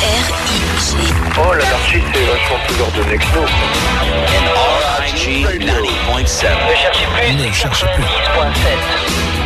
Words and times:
R-I-G. 0.00 0.96
Oh, 1.38 1.52
l'anarchie, 1.54 2.02
c'est 2.12 2.24
vachement 2.24 2.58
plus 2.66 2.80
ordonné 2.80 3.16
que 3.16 3.24
nous. 3.34 3.46
R.I.G. 4.98 5.26
90.7. 5.60 6.46
Ne 6.68 6.74
cherchez 6.74 7.06
plus. 7.06 7.34
Ne 7.34 7.52
cherchez 7.52 7.86
plus. 7.94 8.04
10.7. 8.04 8.08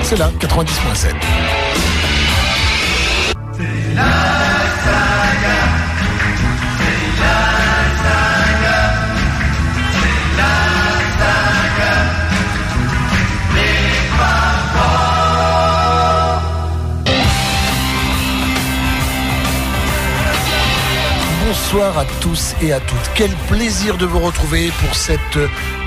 C'est 0.02 0.18
là, 0.18 0.30
90.7. 0.40 1.14
Bonsoir 21.70 21.98
à 21.98 22.06
tous 22.22 22.54
et 22.62 22.72
à 22.72 22.80
toutes. 22.80 23.10
Quel 23.14 23.30
plaisir 23.46 23.98
de 23.98 24.06
vous 24.06 24.20
retrouver 24.20 24.72
pour 24.80 24.94
cette 24.94 25.38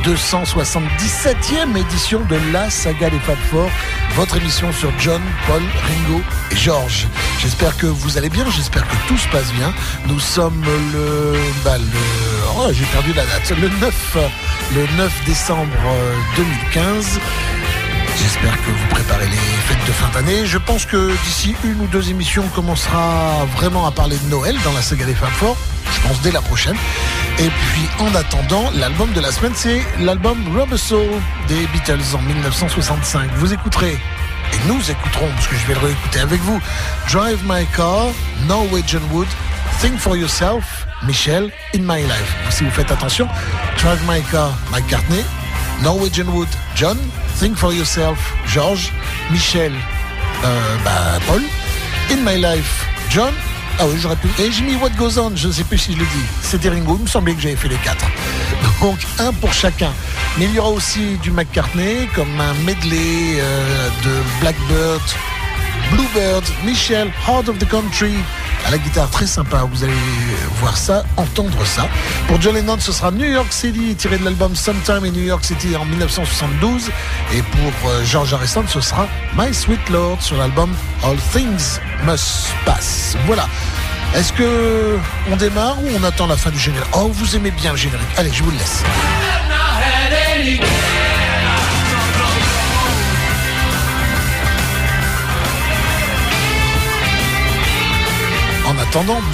277e 0.04 1.76
édition 1.76 2.20
de 2.20 2.38
la 2.54 2.70
saga 2.70 3.10
des 3.10 3.18
Fab 3.18 3.38
Four, 3.50 3.68
votre 4.14 4.38
émission 4.38 4.72
sur 4.74 4.92
John, 5.00 5.20
Paul, 5.48 5.64
Ringo 5.88 6.22
et 6.52 6.56
George. 6.56 7.08
J'espère 7.40 7.76
que 7.78 7.88
vous 7.88 8.20
allez 8.20 8.30
bien, 8.30 8.48
j'espère 8.52 8.88
que 8.88 8.96
tout 9.08 9.18
se 9.18 9.28
passe 9.30 9.52
bien. 9.54 9.74
Nous 10.06 10.20
sommes 10.20 10.64
le... 10.94 11.34
Bah, 11.66 11.78
oh, 12.60 12.68
j'ai 12.72 12.86
perdu 12.86 13.14
la 13.14 13.26
date. 13.26 13.50
Le 13.50 13.68
9, 13.68 14.18
le 14.76 14.98
9 14.98 15.26
décembre 15.26 15.66
euh, 15.88 16.16
2015. 16.38 17.20
J'espère 18.22 18.56
que 18.58 18.70
vous 18.70 18.88
préparez 18.92 19.26
les 19.26 19.36
fêtes 19.36 19.88
de 19.88 19.92
fin 19.94 20.10
d'année. 20.10 20.46
Je 20.46 20.60
pense 20.60 20.86
que 20.86 21.12
d'ici 21.24 21.56
une 21.64 21.82
ou 21.82 21.88
deux 21.88 22.12
émissions, 22.12 22.44
on 22.46 22.56
commencera 22.56 23.46
vraiment 23.56 23.88
à 23.88 23.92
parler 23.92 24.18
de 24.18 24.30
Noël 24.30 24.56
dans 24.64 24.74
la 24.74 24.84
saga 24.84 25.06
des 25.06 25.16
Femmes 25.16 25.30
Forts. 25.32 25.58
Dès 26.24 26.32
la 26.32 26.42
prochaine. 26.42 26.76
Et 27.40 27.50
puis 27.50 27.90
en 28.00 28.14
attendant, 28.14 28.70
l'album 28.76 29.12
de 29.14 29.22
la 29.22 29.32
semaine, 29.32 29.54
c'est 29.56 29.82
l'album 30.00 30.38
Rubber 30.56 30.78
Soul 30.78 31.08
des 31.48 31.66
Beatles 31.74 32.16
en 32.16 32.22
1965. 32.22 33.32
Vous 33.38 33.54
écouterez 33.54 33.98
et 34.54 34.68
nous 34.68 34.92
écouterons, 34.92 35.28
parce 35.34 35.48
que 35.48 35.56
je 35.56 35.66
vais 35.66 35.74
le 35.74 35.80
réécouter 35.80 36.20
avec 36.20 36.40
vous, 36.42 36.60
Drive 37.12 37.40
My 37.48 37.66
Car, 37.76 38.08
Norwegian 38.48 39.02
Wood, 39.12 39.28
Think 39.80 39.98
for 39.98 40.16
Yourself, 40.16 40.86
Michel, 41.04 41.50
In 41.74 41.82
My 41.82 42.04
Life. 42.04 42.36
Si 42.52 42.64
vous 42.64 42.72
faites 42.72 42.92
attention, 42.92 43.28
Drive 43.80 44.02
My 44.08 44.22
Car, 44.30 44.54
McCartney, 44.72 45.24
Norwegian 45.82 46.28
Wood, 46.28 46.50
John, 46.76 46.98
Think 47.40 47.56
for 47.56 47.74
Yourself, 47.74 48.36
George, 48.46 48.92
Michel, 49.32 49.72
euh, 50.44 50.78
bah, 50.84 51.20
Paul, 51.28 51.42
In 52.12 52.18
My 52.24 52.38
Life, 52.38 52.86
John, 53.10 53.34
ah 53.82 53.88
oui, 53.88 53.98
j'aurais 53.98 54.16
pu. 54.16 54.28
Et 54.40 54.52
j'ai 54.52 54.64
mis 54.64 54.76
What 54.76 54.92
Goes 54.92 55.18
On, 55.18 55.36
je 55.36 55.48
ne 55.48 55.54
sais 55.54 55.64
plus 55.64 55.80
si 55.80 55.94
je 55.94 55.98
le 55.98 56.06
dis. 56.06 56.26
C'était 56.44 56.70
Ringo, 56.70 56.98
il 57.00 57.04
me 57.04 57.08
semblait 57.08 57.34
que 57.34 57.42
j'avais 57.42 57.56
fait 57.56 57.68
les 57.68 57.78
quatre. 57.78 58.06
Donc 58.82 59.00
un 59.18 59.34
pour 59.34 59.52
chacun. 59.52 59.92
Mais 60.38 60.46
il 60.46 60.54
y 60.54 60.60
aura 60.60 60.70
aussi 60.70 61.18
du 61.24 61.32
McCartney, 61.32 62.08
comme 62.14 62.40
un 62.40 62.54
medley 62.64 63.40
euh, 63.40 63.90
de 64.04 64.40
Blackbird, 64.40 65.02
Bluebird, 65.92 66.44
Michel, 66.64 67.12
Heart 67.28 67.50
of 67.50 67.58
the 67.58 67.68
Country, 67.68 68.14
à 68.66 68.72
la 68.72 68.78
guitare 68.78 69.10
très 69.10 69.28
sympa, 69.28 69.64
vous 69.72 69.84
allez 69.84 69.94
voir 70.60 70.78
ça, 70.78 71.04
entendre 71.18 71.66
ça. 71.66 71.88
Pour 72.28 72.42
John 72.42 72.56
Lennon, 72.56 72.78
ce 72.80 72.92
sera 72.92 73.12
New 73.12 73.30
York 73.30 73.52
City, 73.52 73.96
tiré 73.96 74.18
de 74.18 74.26
l'album 74.26 74.56
Sometime 74.56 75.04
in 75.06 75.12
New 75.12 75.24
York 75.24 75.44
City 75.44 75.76
en 75.76 75.86
1972. 75.86 76.90
Et 77.34 77.42
pour 77.42 77.90
euh, 77.90 78.04
George 78.04 78.34
Harrison, 78.34 78.64
ce 78.68 78.82
sera 78.82 79.08
My 79.38 79.54
Sweet 79.54 79.90
Lord 79.90 80.22
sur 80.22 80.38
l'album 80.38 80.70
All 81.04 81.18
Things 81.32 81.80
Must 82.04 82.54
Pass. 82.66 83.16
Voilà. 83.26 83.48
Est-ce 84.16 84.34
que 84.34 84.98
on 85.32 85.36
démarre 85.38 85.82
ou 85.82 85.88
on 86.00 86.04
attend 86.04 86.28
la 86.28 86.36
fin 86.36 86.50
du 86.50 86.60
générique? 86.60 86.90
Oh, 86.94 87.10
vous 87.14 87.36
aimez 87.36 87.52
bien 87.52 87.72
le 87.72 87.78
générique. 87.78 88.08
Allez, 88.18 88.32
je 88.32 88.44
vous 88.44 88.52
le 88.52 88.58
laisse. 88.58 88.84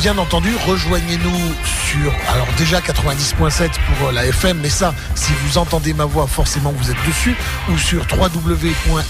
Bien 0.02 0.18
entendu, 0.20 0.50
rejoignez-nous 0.68 1.36
sur, 1.66 2.14
alors 2.32 2.48
déjà 2.58 2.80
90.7 2.80 3.72
pour 3.98 4.12
la 4.12 4.28
FM, 4.28 4.60
mais 4.62 4.70
ça, 4.70 4.94
si 5.16 5.32
vous 5.44 5.58
entendez 5.58 5.94
ma 5.94 6.06
voix, 6.06 6.28
forcément 6.28 6.72
vous 6.78 6.92
êtes 6.92 7.08
dessus, 7.08 7.36
ou 7.70 7.78
sur 7.78 8.06
www.rigfm.fr, 8.16 9.08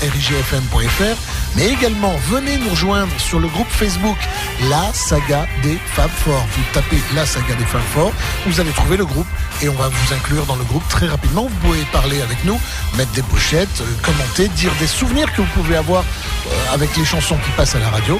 mais 1.55 1.67
également 1.67 2.13
venez 2.29 2.57
nous 2.57 2.69
rejoindre 2.69 3.11
sur 3.19 3.39
le 3.39 3.49
groupe 3.49 3.67
Facebook 3.69 4.17
La 4.69 4.93
Saga 4.93 5.47
des 5.63 5.77
Fab 5.93 6.09
Four. 6.09 6.39
Vous 6.55 6.63
tapez 6.71 7.01
La 7.13 7.25
Saga 7.25 7.55
des 7.55 7.65
Fab 7.65 7.81
Four, 7.93 8.13
vous 8.45 8.61
allez 8.61 8.71
trouver 8.71 8.95
le 8.95 9.05
groupe 9.05 9.27
et 9.61 9.67
on 9.67 9.73
va 9.73 9.89
vous 9.89 10.13
inclure 10.13 10.45
dans 10.45 10.55
le 10.55 10.63
groupe 10.63 10.87
très 10.87 11.07
rapidement. 11.07 11.43
Vous 11.43 11.67
pouvez 11.67 11.83
parler 11.91 12.21
avec 12.21 12.45
nous, 12.45 12.57
mettre 12.95 13.11
des 13.11 13.23
pochettes, 13.23 13.81
euh, 13.81 13.85
commenter, 14.01 14.47
dire 14.49 14.71
des 14.79 14.87
souvenirs 14.87 15.29
que 15.33 15.41
vous 15.41 15.51
pouvez 15.55 15.75
avoir 15.75 16.03
euh, 16.03 16.73
avec 16.73 16.95
les 16.95 17.03
chansons 17.03 17.37
qui 17.43 17.51
passent 17.51 17.75
à 17.75 17.79
la 17.79 17.89
radio. 17.89 18.17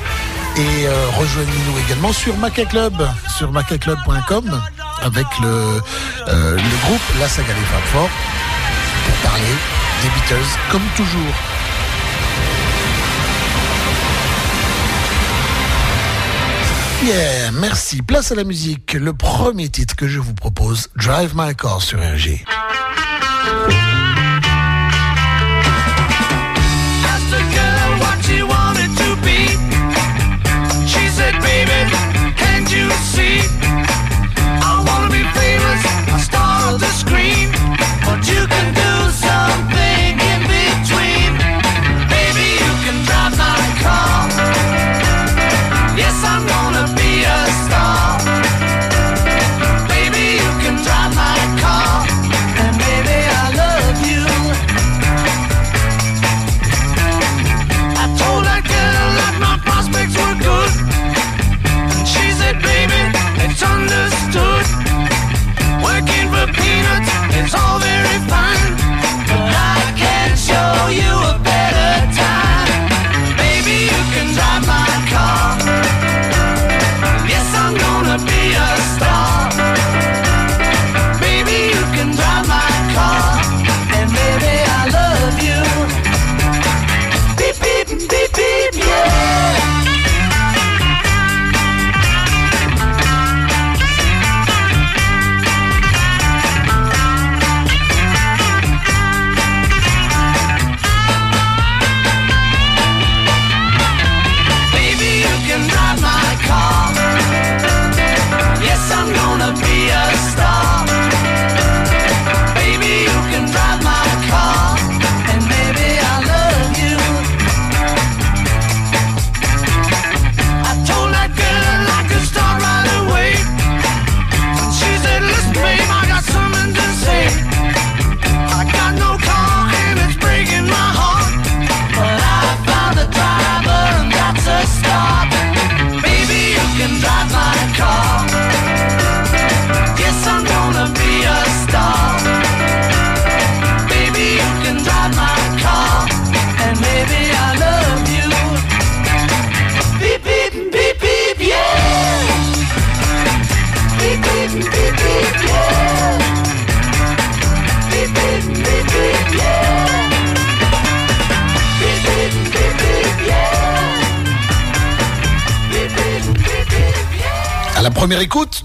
Et 0.58 0.88
euh, 0.88 1.10
rejoignez-nous 1.20 1.80
également 1.86 2.12
sur 2.12 2.36
Maca 2.38 2.66
Club, 2.66 2.94
sur 3.38 3.52
macaclub.com 3.52 4.62
avec 5.04 5.28
le, 5.40 5.48
euh, 5.48 6.56
le 6.56 6.88
groupe 6.88 7.02
La 7.20 7.28
Saga 7.28 7.54
des 7.54 7.88
Four 7.92 8.10
pour 9.06 9.16
parler 9.30 9.54
des 10.02 10.10
Beatles 10.10 10.58
comme 10.72 10.82
toujours. 10.96 11.36
Yeah, 17.06 17.52
merci. 17.52 18.02
Place 18.02 18.32
à 18.32 18.36
la 18.36 18.44
musique. 18.44 18.94
Le 18.94 19.14
premier 19.14 19.70
titre 19.70 19.96
que 19.96 20.08
je 20.08 20.20
vous 20.20 20.34
propose, 20.34 20.90
Drive 20.96 21.34
My 21.36 21.56
Car 21.56 21.84
sur 21.84 22.00
RG. 22.00 22.44
See? 32.98 33.40
I 34.70 34.84
wanna 34.88 35.10
be 35.12 35.24
famous, 35.40 35.82
a 36.16 36.20
star 36.20 36.74
of 36.74 36.80
the 36.80 36.92
screen. 36.92 37.47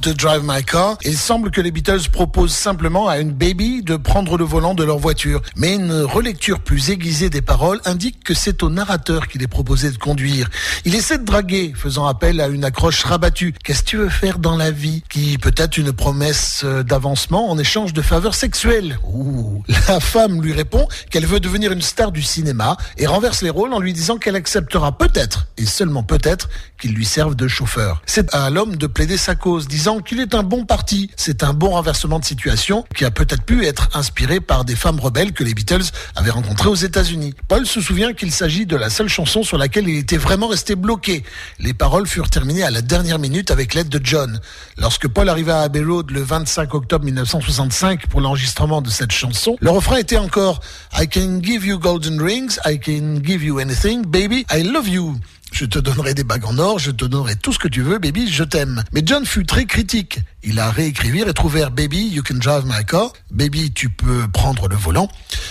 De 0.03 0.13
Drive 0.13 0.43
My 0.45 0.65
Car, 0.65 0.97
il 1.05 1.17
semble 1.17 1.53
que 1.53 1.61
les 1.61 1.71
Beatles 1.71 2.09
proposent 2.11 2.53
simplement 2.53 3.09
à 3.09 3.19
une 3.19 3.31
baby 3.31 3.83
de 3.83 3.95
prendre 3.95 4.37
le 4.37 4.45
volant 4.45 4.75
de 4.75 4.83
leur 4.83 4.99
voiture. 4.99 5.41
Mais 5.57 5.75
une 5.75 5.93
relecture 5.93 6.59
plus 6.61 6.91
aiguisée 6.91 7.31
des 7.31 7.41
paroles 7.41 7.81
indique 7.85 8.25
que 8.25 8.35
c'est 8.35 8.65
au 8.65 8.71
narrateur 8.71 9.29
qu'il 9.29 9.43
est 9.45 9.49
proposé 9.49 9.93
de 9.93 9.99
conduire. 9.99 10.51
Il 10.85 10.97
essaie 10.97 11.19
de 11.19 11.25
draguer, 11.25 11.73
faisant 11.77 12.07
appel 12.07 12.41
à 12.41 12.49
une 12.49 12.65
accroche 12.65 13.05
rabattue. 13.05 13.55
Qu'est-ce 13.63 13.85
que 13.85 13.89
tu 13.89 13.97
veux 13.97 14.09
faire 14.09 14.41
dans 14.41 14.57
la 14.57 14.73
vie? 14.73 15.05
Qui 15.09 15.39
peut 15.39 15.55
être 15.57 15.79
une 15.79 15.93
promesse 15.93 16.63
euh, 16.65 16.83
d'avancement 16.83 17.49
en 17.49 17.57
échange 17.57 17.93
de 17.93 18.03
faveurs 18.03 18.35
sexuelles. 18.35 18.99
Ouh. 19.05 19.63
La 19.89 20.01
femme 20.01 20.43
lui 20.43 20.53
répond 20.53 20.89
qu'elle 21.11 21.27
veut 21.27 21.41
devenir 21.41 21.71
une 21.71 21.83
star 21.83 22.11
du 22.11 22.23
cinéma 22.23 22.77
et 22.99 23.07
renverse 23.07 23.43
les 23.43 23.51
rôles 23.51 23.73
en 23.73 23.79
lui 23.79 23.93
disant 23.93 24.19
qu'elle 24.19 24.37
acceptera 24.37 24.99
peut-être, 24.99 25.47
et 25.59 25.67
seulement 25.67 26.03
peut-être, 26.03 26.49
qu'il 26.81 26.93
lui 26.93 27.05
serve 27.05 27.37
de 27.37 27.47
chauffeur. 27.47 28.03
C'est 28.07 28.35
à 28.35 28.51
l'homme 28.51 28.75
de 28.77 28.89
plaider 28.89 29.17
sa 29.17 29.37
cause, 29.37 29.69
disant 29.69 29.92
qu'il 30.01 30.21
est 30.21 30.35
un 30.35 30.43
bon 30.43 30.65
parti. 30.65 31.11
C'est 31.17 31.43
un 31.43 31.53
bon 31.53 31.71
renversement 31.71 32.19
de 32.19 32.25
situation 32.25 32.85
qui 32.95 33.05
a 33.05 33.11
peut-être 33.11 33.43
pu 33.43 33.67
être 33.67 33.89
inspiré 33.95 34.41
par 34.41 34.65
des 34.65 34.77
femmes 34.77 35.01
rebelles 35.01 35.33
que 35.33 35.45
les 35.45 35.55
Beatles 35.55 35.85
avaient 36.15 36.31
rencontrées 36.31 36.69
aux 36.69 36.75
États-Unis. 36.75 37.35
Paul 37.49 37.67
se 37.67 37.81
souvient 37.81 38.13
qu'il 38.13 38.33
s'agit 38.33 38.67
de 38.67 38.77
la 38.77 38.91
seule 38.91 39.09
chanson 39.09 39.43
sur 39.43 39.59
laquelle 39.59 39.89
il 39.89 39.99
était 39.99 40.17
vraiment 40.17 40.49
resté 40.49 40.75
bloqué. 40.75 41.25
Les 41.59 41.75
paroles 41.75 42.07
furent 42.07 42.31
terminées 42.31 42.63
à 42.63 42.71
la 42.71 42.83
dernière 42.83 43.19
minute 43.19 43.51
avec 43.51 43.75
l'aide 43.75 43.89
de 43.89 44.01
John. 44.03 44.41
Lorsque 44.79 45.09
Paul 45.09 45.29
arriva 45.29 45.61
à 45.61 45.65
Abbey 45.65 45.83
Road 45.83 46.11
le 46.11 46.23
25 46.23 46.75
octobre 46.75 47.05
1965 47.05 48.07
pour 48.07 48.21
l'enregistrement 48.21 48.83
de 48.83 48.91
cette 48.91 49.13
chanson, 49.13 49.57
le 49.61 49.71
refrain 49.71 49.97
était 49.97 50.19
encore 50.19 50.61
I 50.99 51.09
can 51.09 51.41
give 51.43 51.67
you 51.67 51.79
golden 51.79 52.21
rings, 52.21 52.59
I 52.65 52.79
can 52.79 53.23
give 53.23 53.43
you 53.43 53.59
anything, 53.59 54.05
baby, 54.07 54.47
I 54.51 54.63
love 54.63 54.89
you. 54.89 55.17
Je 55.53 55.67
te 55.67 55.79
donnerai 55.79 56.15
des 56.15 56.25
bagues 56.25 56.47
en 56.47 56.59
or, 56.59 56.79
je 56.79 56.91
te 56.91 57.05
donnerai 57.05 57.37
tout 57.37 57.53
ce 57.53 57.59
que 57.59 57.69
tu 57.69 57.83
veux, 57.83 57.99
baby, 57.99 58.27
je 58.27 58.43
t'aime. 58.43 58.83
Mais 58.93 59.03
John 59.05 59.27
fut 59.27 59.45
très 59.45 59.67
critique. 59.67 60.19
Il 60.43 60.59
a 60.59 60.71
réécrit 60.71 61.21
et 61.21 61.33
trouvé 61.35 61.65
Baby, 61.71 62.09
you 62.09 62.23
can 62.23 62.37
drive 62.37 62.65
my 62.65 62.85
car. 62.87 63.13
Baby, 63.31 63.71
tu 63.71 63.91
peux 63.91 64.27
prendre 64.33 64.67
le 64.67 64.75
volant. 64.75 65.09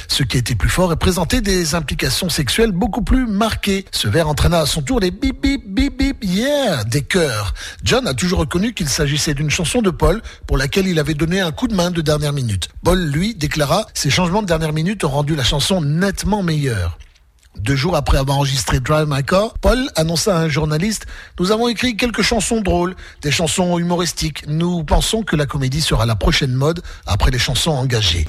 Ce 0.08 0.24
qui 0.24 0.38
était 0.38 0.56
plus 0.56 0.70
fort 0.70 0.92
et 0.92 0.96
présentait 0.96 1.40
des 1.40 1.76
implications 1.76 2.30
sexuelles 2.30 2.72
beaucoup 2.72 3.04
plus 3.04 3.28
marquées. 3.28 3.86
Ce 3.92 4.08
vers 4.08 4.28
entraîna 4.28 4.60
à 4.60 4.66
son 4.66 4.82
tour 4.82 5.00
les 5.00 5.12
bip 5.12 5.40
bip 5.40 5.64
bip 5.68 5.98
bip 5.98 6.18
yeah 6.24 6.84
des 6.84 7.04
chœurs. 7.04 7.54
John 7.84 8.08
a 8.08 8.16
toujours 8.16 8.40
reconnu 8.40 8.74
qu'il 8.74 8.90
s'agissait 8.90 9.36
d'une 9.36 9.52
chanson 9.52 9.84
de 9.84 9.92
Paul 9.92 10.22
pour 10.48 10.58
laquelle 10.58 10.88
il 10.88 10.98
avait 11.00 11.14
donné 11.14 11.40
un 11.40 11.52
coup 11.52 11.68
de 11.68 11.76
main 11.76 11.92
de 11.92 12.02
dernière 12.02 12.34
minute. 12.34 12.70
Paul, 12.84 13.00
lui, 13.00 13.36
déclara 13.36 13.86
ces 13.94 14.10
changements 14.10 14.42
de 14.42 14.48
dernière 14.48 14.74
minute 14.74 15.04
ont 15.04 15.10
rendu 15.10 15.36
la 15.36 15.44
chanson 15.44 15.80
nettement 15.80 16.42
meilleure. 16.42 16.98
Deux 17.58 17.76
jours 17.76 17.96
après 17.96 18.18
avoir 18.18 18.38
enregistré 18.38 18.80
Drive 18.80 19.08
My 19.10 19.24
Car, 19.24 19.54
Paul 19.60 19.90
annonça 19.96 20.36
à 20.36 20.40
un 20.40 20.50
journaliste 20.50 21.06
Nous 21.40 21.52
avons 21.52 21.68
écrit 21.68 21.98
quelques 21.98 22.22
chansons 22.22 22.62
drôles, 22.62 22.96
des 23.22 23.32
chansons 23.32 23.78
humoristiques. 23.78 24.46
Nous 24.48 24.84
pensons 24.84 25.24
que 25.24 25.36
la 25.36 25.46
comédie 25.46 25.82
sera 25.82 26.06
la 26.06 26.16
prochaine 26.16 26.54
mode 26.54 26.82
après 27.06 27.32
les 27.32 27.40
chansons 27.40 27.72
engagées. 27.72 28.28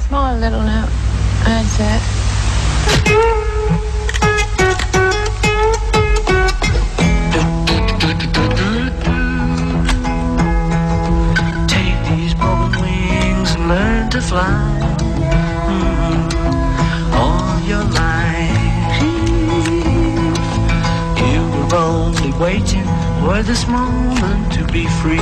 Only 21.92 22.32
waiting 22.38 22.84
for 23.20 23.42
this 23.42 23.66
moment 23.68 24.52
to 24.52 24.64
be 24.72 24.86
free. 25.00 25.18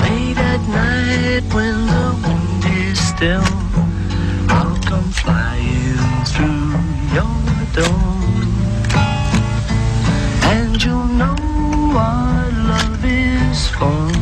Late 0.00 0.38
at 0.52 0.62
night 0.68 1.44
when 1.54 1.76
the 1.94 2.06
wind 2.24 2.64
is 2.88 2.98
still, 2.98 3.44
I'll 4.48 4.78
come 4.90 5.10
flying 5.22 6.24
through 6.32 6.72
your 7.16 7.38
door. 7.76 8.04
And 10.54 10.82
you'll 10.82 11.12
know 11.20 11.36
what 11.94 12.52
love 12.70 13.04
is 13.04 13.68
for. 13.68 14.21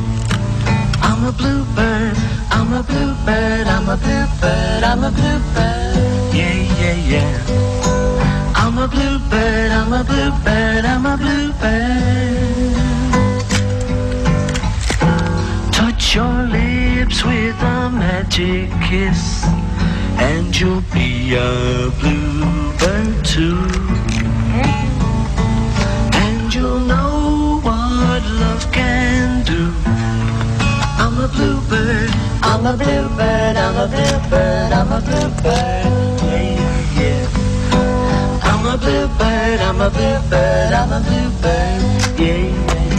A 1.30 1.32
bluebird, 1.32 2.16
I'm 2.50 2.72
a 2.72 2.82
bluebird, 2.82 3.68
I'm 3.68 3.88
a 3.88 3.96
bluebird, 3.96 4.82
I'm 4.82 5.04
a 5.04 5.12
bluebird. 5.12 6.34
Yeah, 6.34 6.54
yeah, 6.80 6.96
yeah. 7.12 8.52
I'm 8.56 8.76
a 8.76 8.88
bluebird, 8.88 9.70
I'm 9.70 9.92
a 9.92 10.02
bluebird, 10.02 10.84
I'm 10.84 11.06
a 11.06 11.16
bluebird. 11.16 11.62
Touch 15.72 16.16
your 16.16 16.48
lips 16.48 17.24
with 17.24 17.62
a 17.62 17.90
magic 17.90 18.72
kiss, 18.82 19.44
and 20.18 20.58
you'll 20.58 20.82
be 20.92 21.36
a 21.36 21.92
bluebird 22.00 23.24
too. 23.24 23.79
Bluebird, 31.40 32.10
I'm 32.42 32.66
a 32.66 32.76
bluebird, 32.76 33.56
I'm 33.56 33.76
a 33.76 33.87
bluebird, 33.88 34.73
I'm 34.73 34.92
a 34.92 35.00
bluebird. 35.00 35.87
Yeah, 36.28 37.00
yeah. 37.00 37.23
I'm 38.42 38.66
a 38.66 38.76
bluebird, 38.76 39.61
I'm 39.61 39.80
a 39.80 39.90
bluebird, 39.90 40.73
I'm 40.80 40.92
a 40.92 41.00
bluebird. 41.00 42.20
Yeah, 42.20 42.37
yeah, 42.37 42.85
yeah. 42.85 42.89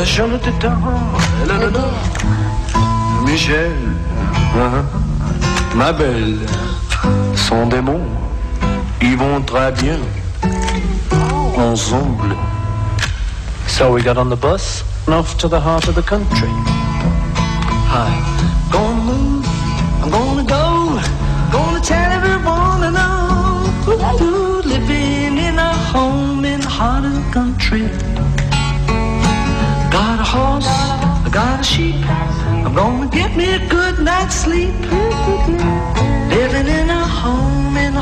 La. 0.00 0.06
Michel, 3.26 3.72
hein, 4.56 4.82
ma 5.74 5.92
belle, 5.92 6.38
sont 7.34 7.66
des 7.66 7.82
mots, 7.82 8.00
ils 9.02 9.14
vont 9.18 9.42
très 9.42 9.70
bien 9.72 9.98
ensemble. 11.58 12.34
So 13.66 13.92
we 13.92 14.02
got 14.02 14.16
on 14.16 14.30
the 14.30 14.36
bus 14.36 14.84
and 15.06 15.14
off 15.14 15.36
to 15.36 15.48
the 15.48 15.60
heart 15.60 15.86
of 15.86 15.94
the 15.94 16.02
country. 16.02 16.48
Hi. 17.92 18.29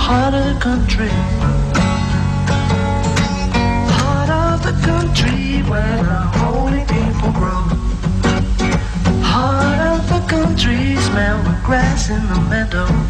heart 0.09 0.33
of 0.33 0.45
the 0.55 0.59
country. 0.59 1.11
Heart 3.99 4.31
of 4.31 4.57
the 4.67 4.75
country 4.87 5.61
where 5.71 5.99
the 6.11 6.21
holy 6.41 6.83
people 6.95 7.31
grow. 7.38 7.62
Heart 9.33 9.81
of 9.93 10.00
the 10.09 10.23
country 10.27 10.97
smell 11.09 11.43
the 11.43 11.57
grass 11.62 12.09
in 12.09 12.27
the 12.33 12.41
meadow. 12.49 13.08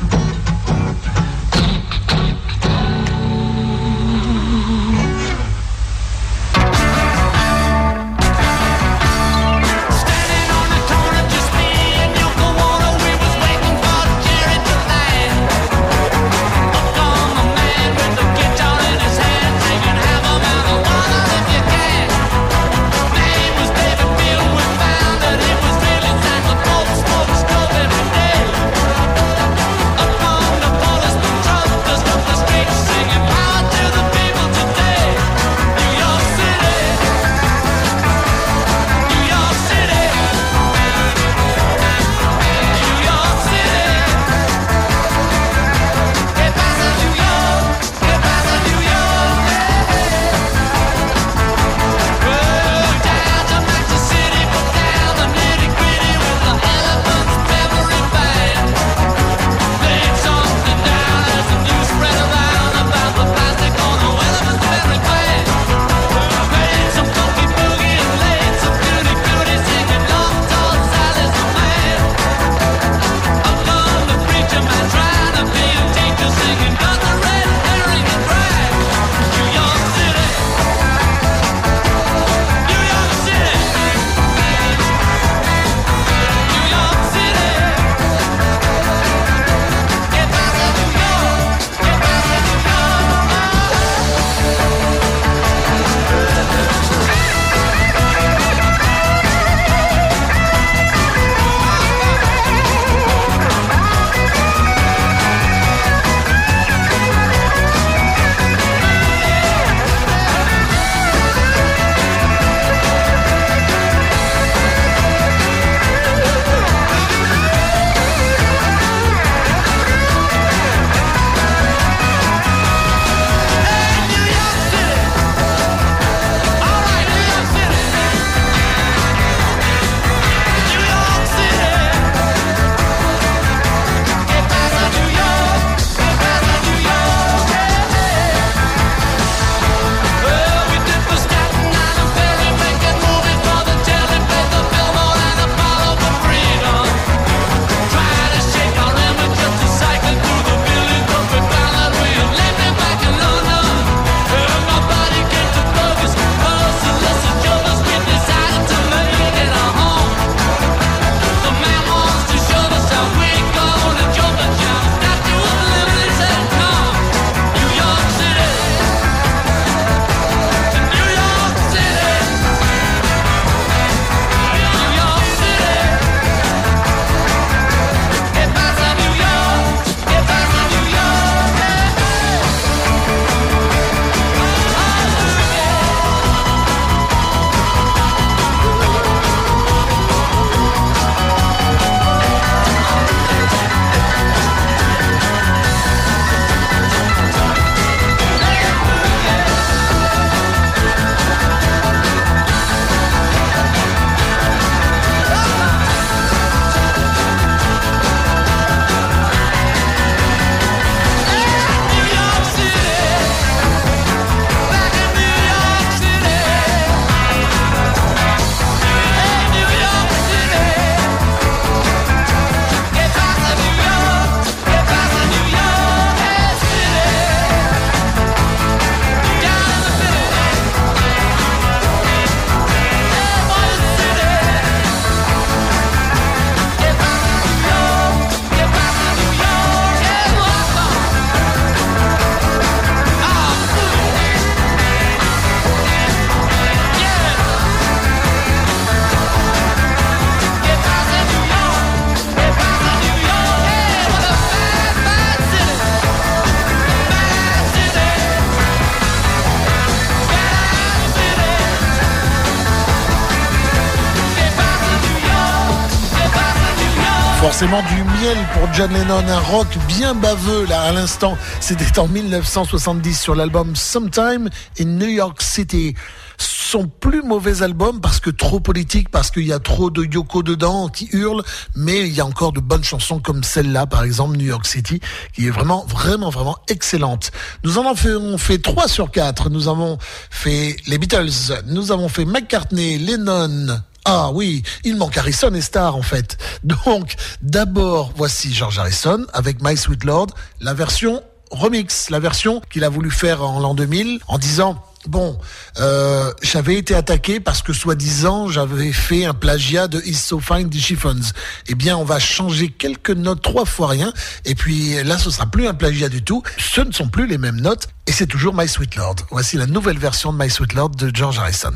forcément 267.50 267.80
du 267.80 268.04
miel 268.20 268.36
pour 268.52 268.70
John 268.74 268.92
Lennon, 268.92 269.26
un 269.26 269.38
rock 269.38 269.68
bien 269.86 270.14
baveux 270.14 270.66
là 270.66 270.82
à 270.82 270.92
l'instant. 270.92 271.38
C'était 271.60 271.98
en 271.98 272.06
1970 272.06 273.18
sur 273.18 273.34
l'album 273.34 273.74
Sometime 273.74 274.50
in 274.78 274.84
New 274.84 275.08
York 275.08 275.40
City 275.40 275.94
son 276.36 276.88
plus 276.88 277.22
mauvais 277.22 277.62
album 277.62 278.02
parce 278.02 278.20
que 278.20 278.28
trop 278.28 278.60
politique, 278.60 279.08
parce 279.08 279.30
qu'il 279.30 279.46
y 279.46 279.54
a 279.54 279.58
trop 279.60 279.88
de 279.88 280.04
Yoko 280.04 280.42
dedans 280.42 280.88
qui 280.88 281.08
hurle, 281.12 281.42
mais 281.74 282.06
il 282.06 282.12
y 282.12 282.20
a 282.20 282.26
encore 282.26 282.52
de 282.52 282.60
bonnes 282.60 282.84
chansons 282.84 283.18
comme 283.18 283.42
celle-là, 283.42 283.86
par 283.86 284.04
exemple 284.04 284.36
New 284.36 284.46
York 284.46 284.66
City, 284.66 285.00
qui 285.32 285.46
est 285.46 285.50
vraiment, 285.50 285.86
vraiment, 285.86 286.28
vraiment 286.28 286.58
excellente. 286.68 287.30
Nous 287.64 287.78
en 287.78 287.86
avons 287.86 288.36
fait, 288.36 288.58
trois 288.58 288.84
3 288.84 288.88
sur 288.88 289.10
4. 289.10 289.48
Nous 289.48 289.68
avons 289.68 289.96
fait 290.28 290.76
les 290.86 290.98
Beatles, 290.98 291.62
nous 291.64 291.92
avons 291.92 292.10
fait 292.10 292.26
McCartney, 292.26 292.98
Lennon, 292.98 293.80
ah 294.10 294.30
oui, 294.32 294.62
il 294.84 294.96
manque 294.96 295.18
Harrison 295.18 295.52
et 295.52 295.60
Star 295.60 295.94
en 295.94 296.00
fait. 296.00 296.38
Donc 296.64 297.14
d'abord 297.42 298.10
voici 298.16 298.54
George 298.54 298.78
Harrison 298.78 299.26
avec 299.34 299.62
My 299.62 299.76
Sweet 299.76 300.02
Lord, 300.04 300.28
la 300.62 300.72
version 300.72 301.22
remix, 301.50 302.08
la 302.08 302.18
version 302.18 302.62
qu'il 302.70 302.84
a 302.84 302.88
voulu 302.88 303.10
faire 303.10 303.42
en 303.42 303.60
l'an 303.60 303.74
2000 303.74 304.20
en 304.26 304.38
disant 304.38 304.82
Bon, 305.06 305.38
euh, 305.78 306.32
j'avais 306.42 306.74
été 306.74 306.94
attaqué 306.94 307.40
parce 307.40 307.62
que 307.62 307.72
soi-disant 307.72 308.48
j'avais 308.48 308.92
fait 308.92 309.24
un 309.24 309.34
plagiat 309.34 309.86
de 309.86 310.02
Is 310.04 310.14
So 310.14 310.40
Fine 310.40 310.68
des 310.68 310.80
Chiffons. 310.80 311.20
Eh 311.68 311.74
bien, 311.74 311.96
on 311.96 312.04
va 312.04 312.18
changer 312.18 312.68
quelques 312.68 313.10
notes 313.10 313.40
trois 313.40 313.64
fois 313.64 313.88
rien, 313.88 314.12
et 314.44 314.54
puis 314.54 315.02
là, 315.04 315.16
ce 315.16 315.30
sera 315.30 315.46
plus 315.46 315.68
un 315.68 315.74
plagiat 315.74 316.08
du 316.08 316.22
tout. 316.22 316.42
Ce 316.58 316.80
ne 316.80 316.92
sont 316.92 317.08
plus 317.08 317.26
les 317.26 317.38
mêmes 317.38 317.60
notes, 317.60 317.88
et 318.06 318.12
c'est 318.12 318.26
toujours 318.26 318.54
My 318.54 318.68
Sweet 318.68 318.96
Lord. 318.96 319.16
Voici 319.30 319.56
la 319.56 319.66
nouvelle 319.66 319.98
version 319.98 320.32
de 320.32 320.42
My 320.42 320.50
Sweet 320.50 320.74
Lord 320.74 320.90
de 320.90 321.10
George 321.14 321.38
Harrison. 321.38 321.72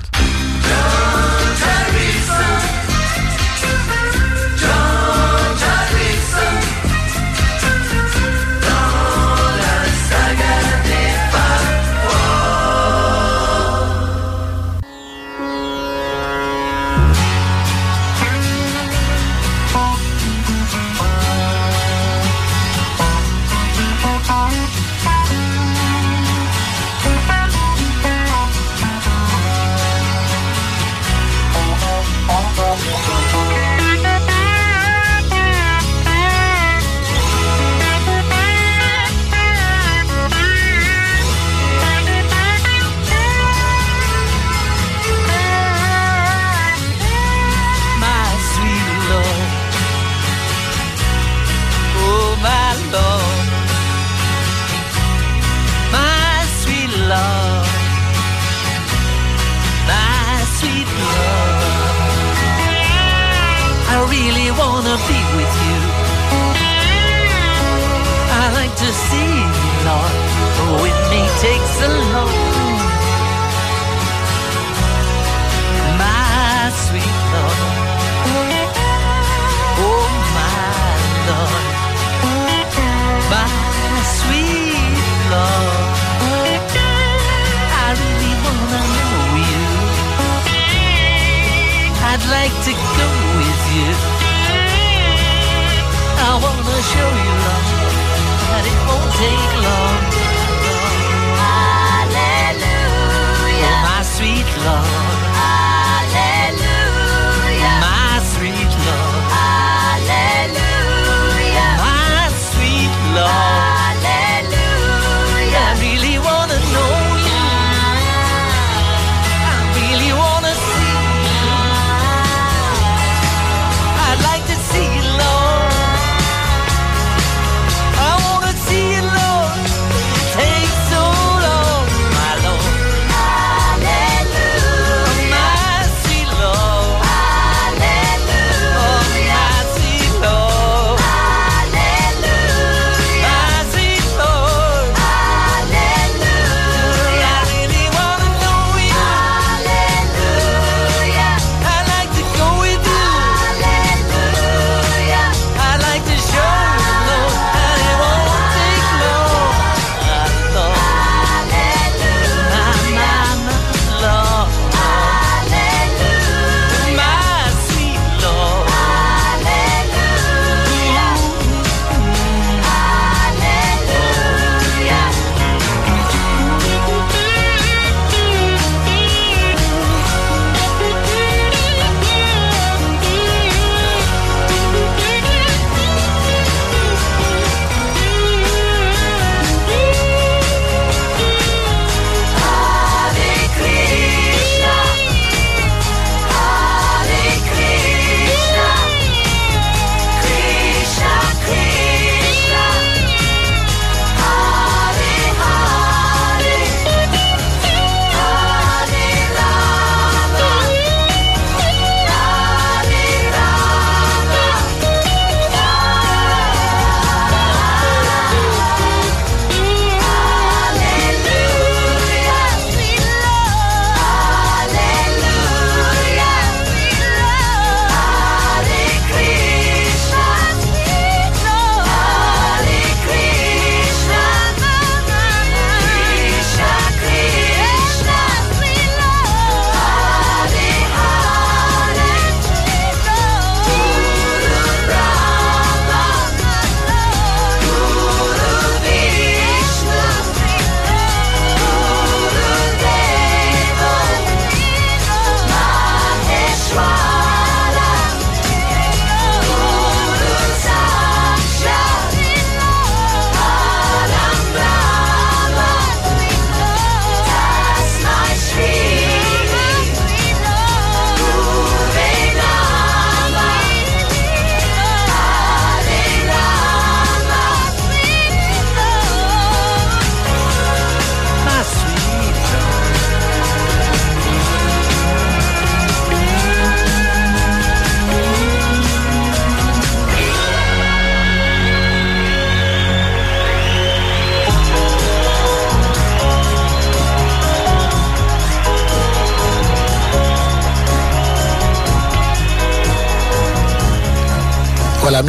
Take 99.22 99.61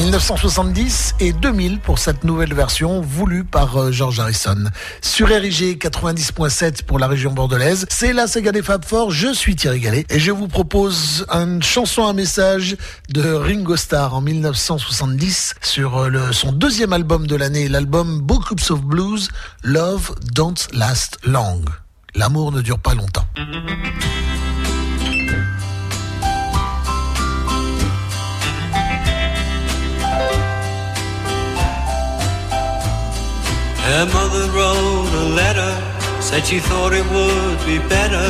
1970 0.04 1.16
et 1.22 1.32
2000 1.32 1.80
pour 1.80 1.98
cette 1.98 2.26
nouvelle 2.26 2.54
version 2.54 3.00
voulue 3.00 3.46
par 3.46 3.78
euh, 3.78 3.92
George 3.92 4.20
Harrison. 4.20 4.66
Sur 5.02 5.30
RIG 5.30 5.82
90.7 5.82 6.84
pour 6.84 7.00
la 7.00 7.08
région 7.08 7.32
bordelaise, 7.32 7.86
c'est 7.90 8.12
la 8.12 8.28
saga 8.28 8.52
des 8.52 8.62
Fab 8.62 8.84
Four, 8.84 9.12
je 9.12 9.34
suis 9.34 9.56
Thierry 9.56 9.80
Gallet 9.80 10.06
et 10.10 10.20
je 10.20 10.32
vous 10.32 10.50
propose 10.50 11.26
une 11.30 11.64
chanson 11.64 12.06
à 12.06 12.12
message 12.12 12.76
de 13.10 13.32
Ringo 13.32 13.78
Starr 13.78 14.14
en 14.14 14.20
1970 14.20 15.56
sur 15.62 15.98
euh, 15.98 16.34
son 16.34 16.52
deuxième 16.52 16.92
album 16.92 17.26
de 17.26 17.38
l'année, 17.38 17.70
l'album 17.70 18.20
Books 18.20 18.72
of 18.72 18.82
Blues, 18.82 19.30
Love 19.64 20.14
Don't 20.34 20.56
Last 20.74 21.18
Long. 21.24 21.62
L'amour 22.14 22.52
ne 22.52 22.60
dure 22.60 22.80
pas 22.80 22.94
longtemps. 22.94 23.23
Her 33.94 34.08
mother 34.08 34.46
wrote 34.58 35.14
a 35.22 35.26
letter, 35.38 35.72
said 36.20 36.48
she 36.48 36.58
thought 36.58 36.94
it 36.94 37.06
would 37.14 37.60
be 37.64 37.78
better 37.88 38.28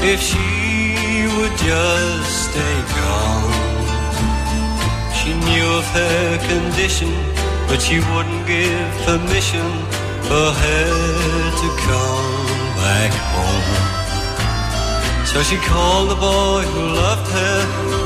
if 0.00 0.18
she 0.18 1.28
would 1.36 1.54
just 1.60 2.48
stay 2.48 2.76
gone. 2.96 3.52
She 5.12 5.36
knew 5.44 5.66
of 5.76 5.84
her 6.00 6.38
condition, 6.48 7.12
but 7.68 7.82
she 7.82 8.00
wouldn't 8.00 8.46
give 8.48 8.88
permission 9.04 9.68
for 10.24 10.46
her 10.64 10.88
to 11.60 11.68
come 11.84 12.36
back 12.80 13.12
home. 13.36 13.76
So 15.26 15.42
she 15.42 15.58
called 15.68 16.12
the 16.12 16.16
boy 16.16 16.62
who 16.72 16.82
loved 17.04 17.28
her, 17.30 17.56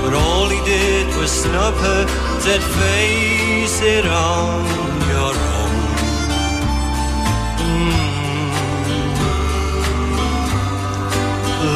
but 0.03 0.15
all 0.15 0.49
he 0.49 0.61
did 0.65 1.07
was 1.15 1.31
snub 1.31 1.75
her, 1.75 2.03
said 2.41 2.61
face 2.61 3.83
it 3.83 4.05
on 4.05 4.88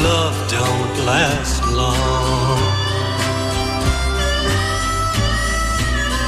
love 0.03 0.37
don't 0.51 1.07
last 1.07 1.62
long. 1.71 2.61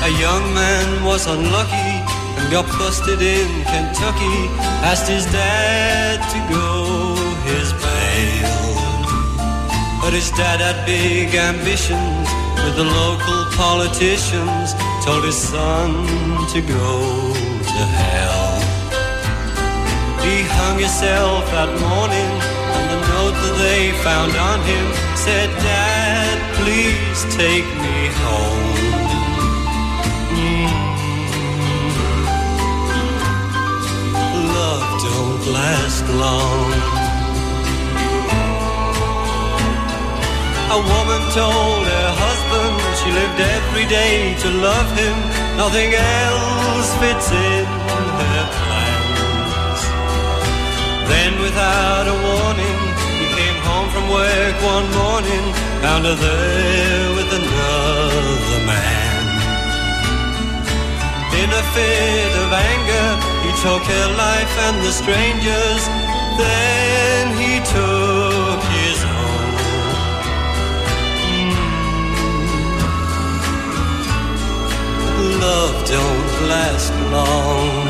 A 0.08 0.10
young 0.20 0.44
man 0.54 1.04
was 1.04 1.26
unlucky 1.26 1.92
and 2.38 2.46
got 2.52 2.66
busted 2.78 3.20
in 3.20 3.48
Kentucky. 3.72 4.38
Asked 4.90 5.08
his 5.08 5.26
dad 5.26 6.20
to 6.32 6.38
go 6.52 7.16
his 7.50 7.72
bail. 7.84 8.60
But 10.00 10.12
his 10.12 10.30
dad 10.32 10.60
had 10.60 10.86
big 10.86 11.34
ambitions 11.34 12.28
with 12.62 12.76
the 12.76 12.84
local 12.84 13.40
politicians. 13.56 14.74
Told 15.04 15.24
his 15.24 15.36
son 15.36 15.90
to 16.52 16.60
go 16.60 17.32
to 17.74 17.82
hell. 18.00 18.54
He 20.24 20.42
hung 20.58 20.78
himself 20.78 21.44
that 21.50 21.70
morning 21.80 22.53
they 23.62 23.92
found 24.06 24.32
on 24.36 24.60
him 24.62 24.86
said, 25.16 25.48
Dad, 25.64 26.36
please 26.58 27.20
take 27.34 27.68
me 27.84 27.98
home. 28.24 28.66
Mm. 30.36 30.70
Love 34.56 34.86
don't 35.06 35.44
last 35.58 36.04
long. 36.22 36.68
A 40.76 40.80
woman 40.92 41.22
told 41.40 41.84
her 41.94 42.10
husband 42.24 42.74
she 43.00 43.08
lived 43.20 43.40
every 43.56 43.86
day 43.86 44.34
to 44.42 44.48
love 44.50 44.90
him. 44.98 45.16
Nothing 45.56 45.90
else 45.94 46.88
fits 47.00 47.28
in 47.30 47.64
her 48.32 48.46
plans. 48.58 49.82
Then 51.08 51.32
without 51.40 52.06
a 52.08 52.16
warning, 52.28 52.93
home 53.84 53.92
from 53.92 54.08
work 54.10 54.56
one 54.62 54.88
morning, 54.92 55.44
found 55.82 56.04
her 56.04 56.14
there 56.14 57.14
with 57.16 57.32
another 57.32 58.60
man. 58.66 59.24
In 61.42 61.50
a 61.50 61.62
fit 61.74 62.32
of 62.44 62.52
anger, 62.52 63.08
he 63.44 63.50
took 63.62 63.82
her 63.82 64.08
life 64.16 64.54
and 64.66 64.76
the 64.82 64.92
strangers, 64.92 65.82
then 66.38 67.36
he 67.40 67.60
took 67.76 68.60
his 68.78 68.98
own. 69.04 69.52
Mm. 71.30 71.56
Love 75.40 75.76
don't 75.86 76.32
last 76.48 76.92
long. 77.10 77.83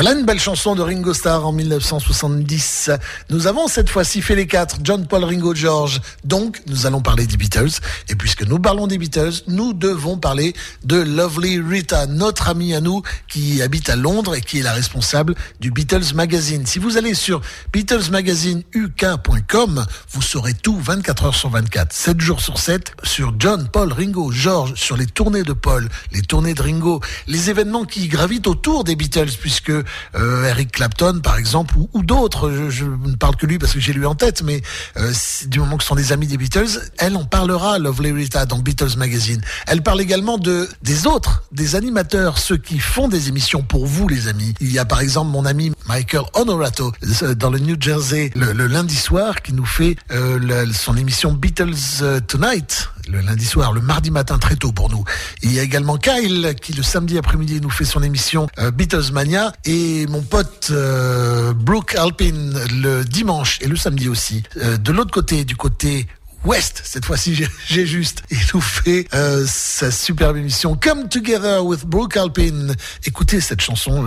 Voilà 0.00 0.12
une 0.12 0.24
belle 0.24 0.38
chanson 0.38 0.76
de 0.76 0.80
Ringo 0.80 1.12
Starr 1.12 1.44
en 1.44 1.50
1970. 1.50 2.92
Nous 3.30 3.48
avons 3.48 3.66
cette 3.66 3.90
fois-ci 3.90 4.22
fait 4.22 4.36
les 4.36 4.46
quatre, 4.46 4.76
John, 4.84 5.08
Paul, 5.08 5.24
Ringo, 5.24 5.56
George. 5.56 6.00
Donc, 6.22 6.62
nous 6.68 6.86
allons 6.86 7.00
parler 7.00 7.26
des 7.26 7.36
Beatles. 7.36 7.80
Et 8.08 8.14
puisque 8.14 8.44
nous 8.44 8.60
parlons 8.60 8.86
des 8.86 8.96
Beatles, 8.96 9.42
nous 9.48 9.72
devons 9.72 10.16
parler 10.16 10.54
de 10.84 10.98
Lovely 10.98 11.58
Rita, 11.58 12.06
notre 12.06 12.46
amie 12.46 12.76
à 12.76 12.80
nous 12.80 13.02
qui 13.26 13.60
habite 13.60 13.90
à 13.90 13.96
Londres 13.96 14.36
et 14.36 14.40
qui 14.40 14.60
est 14.60 14.62
la 14.62 14.72
responsable 14.72 15.34
du 15.58 15.72
Beatles 15.72 16.14
Magazine. 16.14 16.64
Si 16.64 16.78
vous 16.78 16.96
allez 16.96 17.14
sur 17.14 17.40
BeatlesMagazineuk.com, 17.72 19.84
vous 20.12 20.22
saurez 20.22 20.54
tout 20.54 20.78
24 20.78 21.24
heures 21.24 21.34
sur 21.34 21.50
24, 21.50 21.92
7 21.92 22.20
jours 22.20 22.40
sur 22.40 22.60
7 22.60 22.92
sur 23.02 23.34
John, 23.40 23.68
Paul, 23.68 23.92
Ringo, 23.92 24.30
George, 24.30 24.74
sur 24.76 24.96
les 24.96 25.06
tournées 25.06 25.42
de 25.42 25.54
Paul, 25.54 25.88
les 26.12 26.22
tournées 26.22 26.54
de 26.54 26.62
Ringo, 26.62 27.00
les 27.26 27.50
événements 27.50 27.84
qui 27.84 28.06
gravitent 28.06 28.46
autour 28.46 28.84
des 28.84 28.94
Beatles 28.94 29.32
puisque 29.40 29.72
euh, 30.14 30.44
Eric 30.44 30.72
Clapton, 30.72 31.20
par 31.22 31.36
exemple, 31.36 31.76
ou, 31.76 31.88
ou 31.92 32.02
d'autres. 32.02 32.50
Je, 32.50 32.70
je, 32.70 32.84
ne 32.84 33.16
parle 33.16 33.36
que 33.36 33.46
lui 33.46 33.58
parce 33.58 33.72
que 33.72 33.80
j'ai 33.80 33.92
lui 33.92 34.06
en 34.06 34.14
tête, 34.14 34.42
mais 34.42 34.62
euh, 34.96 35.12
du 35.46 35.60
moment 35.60 35.76
que 35.76 35.82
ce 35.82 35.88
sont 35.88 35.94
des 35.94 36.12
amis 36.12 36.26
des 36.26 36.36
Beatles, 36.36 36.80
elle 36.98 37.16
en 37.16 37.24
parlera, 37.24 37.78
Lovely 37.78 38.12
Rita, 38.12 38.46
dans 38.46 38.58
Beatles 38.58 38.96
Magazine. 38.96 39.40
Elle 39.66 39.82
parle 39.82 40.00
également 40.00 40.38
de 40.38 40.68
des 40.82 41.06
autres, 41.06 41.42
des 41.52 41.76
animateurs, 41.76 42.38
ceux 42.38 42.56
qui 42.56 42.78
font 42.78 43.08
des 43.08 43.28
émissions 43.28 43.62
pour 43.62 43.86
vous, 43.86 44.08
les 44.08 44.28
amis. 44.28 44.54
Il 44.60 44.72
y 44.72 44.78
a 44.78 44.84
par 44.84 45.00
exemple 45.00 45.30
mon 45.30 45.44
ami 45.44 45.72
Michael 45.86 46.22
Honorato 46.34 46.92
euh, 47.22 47.34
dans 47.34 47.50
le 47.50 47.58
New 47.58 47.76
Jersey 47.80 48.30
le, 48.34 48.52
le 48.52 48.66
lundi 48.66 48.94
soir 48.96 49.42
qui 49.42 49.52
nous 49.52 49.64
fait 49.64 49.96
euh, 50.10 50.66
son 50.72 50.96
émission 50.96 51.32
Beatles 51.32 51.74
euh, 52.02 52.20
Tonight 52.20 52.90
le 53.10 53.20
lundi 53.20 53.44
soir, 53.44 53.72
le 53.72 53.80
mardi 53.80 54.10
matin 54.10 54.38
très 54.38 54.56
tôt 54.56 54.72
pour 54.72 54.90
nous. 54.90 55.04
Il 55.42 55.52
y 55.52 55.58
a 55.58 55.62
également 55.62 55.96
Kyle 55.96 56.54
qui 56.60 56.72
le 56.72 56.82
samedi 56.82 57.18
après-midi 57.18 57.60
nous 57.60 57.70
fait 57.70 57.84
son 57.84 58.02
émission 58.02 58.48
euh, 58.58 58.70
Beatles 58.70 59.12
Mania 59.12 59.52
et 59.64 60.06
mon 60.06 60.22
pote 60.22 60.68
euh, 60.70 61.52
Brooke 61.54 61.94
Alpin 61.96 62.52
le 62.82 63.04
dimanche 63.04 63.58
et 63.62 63.66
le 63.66 63.76
samedi 63.76 64.08
aussi. 64.08 64.42
Euh, 64.58 64.76
de 64.76 64.92
l'autre 64.92 65.10
côté, 65.10 65.44
du 65.44 65.56
côté 65.56 66.06
West, 66.48 66.80
cette 66.82 67.04
fois-ci 67.04 67.34
j'ai 67.66 67.86
juste, 67.86 68.22
fait 68.30 69.06
euh, 69.12 69.44
sa 69.46 69.90
superbe 69.90 70.38
émission 70.38 70.76
Come 70.76 71.10
Together 71.10 71.62
with 71.62 71.84
Brooke 71.84 72.16
Alpin. 72.16 72.68
Écoutez 73.04 73.42
cette 73.42 73.60
chanson 73.60 74.06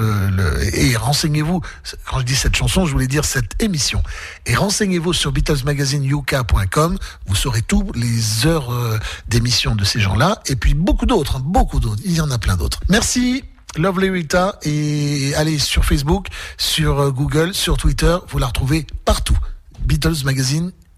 et 0.74 0.96
renseignez-vous. 0.96 1.62
Quand 2.10 2.18
je 2.18 2.26
dis 2.26 2.36
cette 2.36 2.56
chanson, 2.56 2.88
je 2.88 2.94
voulais 2.94 3.06
dire 3.06 3.26
cette 3.26 3.62
émission. 3.62 4.02
Et 4.48 4.56
renseignez-vous 4.56 5.14
sur 5.14 5.32
BeatlesMagazineUK.com. 5.32 6.98
Vous 7.28 7.36
saurez 7.36 7.62
tout, 7.62 7.92
les 7.94 8.48
heures 8.48 8.74
euh, 8.74 8.98
d'émission 9.28 9.76
de 9.76 9.86
ces 9.86 10.00
gens-là. 10.00 10.42
Et 10.48 10.56
puis 10.56 10.74
beaucoup 10.74 11.06
d'autres, 11.06 11.36
hein, 11.36 11.44
beaucoup 11.46 11.80
d'autres. 11.80 12.02
Il 12.06 12.14
y 12.14 12.22
en 12.22 12.32
a 12.32 12.40
plein 12.40 12.58
d'autres. 12.58 12.80
Merci. 12.90 13.44
Lovely 13.78 14.10
Rita 14.10 14.58
et 14.64 15.36
allez 15.36 15.60
sur 15.60 15.86
Facebook, 15.86 16.26
sur 16.58 17.00
euh, 17.00 17.12
Google, 17.12 17.54
sur 17.54 17.78
Twitter, 17.78 18.18
vous 18.30 18.40
la 18.40 18.48
retrouvez 18.48 18.88
partout. 19.06 19.38
Beatles 19.86 20.26
Magazine 20.26 20.72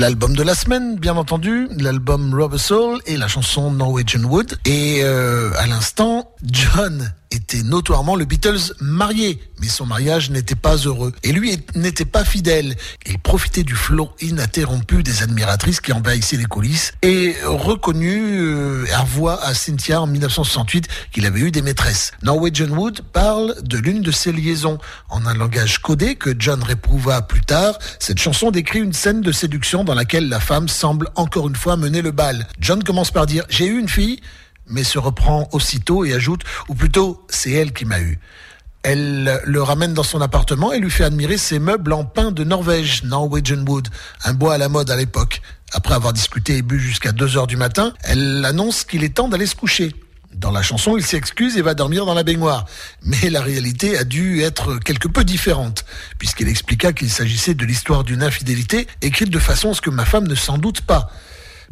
l'album 0.00 0.34
de 0.34 0.42
la 0.42 0.54
semaine, 0.54 0.96
bien 0.96 1.14
entendu, 1.16 1.68
l'album 1.76 2.32
Rubber 2.34 2.58
Soul 2.58 3.00
et 3.04 3.18
la 3.18 3.28
chanson 3.28 3.70
Norwegian 3.70 4.22
Wood. 4.22 4.58
Et 4.64 5.00
euh, 5.02 5.50
à 5.58 5.66
l'instant, 5.66 6.29
John 6.44 7.12
était 7.30 7.62
notoirement 7.62 8.16
le 8.16 8.24
Beatles 8.24 8.74
marié, 8.80 9.40
mais 9.60 9.68
son 9.68 9.86
mariage 9.86 10.30
n'était 10.30 10.56
pas 10.56 10.76
heureux. 10.76 11.12
Et 11.22 11.32
lui 11.32 11.56
n'était 11.76 12.04
pas 12.04 12.24
fidèle. 12.24 12.76
Il 13.06 13.18
profitait 13.18 13.62
du 13.62 13.76
flot 13.76 14.10
ininterrompu 14.20 15.02
des 15.02 15.22
admiratrices 15.22 15.80
qui 15.80 15.92
envahissaient 15.92 16.36
les 16.36 16.44
coulisses 16.44 16.92
et 17.02 17.36
reconnu 17.44 18.40
euh, 18.40 18.84
à 18.94 19.04
voix 19.04 19.42
à 19.44 19.54
Cynthia 19.54 20.00
en 20.00 20.06
1968 20.06 20.88
qu'il 21.12 21.26
avait 21.26 21.40
eu 21.40 21.50
des 21.50 21.62
maîtresses. 21.62 22.12
Norwegian 22.22 22.70
Wood 22.70 23.02
parle 23.12 23.54
de 23.62 23.78
l'une 23.78 24.02
de 24.02 24.10
ses 24.10 24.32
liaisons 24.32 24.78
en 25.08 25.24
un 25.26 25.34
langage 25.34 25.78
codé 25.78 26.16
que 26.16 26.34
John 26.36 26.62
réprouva 26.62 27.22
plus 27.22 27.42
tard. 27.42 27.78
Cette 28.00 28.18
chanson 28.18 28.50
décrit 28.50 28.80
une 28.80 28.92
scène 28.92 29.20
de 29.20 29.30
séduction 29.30 29.84
dans 29.84 29.94
laquelle 29.94 30.28
la 30.28 30.40
femme 30.40 30.68
semble 30.68 31.08
encore 31.14 31.48
une 31.48 31.56
fois 31.56 31.76
mener 31.76 32.02
le 32.02 32.10
bal. 32.10 32.48
John 32.58 32.82
commence 32.82 33.12
par 33.12 33.26
dire 33.26 33.44
j'ai 33.50 33.66
eu 33.66 33.78
une 33.78 33.88
fille 33.88 34.20
mais 34.70 34.84
se 34.84 34.98
reprend 34.98 35.48
aussitôt 35.52 36.04
et 36.04 36.14
ajoute, 36.14 36.42
ou 36.68 36.74
plutôt, 36.74 37.26
c'est 37.28 37.50
elle 37.50 37.72
qui 37.72 37.84
m'a 37.84 38.00
eu. 38.00 38.18
Elle 38.82 39.42
le 39.44 39.62
ramène 39.62 39.92
dans 39.92 40.02
son 40.02 40.22
appartement 40.22 40.72
et 40.72 40.78
lui 40.78 40.90
fait 40.90 41.04
admirer 41.04 41.36
ses 41.36 41.58
meubles 41.58 41.92
en 41.92 42.04
pin 42.04 42.32
de 42.32 42.44
Norvège, 42.44 43.02
Norwegian 43.04 43.62
Wood, 43.66 43.88
un 44.24 44.32
bois 44.32 44.54
à 44.54 44.58
la 44.58 44.70
mode 44.70 44.90
à 44.90 44.96
l'époque. 44.96 45.42
Après 45.72 45.94
avoir 45.94 46.14
discuté 46.14 46.56
et 46.56 46.62
bu 46.62 46.80
jusqu'à 46.80 47.12
2 47.12 47.36
heures 47.36 47.46
du 47.46 47.58
matin, 47.58 47.92
elle 48.02 48.42
annonce 48.44 48.84
qu'il 48.84 49.04
est 49.04 49.14
temps 49.16 49.28
d'aller 49.28 49.46
se 49.46 49.54
coucher. 49.54 49.94
Dans 50.34 50.50
la 50.50 50.62
chanson, 50.62 50.96
il 50.96 51.04
s'excuse 51.04 51.58
et 51.58 51.62
va 51.62 51.74
dormir 51.74 52.06
dans 52.06 52.14
la 52.14 52.22
baignoire. 52.22 52.64
Mais 53.02 53.28
la 53.28 53.42
réalité 53.42 53.98
a 53.98 54.04
dû 54.04 54.40
être 54.40 54.78
quelque 54.78 55.08
peu 55.08 55.24
différente, 55.24 55.84
puisqu'il 56.18 56.48
expliqua 56.48 56.92
qu'il 56.92 57.10
s'agissait 57.10 57.54
de 57.54 57.64
l'histoire 57.66 58.04
d'une 58.04 58.22
infidélité 58.22 58.86
écrite 59.02 59.30
de 59.30 59.38
façon 59.38 59.72
à 59.72 59.74
ce 59.74 59.80
que 59.80 59.90
ma 59.90 60.06
femme 60.06 60.26
ne 60.26 60.34
s'en 60.34 60.56
doute 60.56 60.80
pas. 60.80 61.10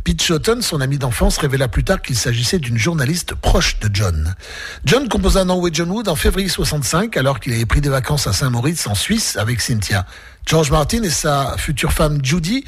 Pete 0.08 0.22
Shotton, 0.22 0.62
son 0.62 0.80
ami 0.80 0.96
d'enfance, 0.96 1.36
révéla 1.36 1.68
plus 1.68 1.84
tard 1.84 2.00
qu'il 2.00 2.16
s'agissait 2.16 2.58
d'une 2.58 2.78
journaliste 2.78 3.34
proche 3.34 3.78
de 3.80 3.90
John. 3.92 4.34
John 4.86 5.06
composa 5.06 5.44
Norwegian 5.44 5.84
Wood 5.84 6.08
en 6.08 6.16
février 6.16 6.48
65, 6.48 7.14
alors 7.18 7.40
qu'il 7.40 7.52
avait 7.52 7.66
pris 7.66 7.82
des 7.82 7.90
vacances 7.90 8.26
à 8.26 8.32
Saint-Moritz 8.32 8.86
en 8.86 8.94
Suisse 8.94 9.36
avec 9.36 9.60
Cynthia. 9.60 10.06
George 10.46 10.70
Martin 10.70 11.02
et 11.02 11.10
sa 11.10 11.56
future 11.58 11.92
femme 11.92 12.20
Judy 12.22 12.64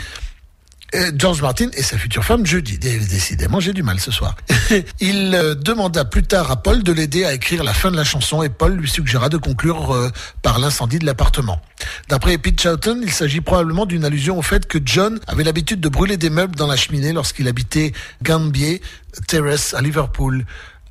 George 1.14 1.40
Martin 1.42 1.68
et 1.74 1.82
sa 1.82 1.96
future 1.96 2.24
femme 2.24 2.44
jeudi. 2.44 2.78
Dé- 2.78 2.98
Décidément, 2.98 3.60
j'ai 3.60 3.72
du 3.72 3.82
mal 3.82 4.00
ce 4.00 4.10
soir. 4.10 4.36
Il 5.00 5.34
euh, 5.34 5.54
demanda 5.54 6.04
plus 6.04 6.22
tard 6.22 6.50
à 6.50 6.56
Paul 6.62 6.82
de 6.82 6.92
l'aider 6.92 7.24
à 7.24 7.32
écrire 7.32 7.62
la 7.64 7.72
fin 7.72 7.90
de 7.90 7.96
la 7.96 8.04
chanson 8.04 8.42
et 8.42 8.48
Paul 8.48 8.72
lui 8.74 8.88
suggéra 8.90 9.28
de 9.28 9.36
conclure 9.36 9.94
euh, 9.94 10.10
par 10.42 10.58
l'incendie 10.58 10.98
de 10.98 11.06
l'appartement. 11.06 11.60
D'après 12.08 12.36
Pete 12.38 12.60
Charlton, 12.60 13.00
il 13.02 13.12
s'agit 13.12 13.40
probablement 13.40 13.86
d'une 13.86 14.04
allusion 14.04 14.38
au 14.38 14.42
fait 14.42 14.66
que 14.66 14.78
John 14.84 15.20
avait 15.26 15.44
l'habitude 15.44 15.80
de 15.80 15.88
brûler 15.88 16.16
des 16.16 16.30
meubles 16.30 16.56
dans 16.56 16.66
la 16.66 16.76
cheminée 16.76 17.12
lorsqu'il 17.12 17.46
habitait 17.48 17.92
Gambier 18.22 18.82
Terrace 19.26 19.74
à 19.74 19.80
Liverpool. 19.80 20.44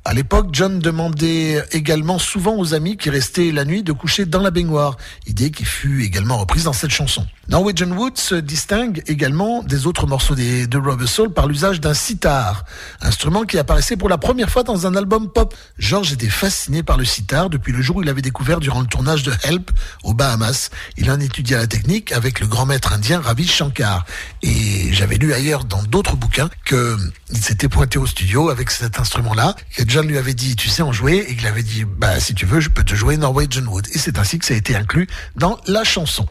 À 0.06 0.14
l'époque, 0.14 0.48
John 0.52 0.78
demandait 0.78 1.62
également 1.72 2.18
souvent 2.18 2.56
aux 2.56 2.72
amis 2.72 2.96
qui 2.96 3.10
restaient 3.10 3.52
la 3.52 3.66
nuit 3.66 3.82
de 3.82 3.92
coucher 3.92 4.24
dans 4.24 4.40
la 4.40 4.50
baignoire, 4.50 4.96
idée 5.26 5.50
qui 5.50 5.66
fut 5.66 6.02
également 6.02 6.38
reprise 6.38 6.64
dans 6.64 6.72
cette 6.72 6.90
chanson. 6.90 7.26
Norwegian 7.48 7.90
Wood 7.90 8.16
se 8.16 8.36
distingue 8.36 9.02
également 9.08 9.62
des 9.62 9.86
autres 9.86 10.06
morceaux 10.06 10.34
de 10.36 10.78
Rubber 10.78 11.06
Soul 11.06 11.32
par 11.32 11.48
l'usage 11.48 11.80
d'un 11.80 11.92
sitar, 11.94 12.64
instrument 13.02 13.42
qui 13.42 13.58
apparaissait 13.58 13.96
pour 13.96 14.08
la 14.08 14.16
première 14.16 14.48
fois 14.48 14.62
dans 14.62 14.86
un 14.86 14.94
album 14.94 15.28
pop. 15.28 15.52
George 15.78 16.12
était 16.12 16.28
fasciné 16.30 16.82
par 16.82 16.96
le 16.96 17.04
sitar 17.04 17.50
depuis 17.50 17.72
le 17.72 17.82
jour 17.82 17.96
où 17.96 18.02
il 18.02 18.06
l'avait 18.06 18.22
découvert 18.22 18.60
durant 18.60 18.80
le 18.80 18.86
tournage 18.86 19.22
de 19.24 19.32
Help 19.42 19.70
aux 20.04 20.14
Bahamas. 20.14 20.70
Il 20.96 21.10
en 21.10 21.20
étudia 21.20 21.58
la 21.58 21.66
technique 21.66 22.12
avec 22.12 22.40
le 22.40 22.46
grand 22.46 22.66
maître 22.66 22.92
indien 22.92 23.20
Ravi 23.20 23.46
Shankar. 23.46 24.06
Et 24.42 24.92
j'avais 24.92 25.16
lu 25.16 25.34
ailleurs 25.34 25.64
dans 25.64 25.82
d'autres 25.82 26.16
bouquins 26.16 26.48
que 26.64 26.96
il 27.32 27.38
s'était 27.38 27.68
pointé 27.68 27.98
au 27.98 28.06
studio 28.06 28.48
avec 28.48 28.70
cet 28.70 28.98
instrument-là, 28.98 29.54
John 29.90 30.06
lui 30.06 30.18
avait 30.18 30.34
dit, 30.34 30.54
tu 30.54 30.68
sais 30.68 30.82
en 30.82 30.92
jouer, 30.92 31.26
et 31.26 31.34
qu'il 31.34 31.48
avait 31.48 31.64
dit, 31.64 31.84
bah 31.84 32.20
si 32.20 32.32
tu 32.32 32.46
veux, 32.46 32.60
je 32.60 32.68
peux 32.68 32.84
te 32.84 32.94
jouer 32.94 33.16
Norwegian 33.16 33.64
Wood. 33.66 33.88
Et 33.92 33.98
c'est 33.98 34.20
ainsi 34.20 34.38
que 34.38 34.44
ça 34.44 34.54
a 34.54 34.56
été 34.56 34.76
inclus 34.76 35.08
dans 35.34 35.58
la 35.66 35.82
chanson. 35.82 36.28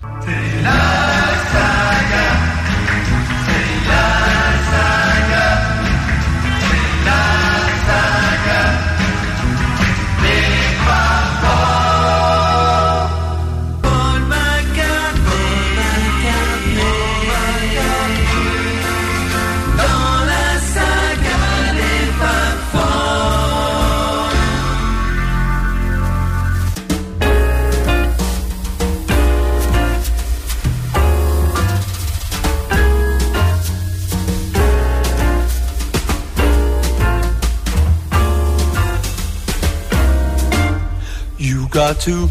Got 41.89 42.01
to 42.01 42.29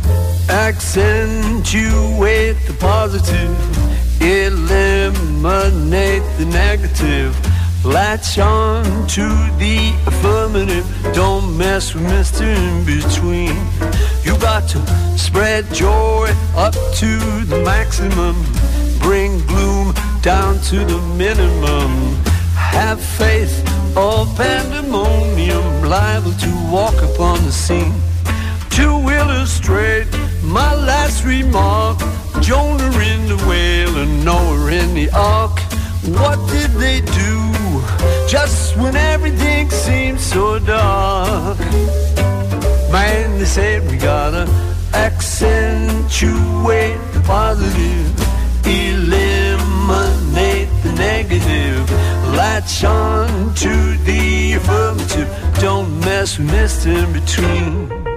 accentuate 0.50 2.56
the 2.68 2.74
positive, 2.78 3.50
eliminate 4.22 6.22
the 6.38 6.44
negative. 6.44 7.36
Latch 7.84 8.38
on 8.38 8.84
to 9.08 9.26
the 9.58 9.92
affirmative. 10.06 10.86
Don't 11.12 11.58
mess 11.58 11.92
with 11.92 12.04
Mr. 12.04 12.46
In 12.46 12.84
Between. 12.86 13.56
You 14.22 14.38
got 14.40 14.68
to 14.68 14.78
spread 15.18 15.66
joy 15.74 16.32
up 16.54 16.74
to 16.74 17.18
the 17.46 17.60
maximum. 17.64 18.36
Bring 19.00 19.44
gloom 19.48 19.92
down 20.22 20.60
to 20.70 20.84
the 20.84 21.00
minimum. 21.16 22.14
have 22.54 23.00
faith 23.00 23.60
or 23.96 24.24
pandemonium 24.36 25.82
liable 25.82 26.34
to 26.34 26.50
walk 26.70 27.02
upon 27.02 27.44
the 27.44 27.50
scene. 27.50 28.07
To 28.78 29.10
illustrate 29.10 30.06
my 30.44 30.72
last 30.72 31.24
remark, 31.24 31.98
Jonah 32.40 32.96
in 33.00 33.26
the 33.26 33.36
whale 33.48 33.96
and 33.96 34.24
Noah 34.24 34.70
in 34.70 34.94
the 34.94 35.10
ark. 35.10 35.58
What 36.20 36.38
did 36.48 36.70
they 36.84 37.00
do 37.00 37.52
just 38.28 38.76
when 38.76 38.94
everything 38.94 39.68
seemed 39.70 40.20
so 40.20 40.60
dark? 40.60 41.58
Man, 42.92 43.40
they 43.40 43.46
said 43.46 43.90
we 43.90 43.96
gotta 43.96 44.46
accentuate 44.94 47.00
the 47.12 47.20
positive, 47.26 48.14
eliminate 48.64 50.68
the 50.84 50.92
negative, 50.92 51.90
latch 52.32 52.84
on 52.84 53.52
to 53.56 53.96
the 54.04 54.52
affirmative. 54.52 55.28
Don't 55.60 55.98
mess 55.98 56.38
with 56.38 56.50
Mr. 56.50 56.86
In 57.02 57.12
Between. 57.12 58.07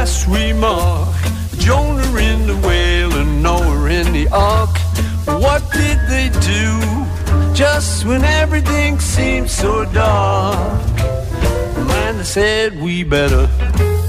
Last 0.00 0.24
remark, 0.28 1.14
Jonah 1.58 2.16
in 2.16 2.46
the 2.46 2.56
whale 2.66 3.12
and 3.12 3.42
Noah 3.42 3.90
in 3.90 4.10
the 4.14 4.28
ark. 4.32 4.70
What 5.26 5.62
did 5.72 5.98
they 6.08 6.30
do 6.40 6.80
just 7.54 8.06
when 8.06 8.24
everything 8.24 8.98
seemed 8.98 9.50
so 9.50 9.84
dark? 9.84 10.96
Man, 11.86 12.16
they 12.16 12.24
said 12.24 12.80
we 12.80 13.04
better 13.04 13.46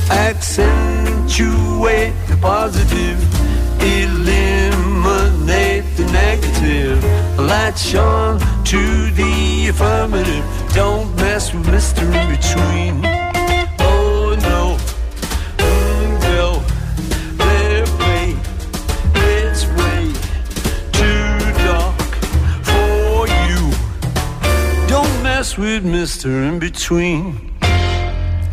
accentuate 0.10 2.14
the 2.30 2.38
positive, 2.40 3.20
eliminate 3.82 5.84
the 5.98 6.06
negative, 6.14 7.04
latch 7.38 7.96
on 7.96 8.40
to 8.64 9.12
the 9.12 9.68
affirmative. 9.68 10.46
Don't 10.74 11.14
mess 11.18 11.54
with 11.54 11.66
Mr. 11.66 12.04
In 12.16 12.30
Between. 12.38 13.21
Mess 25.42 25.58
with 25.58 25.84
Mr. 25.84 26.48
In 26.48 26.60
Between. 26.60 27.51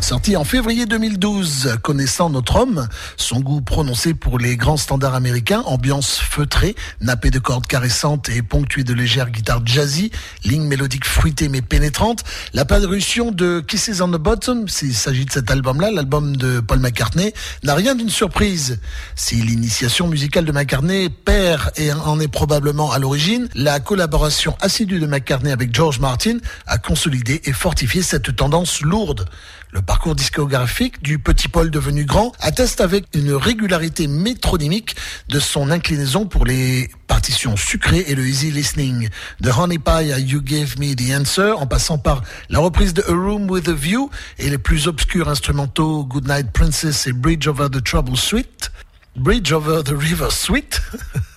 Sorti 0.01 0.37
en 0.37 0.45
février 0.45 0.85
2012, 0.85 1.77
connaissant 1.83 2.29
notre 2.29 2.55
homme, 2.55 2.87
son 3.17 3.41
goût 3.41 3.61
prononcé 3.61 4.13
pour 4.13 4.39
les 4.39 4.55
grands 4.55 4.77
standards 4.77 5.13
américains, 5.13 5.61
ambiance 5.65 6.17
feutrée, 6.19 6.75
nappée 7.01 7.29
de 7.29 7.37
cordes 7.37 7.67
caressantes 7.67 8.29
et 8.29 8.41
ponctuée 8.41 8.83
de 8.83 8.93
légères 8.93 9.29
guitares 9.29 9.61
jazzy, 9.65 10.09
lignes 10.45 10.65
mélodiques 10.65 11.05
fruitées 11.05 11.49
mais 11.49 11.61
pénétrantes, 11.61 12.23
la 12.53 12.65
parution 12.65 13.31
de 13.31 13.59
Kisses 13.59 14.01
on 14.01 14.07
the 14.07 14.15
Bottom, 14.17 14.67
s'il 14.69 14.95
s'agit 14.95 15.25
de 15.25 15.31
cet 15.31 15.51
album-là, 15.51 15.91
l'album 15.91 16.35
de 16.35 16.59
Paul 16.61 16.79
McCartney, 16.79 17.33
n'a 17.63 17.75
rien 17.75 17.93
d'une 17.93 18.09
surprise. 18.09 18.79
Si 19.15 19.35
l'initiation 19.35 20.07
musicale 20.07 20.45
de 20.45 20.51
McCartney 20.53 21.09
perd 21.09 21.71
et 21.75 21.91
en 21.91 22.19
est 22.19 22.29
probablement 22.29 22.91
à 22.91 22.99
l'origine, 22.99 23.47
la 23.53 23.79
collaboration 23.79 24.55
assidue 24.61 24.99
de 24.99 25.05
McCartney 25.05 25.51
avec 25.51 25.75
George 25.75 25.99
Martin 25.99 26.37
a 26.65 26.77
consolidé 26.77 27.41
et 27.43 27.53
fortifié 27.53 28.01
cette 28.01 28.35
tendance 28.35 28.81
lourde. 28.81 29.25
Le 29.71 29.83
parcours 29.83 30.15
discographique 30.15 31.03
du 31.03 31.19
petit 31.19 31.47
Paul 31.47 31.69
devenu 31.69 32.03
grand 32.03 32.31
atteste 32.39 32.81
avec 32.81 33.05
une 33.13 33.33
régularité 33.33 34.07
métronymique 34.07 34.95
de 35.27 35.39
son 35.39 35.69
inclinaison 35.69 36.25
pour 36.25 36.45
les 36.45 36.89
partitions 37.05 37.55
sucrées 37.55 38.03
et 38.07 38.15
le 38.15 38.25
easy 38.27 38.49
listening. 38.49 39.09
De 39.41 39.51
Honey 39.51 39.77
Pie 39.77 40.11
à 40.11 40.17
You 40.17 40.41
Gave 40.41 40.79
Me 40.79 40.95
the 40.95 41.15
Answer, 41.15 41.51
en 41.51 41.67
passant 41.67 41.99
par 41.99 42.23
la 42.49 42.57
reprise 42.57 42.95
de 42.95 43.03
A 43.03 43.13
Room 43.13 43.47
with 43.47 43.67
a 43.67 43.73
View 43.73 44.09
et 44.39 44.49
les 44.49 44.57
plus 44.57 44.87
obscurs 44.87 45.29
instrumentaux 45.29 46.03
Goodnight 46.03 46.51
Princess 46.51 47.05
et 47.05 47.13
Bridge 47.13 47.47
Over 47.47 47.67
the 47.71 47.83
Trouble 47.83 48.17
Suite. 48.17 48.71
Bridge 49.15 49.51
Over 49.51 49.83
the 49.83 49.93
River 49.95 50.29
Suite. 50.31 50.81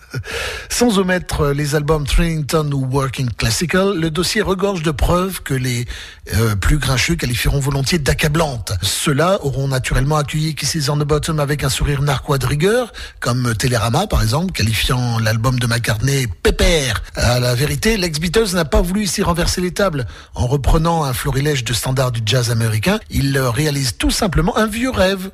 Sans 0.69 0.99
omettre 0.99 1.49
les 1.49 1.75
albums 1.75 2.07
Trinity 2.07 2.57
ou 2.57 2.87
Working 2.91 3.31
Classical, 3.31 3.99
le 3.99 4.11
dossier 4.11 4.43
regorge 4.43 4.83
de 4.83 4.91
preuves 4.91 5.43
que 5.43 5.55
les 5.55 5.87
euh, 6.35 6.55
plus 6.57 6.79
grincheux 6.79 7.15
qualifieront 7.15 7.61
volontiers 7.61 7.99
d'accablantes. 7.99 8.73
Ceux-là 8.83 9.39
auront 9.43 9.69
naturellement 9.69 10.17
accueilli 10.17 10.55
Kisses 10.55 10.89
on 10.89 10.97
the 10.97 11.05
Bottom 11.05 11.41
avec 11.41 11.65
un 11.65 11.69
sourire 11.69 12.03
narquois 12.03 12.39
de 12.39 12.47
rigueur, 12.47 12.93
comme 13.21 13.55
Télérama 13.55 14.07
par 14.07 14.23
exemple, 14.23 14.53
qualifiant 14.53 15.19
l'album 15.19 15.59
de 15.59 15.67
McCartney 15.67 16.27
pépère. 16.43 17.03
À 17.15 17.41
la 17.41 17.55
vérité, 17.55 17.97
l'ex-Beatles 17.97 18.55
n'a 18.55 18.65
pas 18.65 18.83
voulu 18.83 19.05
ici 19.05 19.23
renverser 19.23 19.61
les 19.61 19.73
tables. 19.73 20.07
En 20.35 20.47
reprenant 20.47 21.05
un 21.05 21.13
florilège 21.13 21.65
de 21.65 21.73
standards 21.73 22.13
du 22.13 22.21
jazz 22.25 22.51
américain, 22.51 22.99
il 23.11 23.39
réalise 23.39 23.97
tout 23.97 24.11
simplement 24.11 24.57
un 24.57 24.67
vieux 24.67 24.91
rêve 24.91 25.31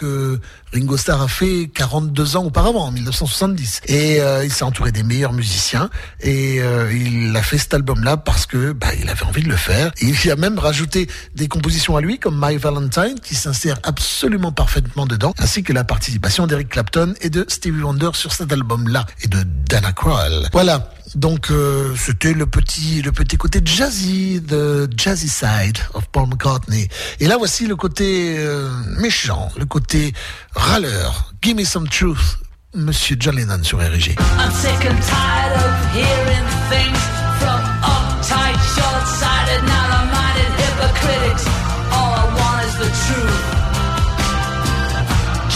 que 0.00 0.40
Ringo 0.72 0.96
Starr 0.96 1.20
a 1.20 1.28
fait 1.28 1.70
42 1.74 2.36
ans 2.36 2.44
auparavant, 2.44 2.86
en 2.86 2.90
1970. 2.90 3.82
Et 3.86 4.20
euh, 4.20 4.44
il 4.44 4.50
s'est 4.50 4.64
entouré 4.64 4.92
des 4.92 5.02
meilleurs 5.02 5.34
musiciens 5.34 5.90
et 6.20 6.60
euh, 6.60 6.90
il 6.90 7.36
a 7.36 7.42
fait 7.42 7.58
cet 7.58 7.74
album-là 7.74 8.16
parce 8.16 8.46
que 8.46 8.72
bah, 8.72 8.88
il 8.98 9.10
avait 9.10 9.24
envie 9.24 9.42
de 9.42 9.50
le 9.50 9.56
faire. 9.56 9.92
Il 10.00 10.16
y 10.24 10.30
a 10.30 10.36
même 10.36 10.58
rajouté 10.58 11.06
des 11.34 11.48
compositions 11.48 11.96
à 11.96 12.00
lui 12.00 12.18
comme 12.18 12.40
My 12.42 12.56
Valentine 12.56 13.20
qui 13.22 13.34
s'insère 13.34 13.78
absolument 13.82 14.52
parfaitement 14.52 15.04
dedans, 15.04 15.34
ainsi 15.38 15.62
que 15.62 15.74
la 15.74 15.84
participation 15.84 16.46
d'Eric 16.46 16.70
Clapton 16.70 17.14
et 17.20 17.28
de 17.28 17.44
Stevie 17.48 17.82
Wonder 17.82 18.10
sur 18.14 18.32
cet 18.32 18.50
album-là 18.52 19.04
et 19.22 19.28
de 19.28 19.44
Dana 19.68 19.92
Crowell. 19.92 20.48
Voilà. 20.52 20.90
Donc 21.14 21.50
euh, 21.50 21.94
c'était 21.96 22.32
le 22.32 22.46
petit 22.46 23.02
petit 23.12 23.36
côté 23.36 23.60
jazzy 23.64 24.40
the 24.46 24.88
jazzy 24.96 25.28
side 25.28 25.78
of 25.94 26.06
Paul 26.12 26.28
McCartney. 26.28 26.88
Et 27.18 27.26
là 27.26 27.36
voici 27.36 27.66
le 27.66 27.74
côté 27.74 28.36
euh, 28.38 28.68
méchant, 28.98 29.48
le 29.58 29.64
côté 29.64 30.12
râleur. 30.54 31.32
Give 31.42 31.56
me 31.56 31.64
some 31.64 31.88
truth, 31.88 32.38
Monsieur 32.74 33.16
John 33.18 33.34
Lennon 33.34 33.64
sur 33.64 33.78
RG. 33.78 34.14
I'm 34.38 34.52
sick 34.52 34.84
and 34.86 35.00
tired 35.02 35.56
of 35.56 35.94
hearing 35.94 36.46
things 36.70 37.02
from 37.40 37.60
uptight, 37.82 38.58
short-sighted, 38.76 39.64
narrow-minded 39.66 40.52
hypocritics. 40.62 41.44
All 41.90 42.12
I 42.14 42.26
want 42.38 42.62
is 42.66 42.74
the 42.78 42.90
truth. 43.06 43.40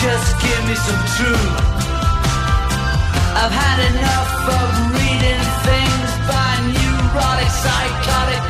Just 0.02 0.34
give 0.42 0.62
me 0.66 0.74
some 0.74 1.02
truth. 1.16 1.74
I've 3.36 3.52
had 3.52 3.78
enough 3.92 4.48
of 4.48 4.93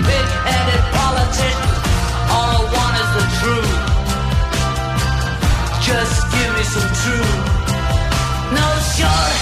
pig-headed 0.02 0.82
politicians. 0.96 1.78
All 2.34 2.50
I 2.58 2.62
want 2.74 2.94
is 3.02 3.10
the 3.18 3.26
truth. 3.38 3.74
Just 5.88 6.18
give 6.34 6.50
me 6.56 6.64
some 6.74 6.90
truth. 7.02 7.34
No 8.58 8.68
short 8.96 9.33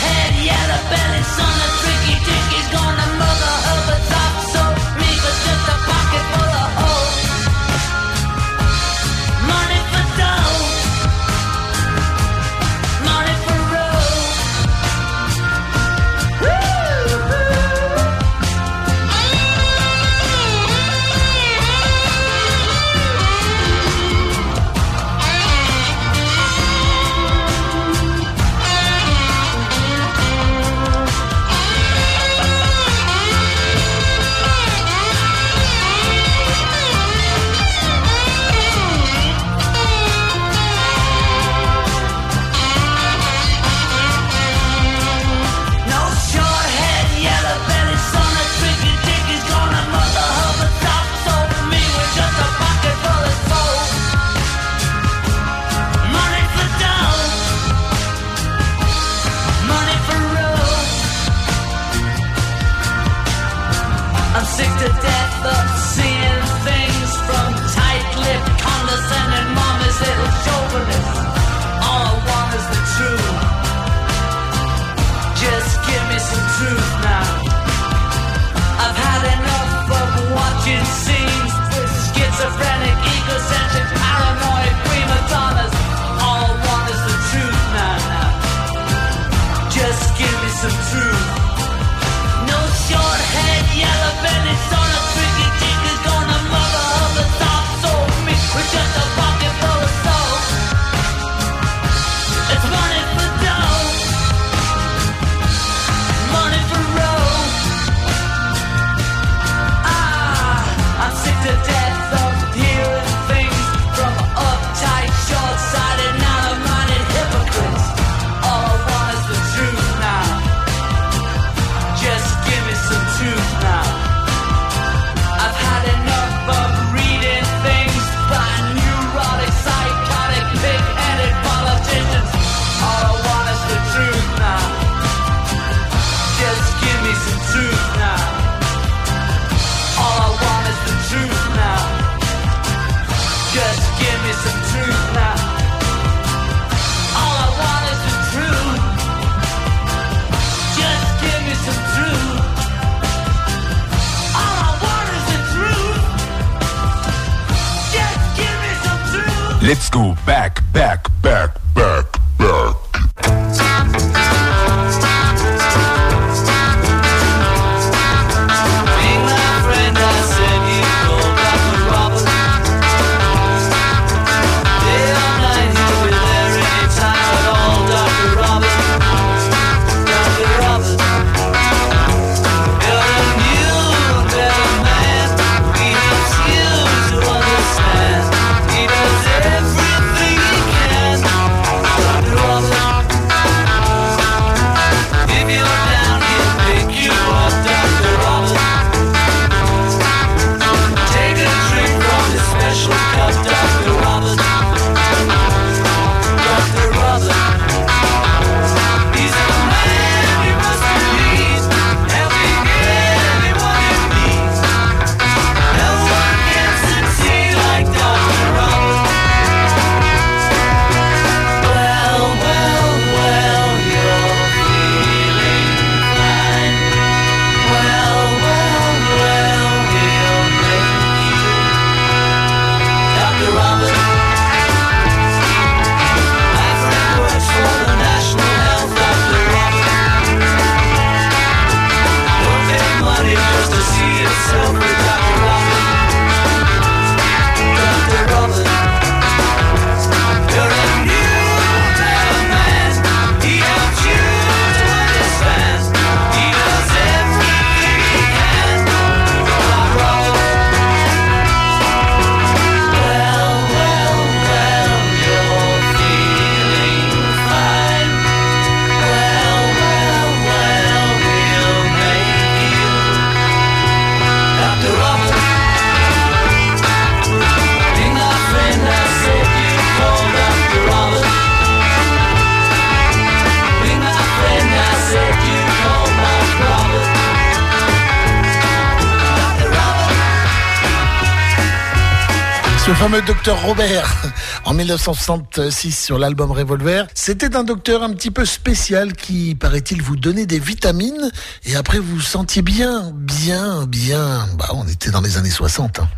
docteur 293.27 293.61
Robert 293.62 294.11
en 294.64 294.75
1966 294.75 295.93
sur 295.93 296.18
l'album 296.18 296.51
Revolver. 296.51 297.07
C'était 297.14 297.57
un 297.57 297.64
docteur 297.64 298.03
un 298.03 298.11
petit 298.11 298.31
peu 298.31 298.45
spécial 298.45 299.12
qui, 299.12 299.55
paraît-il, 299.55 300.03
vous 300.03 300.16
donnait 300.16 300.47
des 300.47 300.59
vitamines 300.59 301.31
et 301.64 301.77
après 301.77 301.99
vous 301.99 302.20
sentiez 302.20 302.62
bien, 302.62 303.12
bien, 303.14 303.87
bien. 303.87 304.47
Bah, 304.59 304.66
on 304.75 304.87
était 304.89 305.11
dans 305.11 305.20
les 305.20 305.37
années 305.37 305.51
60. 305.51 306.01
Hein. 306.01 306.09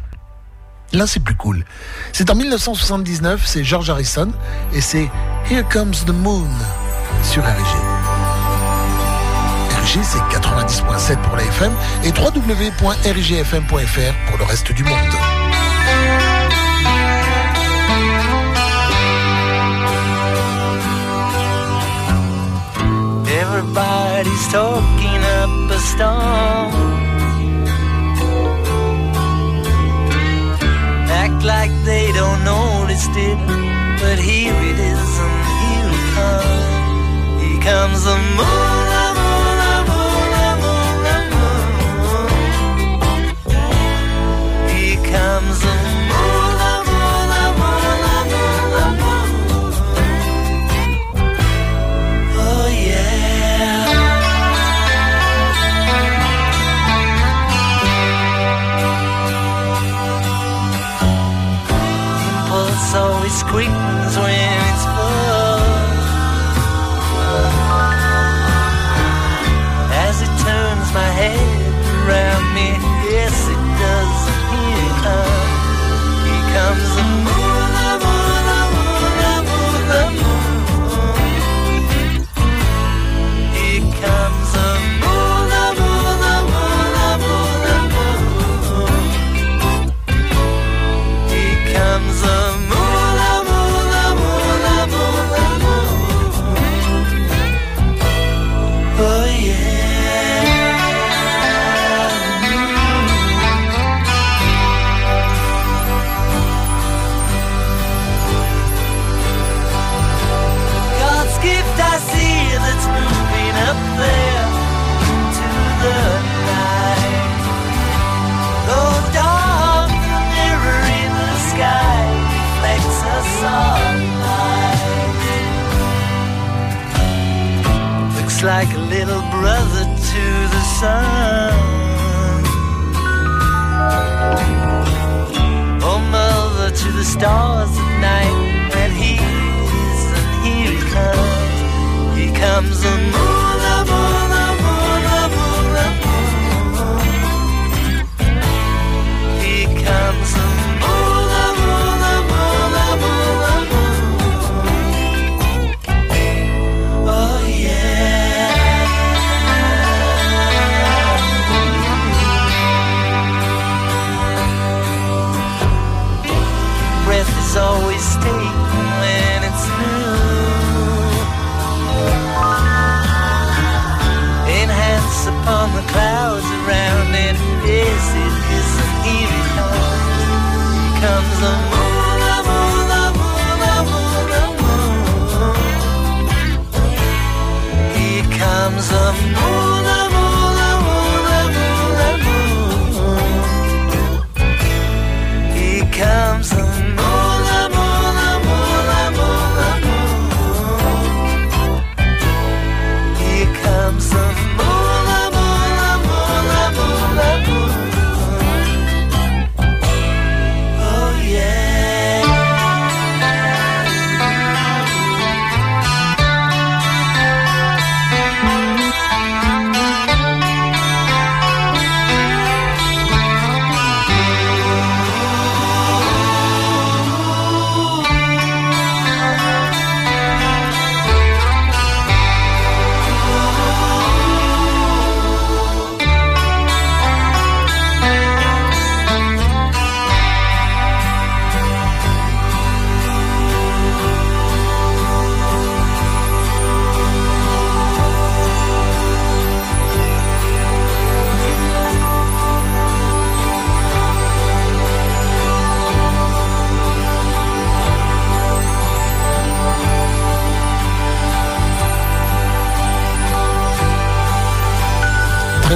Là, 0.93 1.07
c'est 1.07 1.21
plus 1.21 1.35
cool. 1.35 1.65
C'est 2.13 2.31
en 2.31 2.35
1979, 2.35 3.43
c'est 3.45 3.65
George 3.65 3.91
Harrison 3.91 4.33
et 4.73 4.81
c'est 4.81 5.11
Here 5.51 5.65
Comes 5.71 5.95
the 6.07 6.11
Moon 6.11 6.49
sur 7.23 7.43
RG. 7.43 7.49
RG, 9.83 10.01
c'est 10.03 10.19
90.7 10.37 11.21
pour 11.23 11.37
la 11.37 11.45
FM 11.45 11.73
et 12.05 12.11
www.rgfm.fr 12.11 13.71
pour 14.29 14.39
le 14.39 14.45
reste 14.45 14.73
du 14.73 14.85
monde. 14.85 16.34
Everybody's 23.57 24.49
talking 24.49 25.23
up 25.39 25.71
a 25.71 25.79
storm. 25.79 26.73
Act 31.09 31.45
like 31.45 31.71
they 31.85 32.11
don't 32.13 32.45
notice 32.45 33.07
it, 33.11 33.39
but 34.01 34.19
here 34.19 34.53
it 34.71 34.79
is 34.81 35.19
and 35.21 35.37
here 35.63 35.89
it 35.89 36.15
comes. 36.17 36.74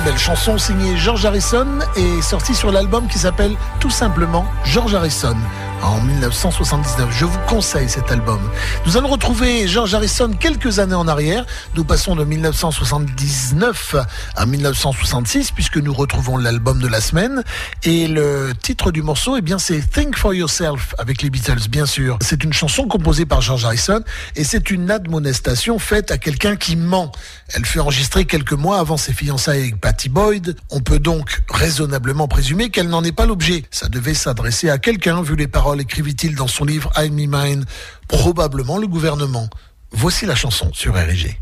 Belle 0.05 0.19
chanson 0.19 0.59
signée 0.59 0.97
George 0.97 1.25
Harrison 1.25 1.67
et 1.97 2.23
sortie 2.23 2.55
sur 2.55 2.71
l'album 2.71 3.09
qui 3.09 3.19
s'appelle 3.19 3.57
tout 3.81 3.91
simplement 3.91 4.47
George 4.65 4.95
Harrison 4.95 5.37
en 5.83 6.01
1979. 6.01 7.09
Je 7.11 7.25
vous 7.25 7.39
conseille 7.47 7.89
cet 7.89 8.11
album. 8.11 8.41
Nous 8.87 8.97
allons 8.97 9.09
retrouver 9.09 9.67
George 9.69 9.95
Harrison 9.95 10.31
quelques 10.33 10.79
années 10.79 10.95
en 10.95 11.07
arrière. 11.07 11.45
Nous 11.75 11.85
passons 11.85 12.17
de 12.17 12.25
1979 12.25 13.97
à 14.37 14.47
1966 14.47 15.53
puisque 15.53 15.77
nous 15.77 15.93
retrouvons 15.93 16.37
l'album 16.37 16.81
de 16.81 16.89
la 16.89 17.01
semaine 17.01 17.43
et 17.85 18.09
le 18.09 18.53
titre 18.61 18.91
du 18.91 19.03
morceau 19.03 19.37
eh 19.37 19.43
bien 19.43 19.59
c'est 19.59 19.81
Think 19.81 20.17
for 20.17 20.35
Yourself 20.35 20.95
avec 20.99 21.23
les 21.23 21.31
Beatles 21.31 21.69
bien 21.69 21.87
sûr. 21.87 22.19
C'est 22.23 22.45
une 22.45 22.53
chanson 22.53 22.87
composée 22.87 23.27
par 23.27 23.41
George 23.41 23.65
Harrison 23.65 24.03
et 24.37 24.45
c'est 24.45 24.71
une 24.71 24.91
admonestation 24.91 25.79
faite 25.79 26.11
à 26.11 26.19
quelqu'un 26.19 26.57
qui 26.57 26.77
ment. 26.77 27.13
Elle 27.55 27.65
fut 27.65 27.81
enregistrée 27.81 28.25
quelques 28.25 28.53
mois 28.53 28.79
avant 28.79 28.97
ses 28.97 29.13
fiançailles 29.13 29.61
avec 29.61 29.81
Patty 29.81 30.09
Boyd. 30.09 30.57
On 30.71 30.81
peut 30.81 30.99
donc 30.99 31.43
raisonnablement 31.51 32.29
présumer 32.29 32.71
qu'elle 32.71 32.89
n'en 32.89 33.05
est 33.05 33.13
pas 33.13 33.27
l'objet. 33.27 33.65
Ça 33.71 33.89
devait 33.89 34.15
s'adresser 34.15 34.71
à 34.71 34.79
quelqu'un 34.79 35.23
vu 35.23 35.37
les 35.37 35.47
paroles, 35.47 35.68
écrivit-il 35.77 36.35
dans 36.35 36.47
son 36.47 36.65
livre 36.65 36.91
I 36.97 37.11
Me 37.11 37.27
Mine, 37.27 37.65
probablement 38.09 38.79
le 38.79 38.87
gouvernement. 38.87 39.49
Voici 39.93 40.27
la 40.27 40.35
chanson 40.35 40.71
sur 40.73 40.95
RG. 40.95 41.39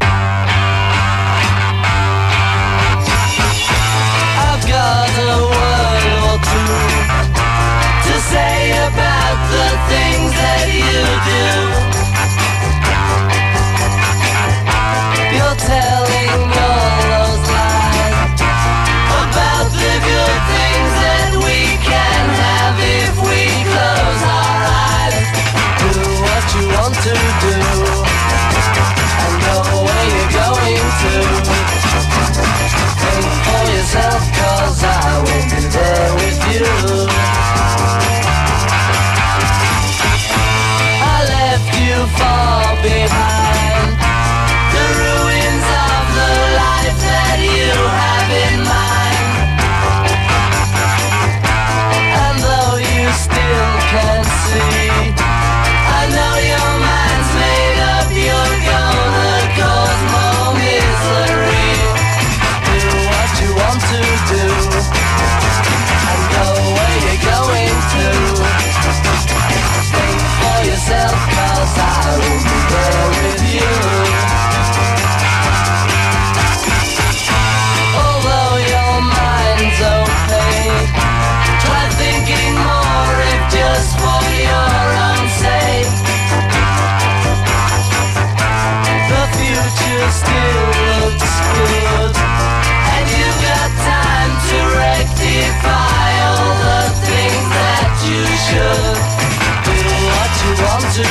To 100.96 101.02
do. 101.02 101.08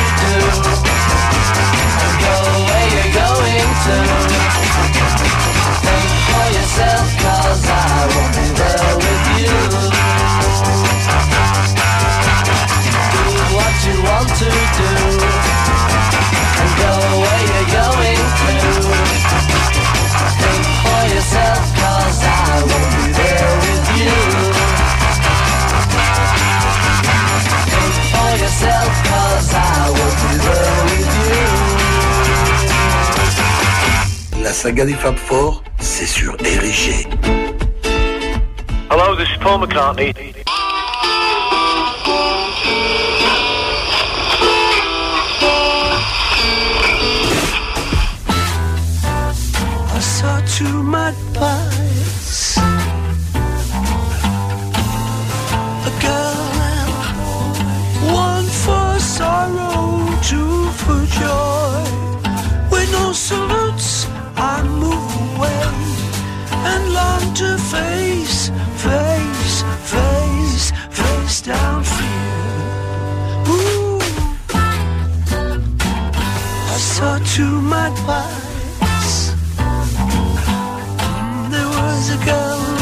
Go 2.21 2.33
where 2.65 2.87
you're 2.89 3.13
going 3.13 3.69
to. 3.85 3.95
For 6.25 6.47
yourself, 6.57 7.07
cause 7.21 7.65
I 7.69 8.09
won't 8.15 8.33
be 8.33 8.45
there 8.57 8.95
with 8.97 9.25
you. 9.37 9.53
Do 13.13 13.23
what 13.53 13.75
you 13.85 13.95
want 14.01 14.29
to 14.39 14.49
do. 15.29 15.34
La 34.45 34.53
saga 34.53 34.85
des 34.85 34.93
Fab 34.93 35.15
Four, 35.15 35.63
c'est 35.79 36.05
sur 36.05 36.37
Érigé. 36.45 37.07
Hello, 38.91 39.15
this 39.15 39.27
is 39.27 39.37
Paul 39.41 39.59
McCartney. 39.59 40.13
I 77.25 77.27
saw 77.27 77.35
two 77.35 77.61
magpies. 77.61 79.31
There 81.49 81.67
was 81.67 82.09
a 82.11 82.25
girl 82.25 82.74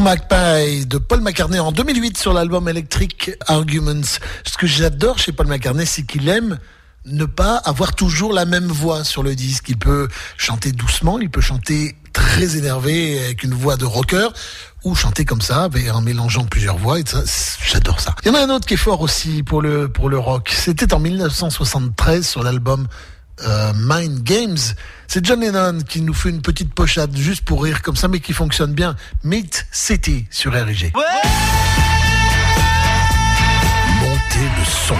Magpie 0.00 0.86
de 0.86 0.96
Paul 0.96 1.20
McCartney 1.20 1.58
en 1.58 1.72
2008 1.72 2.16
sur 2.16 2.32
l'album 2.32 2.66
Electric 2.68 3.32
Arguments. 3.46 4.18
Ce 4.44 4.56
que 4.56 4.66
j'adore 4.66 5.18
chez 5.18 5.30
Paul 5.30 5.46
McCartney, 5.46 5.84
c'est 5.84 6.04
qu'il 6.04 6.26
aime 6.30 6.58
ne 7.04 7.26
pas 7.26 7.56
avoir 7.56 7.94
toujours 7.94 8.32
la 8.32 8.46
même 8.46 8.66
voix 8.66 9.04
sur 9.04 9.22
le 9.22 9.34
disque. 9.34 9.68
Il 9.68 9.76
peut 9.76 10.08
chanter 10.38 10.72
doucement, 10.72 11.18
il 11.20 11.30
peut 11.30 11.42
chanter 11.42 11.96
très 12.14 12.56
énervé 12.56 13.22
avec 13.22 13.42
une 13.42 13.52
voix 13.52 13.76
de 13.76 13.84
rocker 13.84 14.28
ou 14.84 14.94
chanter 14.94 15.26
comme 15.26 15.42
ça 15.42 15.68
en 15.92 16.00
mélangeant 16.00 16.44
plusieurs 16.44 16.78
voix 16.78 16.98
j'adore 17.62 18.00
ça. 18.00 18.14
Il 18.24 18.28
y 18.28 18.30
en 18.30 18.34
a 18.34 18.40
un 18.40 18.50
autre 18.50 18.66
qui 18.66 18.74
est 18.74 18.78
fort 18.78 19.02
aussi 19.02 19.42
pour 19.42 19.60
le 19.60 19.88
pour 19.88 20.08
le 20.08 20.18
rock. 20.18 20.50
C'était 20.56 20.94
en 20.94 20.98
1973 20.98 22.26
sur 22.26 22.42
l'album 22.42 22.88
euh, 23.46 23.72
Mind 23.76 24.22
Games. 24.22 24.58
C'est 25.12 25.26
John 25.26 25.40
Lennon 25.40 25.80
qui 25.80 26.02
nous 26.02 26.14
fait 26.14 26.30
une 26.30 26.40
petite 26.40 26.72
pochade 26.72 27.16
juste 27.16 27.44
pour 27.44 27.64
rire 27.64 27.82
comme 27.82 27.96
ça, 27.96 28.06
mais 28.06 28.20
qui 28.20 28.32
fonctionne 28.32 28.74
bien. 28.74 28.94
Meet 29.24 29.66
City 29.72 30.26
sur 30.30 30.52
RG. 30.52 30.92
Montez 34.00 34.46
le 34.56 34.64
son. 34.64 34.94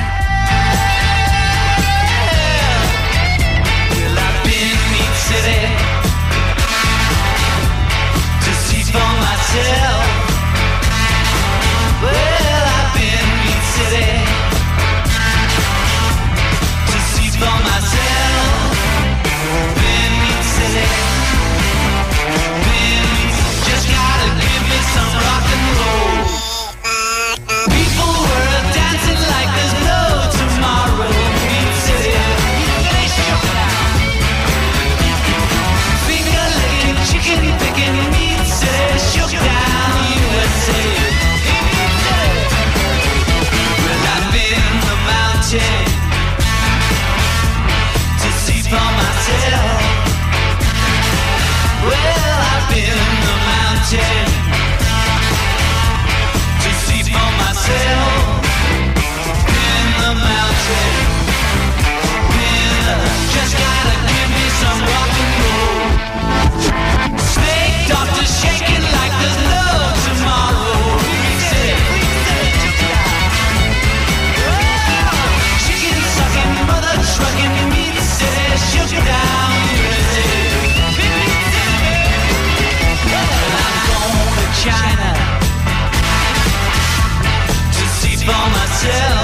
Myself. 88.82 89.19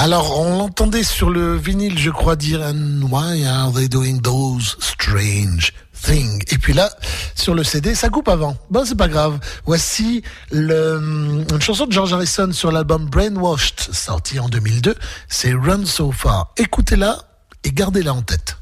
Alors, 0.00 0.38
on 0.38 0.58
l'entendait 0.58 1.02
sur 1.02 1.28
le 1.28 1.56
vinyle, 1.56 1.98
je 1.98 2.10
crois, 2.10 2.36
dire 2.36 2.60
And 2.60 3.02
why 3.10 3.44
are 3.44 3.72
they 3.72 3.88
doing 3.88 4.20
those 4.20 4.76
strange 4.78 5.72
things 6.00 6.40
Et 6.52 6.58
puis 6.58 6.72
là, 6.72 6.88
sur 7.34 7.52
le 7.52 7.64
CD, 7.64 7.96
ça 7.96 8.08
coupe 8.08 8.28
avant. 8.28 8.56
Bon, 8.70 8.84
c'est 8.84 8.94
pas 8.94 9.08
grave. 9.08 9.40
Voici 9.66 10.22
le, 10.52 11.44
une 11.50 11.60
chanson 11.60 11.86
de 11.86 11.92
George 11.92 12.12
Harrison 12.12 12.52
sur 12.52 12.70
l'album 12.70 13.06
Brainwashed, 13.06 13.92
sorti 13.92 14.38
en 14.38 14.48
2002. 14.48 14.94
C'est 15.26 15.52
Run 15.52 15.84
So 15.84 16.12
Far. 16.12 16.52
Écoutez-la 16.56 17.18
et 17.64 17.72
gardez-la 17.72 18.14
en 18.14 18.22
tête. 18.22 18.56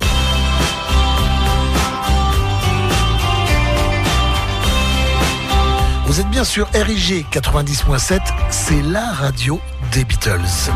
Vous 6.06 6.18
êtes 6.18 6.30
bien 6.30 6.44
sûr 6.44 6.66
RIG 6.72 7.26
90.7, 7.30 8.20
c'est 8.48 8.80
la 8.80 9.12
radio 9.12 9.60
des 9.92 10.04
Beatles. 10.04 10.70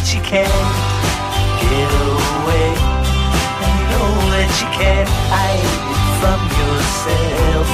That 0.00 0.14
you 0.14 0.20
can't 0.22 0.48
get 1.60 1.90
away, 2.08 2.72
and 3.64 3.76
know 3.92 4.10
that 4.32 4.48
you 4.56 4.68
can't 4.72 5.10
hide 5.28 5.60
it 5.60 5.80
from 6.20 6.40
yourself. 6.56 7.69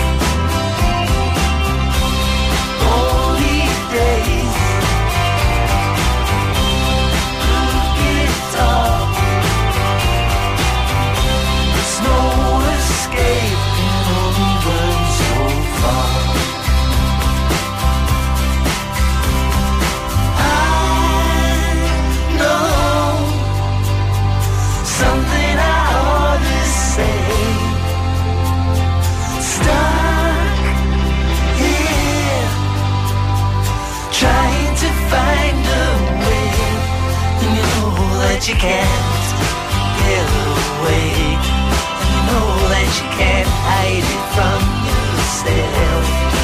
You 38.48 38.54
can't 38.54 39.28
get 40.06 40.26
away. 40.46 41.10
And 41.90 42.10
you 42.12 42.20
know 42.28 42.68
that 42.70 42.86
you 42.94 43.06
can't 43.18 43.48
hide 43.66 44.06
it 44.06 44.22
from 44.34 44.62
yourself. 44.86 46.35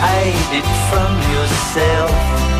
Hide 0.00 0.56
it 0.56 0.64
from 0.88 1.12
yourself. 1.34 2.59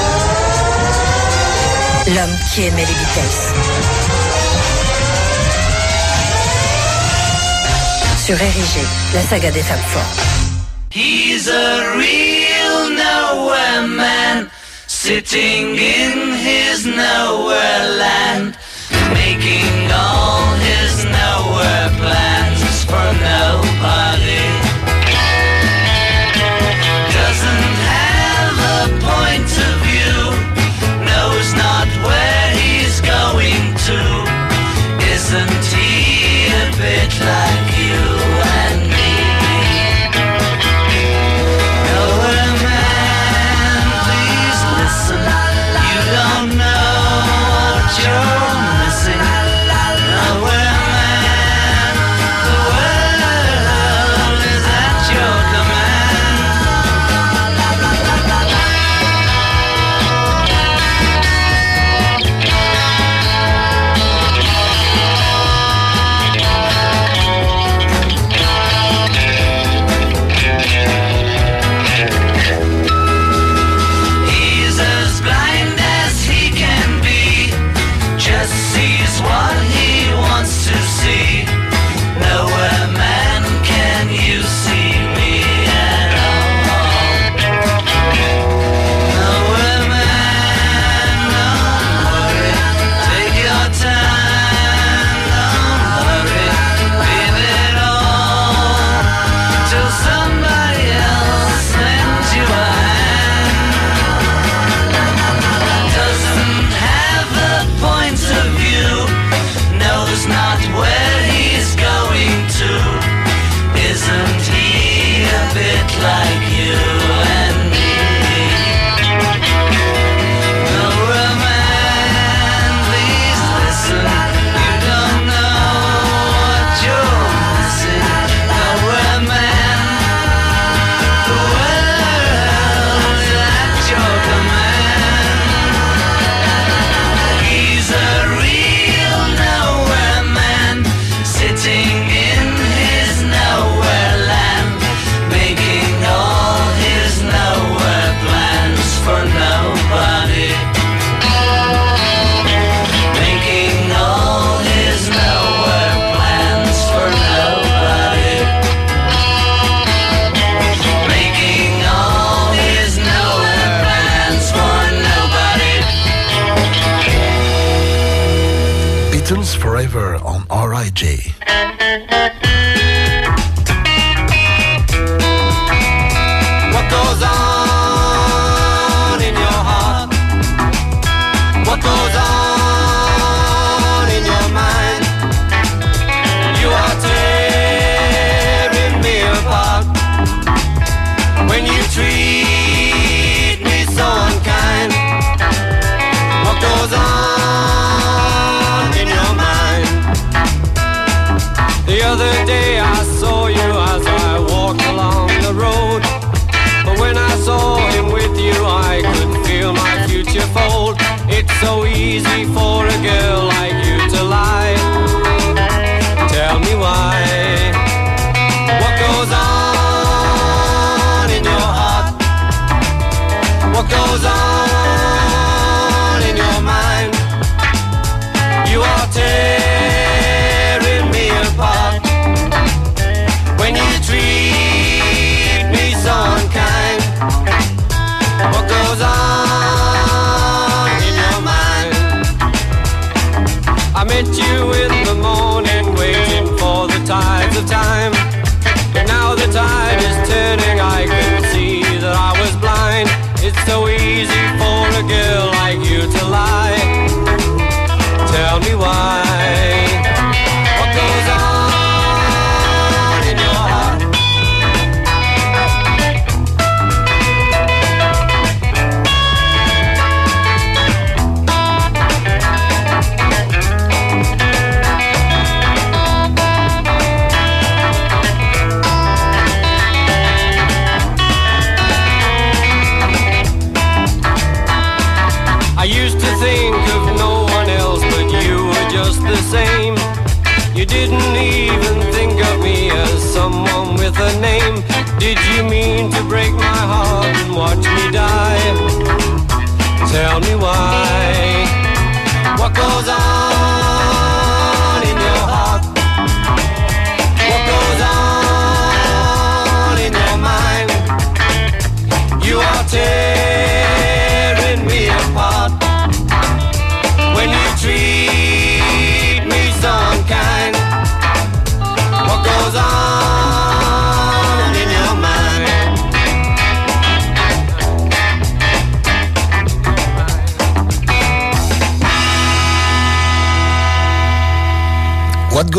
l'homme 2.15 2.37
qui 2.53 2.63
aimait 2.63 2.85
les 2.85 2.97
Beatles. 2.99 3.39
Sur 8.25 8.35
Érigé, 8.35 8.85
la 9.13 9.21
saga 9.21 9.51
des 9.51 9.61
femmes 9.61 9.87
fortes. 9.93 10.21
He's 10.93 11.47
a 11.47 11.95
real 11.95 12.89
nowhere 12.89 13.87
man, 13.87 14.49
sitting 14.87 15.77
in 15.77 16.33
his 16.35 16.85
nowhere 16.85 17.97
land. 17.97 18.57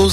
On 0.03 0.09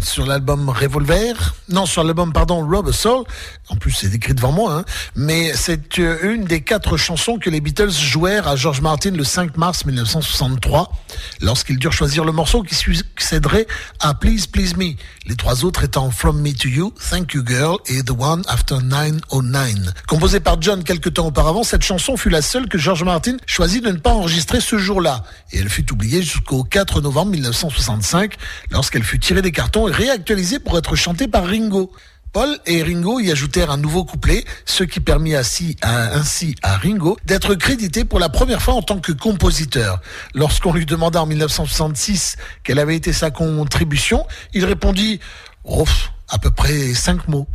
sur 0.00 0.24
l'album 0.24 0.70
Revolver, 0.70 1.34
non 1.68 1.86
sur 1.86 2.04
l'album 2.04 2.32
pardon 2.32 2.66
Rubber 2.66 2.92
Soul, 2.92 3.24
en 3.68 3.76
plus 3.76 3.90
c'est 3.90 4.14
écrit 4.14 4.34
devant 4.34 4.52
moi, 4.52 4.78
hein, 4.78 4.84
mais 5.14 5.52
c'est 5.54 5.98
euh, 5.98 6.34
une 6.34 6.44
des 6.44 6.60
quatre 6.60 6.96
chansons 6.96 7.38
que 7.38 7.50
les 7.50 7.60
Beatles 7.60 7.90
jouèrent 7.90 8.46
à 8.46 8.56
George 8.56 8.80
Martin 8.80 9.10
le 9.10 9.24
5 9.24 9.56
mars 9.56 9.84
1963, 9.84 10.92
lorsqu'ils 11.40 11.78
durent 11.78 11.92
choisir 11.92 12.24
le 12.24 12.32
morceau 12.32 12.62
qui 12.62 12.74
succéderait 12.74 13.66
à 14.00 14.14
Please 14.14 14.46
Please 14.50 14.76
Me, 14.76 14.94
les 15.26 15.36
trois 15.36 15.64
autres 15.64 15.84
étant 15.84 16.10
From 16.10 16.40
Me 16.40 16.52
to 16.52 16.68
You, 16.68 16.92
Thank 17.10 17.34
You 17.34 17.42
Girl 17.46 17.78
et 17.86 18.02
The 18.02 18.12
One 18.18 18.42
After 18.48 18.76
909. 18.82 19.94
Composée 20.06 20.40
par 20.40 20.60
John 20.62 20.84
quelques 20.84 21.14
temps 21.14 21.26
auparavant, 21.26 21.64
cette 21.64 21.82
chanson 21.82 22.16
fut 22.16 22.30
la 22.30 22.42
seule 22.42 22.68
que 22.68 22.78
George 22.78 23.02
Martin 23.02 23.36
choisit 23.46 23.82
de 23.82 23.90
ne 23.90 23.98
pas 23.98 24.12
enregistrer 24.12 24.60
ce 24.60 24.78
jour-là, 24.78 25.24
et 25.52 25.58
elle 25.58 25.68
fut 25.68 25.90
oubliée 25.92 26.22
jusqu'au 26.22 26.62
4 26.62 27.00
novembre 27.00 27.32
1965, 27.32 28.34
lorsqu'elle 28.70 29.04
fut 29.04 29.18
tirée 29.18 29.42
des 29.42 29.52
cartons 29.52 29.88
et 29.88 29.92
réactualisée 29.92 30.58
pour 30.58 30.78
être 30.78 30.94
chantée 30.94 31.26
par 31.28 31.46
Ringo. 31.56 31.90
Paul 32.32 32.58
et 32.66 32.82
Ringo 32.82 33.18
y 33.18 33.30
ajoutèrent 33.32 33.70
un 33.70 33.78
nouveau 33.78 34.04
couplet, 34.04 34.44
ce 34.66 34.84
qui 34.84 35.00
permit 35.00 35.34
ainsi 35.34 35.74
à, 35.80 36.76
Ringo 36.76 37.16
d'être 37.24 37.54
crédité 37.54 38.04
pour 38.04 38.18
la 38.18 38.28
première 38.28 38.60
fois 38.60 38.74
en 38.74 38.82
tant 38.82 38.98
que 38.98 39.12
compositeur. 39.12 40.02
Lorsqu'on 40.34 40.74
lui 40.74 40.84
demanda 40.84 41.22
en 41.22 41.26
1966 41.26 42.36
quelle 42.62 42.78
avait 42.78 42.94
été 42.94 43.14
sa 43.14 43.30
contribution, 43.30 44.26
il 44.52 44.66
répondit 44.66 45.18
oh, 45.64 45.86
à 46.28 46.38
peu 46.38 46.50
près 46.50 46.92
cinq 46.92 47.26
mots. 47.26 47.48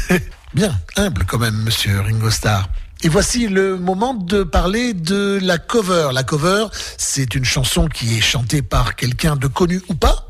Bien, 0.54 0.78
humble 0.96 1.24
quand 1.24 1.38
même, 1.38 1.56
monsieur 1.62 1.98
Ringo 2.00 2.28
Starr. 2.28 2.68
Et 3.02 3.08
voici 3.08 3.48
le 3.48 3.78
moment 3.78 4.12
de 4.12 4.42
parler 4.42 4.92
de 4.92 5.38
la 5.42 5.56
cover. 5.56 6.10
La 6.12 6.24
cover, 6.24 6.66
c'est 6.98 7.34
une 7.34 7.46
chanson 7.46 7.88
qui 7.88 8.18
est 8.18 8.22
chantée 8.22 8.60
par 8.60 8.96
quelqu'un 8.96 9.36
de 9.36 9.46
connu 9.46 9.80
ou 9.88 9.94
pas, 9.94 10.26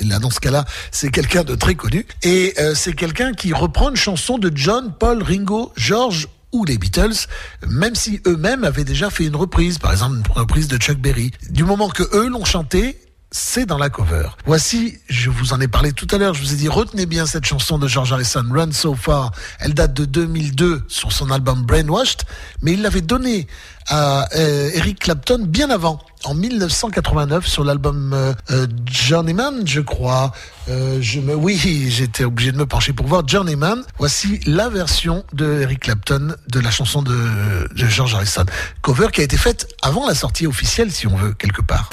Là, 0.00 0.18
dans 0.18 0.30
ce 0.30 0.40
cas-là, 0.40 0.64
c'est 0.90 1.10
quelqu'un 1.10 1.44
de 1.44 1.54
très 1.54 1.74
connu. 1.74 2.06
Et 2.22 2.54
euh, 2.58 2.74
c'est 2.74 2.94
quelqu'un 2.94 3.32
qui 3.32 3.52
reprend 3.52 3.90
une 3.90 3.96
chanson 3.96 4.38
de 4.38 4.50
John, 4.54 4.92
Paul, 4.98 5.22
Ringo, 5.22 5.72
George 5.76 6.28
ou 6.52 6.64
les 6.64 6.78
Beatles, 6.78 7.26
même 7.66 7.94
si 7.94 8.20
eux-mêmes 8.26 8.64
avaient 8.64 8.84
déjà 8.84 9.10
fait 9.10 9.24
une 9.24 9.36
reprise, 9.36 9.78
par 9.78 9.92
exemple 9.92 10.16
une 10.16 10.32
reprise 10.32 10.68
de 10.68 10.76
Chuck 10.76 10.98
Berry. 10.98 11.32
Du 11.50 11.64
moment 11.64 11.88
que 11.88 12.04
eux 12.16 12.28
l'ont 12.28 12.44
chanté, 12.44 12.96
c'est 13.36 13.66
dans 13.66 13.78
la 13.78 13.90
cover. 13.90 14.28
Voici, 14.46 14.98
je 15.08 15.28
vous 15.28 15.52
en 15.52 15.60
ai 15.60 15.66
parlé 15.66 15.92
tout 15.92 16.06
à 16.12 16.18
l'heure, 16.18 16.34
je 16.34 16.40
vous 16.40 16.52
ai 16.52 16.56
dit 16.56 16.68
retenez 16.68 17.04
bien 17.04 17.26
cette 17.26 17.44
chanson 17.44 17.78
de 17.78 17.88
George 17.88 18.12
Harrison, 18.12 18.44
Run 18.48 18.70
So 18.70 18.94
Far. 18.94 19.32
Elle 19.58 19.74
date 19.74 19.92
de 19.92 20.04
2002 20.04 20.84
sur 20.86 21.10
son 21.10 21.32
album 21.32 21.62
Brainwashed, 21.62 22.22
mais 22.62 22.74
il 22.74 22.82
l'avait 22.82 23.00
donnée 23.00 23.48
à 23.88 24.28
euh, 24.36 24.70
Eric 24.74 25.00
Clapton 25.00 25.46
bien 25.48 25.68
avant, 25.70 26.00
en 26.22 26.34
1989 26.34 27.44
sur 27.44 27.64
l'album 27.64 28.12
euh, 28.12 28.34
euh, 28.52 28.68
Journeyman, 28.88 29.66
je 29.66 29.80
crois. 29.80 30.30
Euh, 30.68 30.98
je 31.00 31.18
me, 31.18 31.34
oui, 31.34 31.58
j'étais 31.90 32.22
obligé 32.22 32.52
de 32.52 32.56
me 32.56 32.66
pencher 32.66 32.92
pour 32.92 33.08
voir 33.08 33.26
Journeyman. 33.26 33.82
Voici 33.98 34.38
la 34.46 34.68
version 34.68 35.24
de 35.32 35.62
Eric 35.62 35.80
Clapton 35.80 36.36
de 36.48 36.60
la 36.60 36.70
chanson 36.70 37.02
de, 37.02 37.68
de 37.74 37.86
George 37.88 38.14
Harrison, 38.14 38.46
cover 38.80 39.08
qui 39.12 39.22
a 39.22 39.24
été 39.24 39.36
faite 39.36 39.74
avant 39.82 40.06
la 40.06 40.14
sortie 40.14 40.46
officielle, 40.46 40.92
si 40.92 41.08
on 41.08 41.16
veut 41.16 41.32
quelque 41.32 41.62
part. 41.62 41.90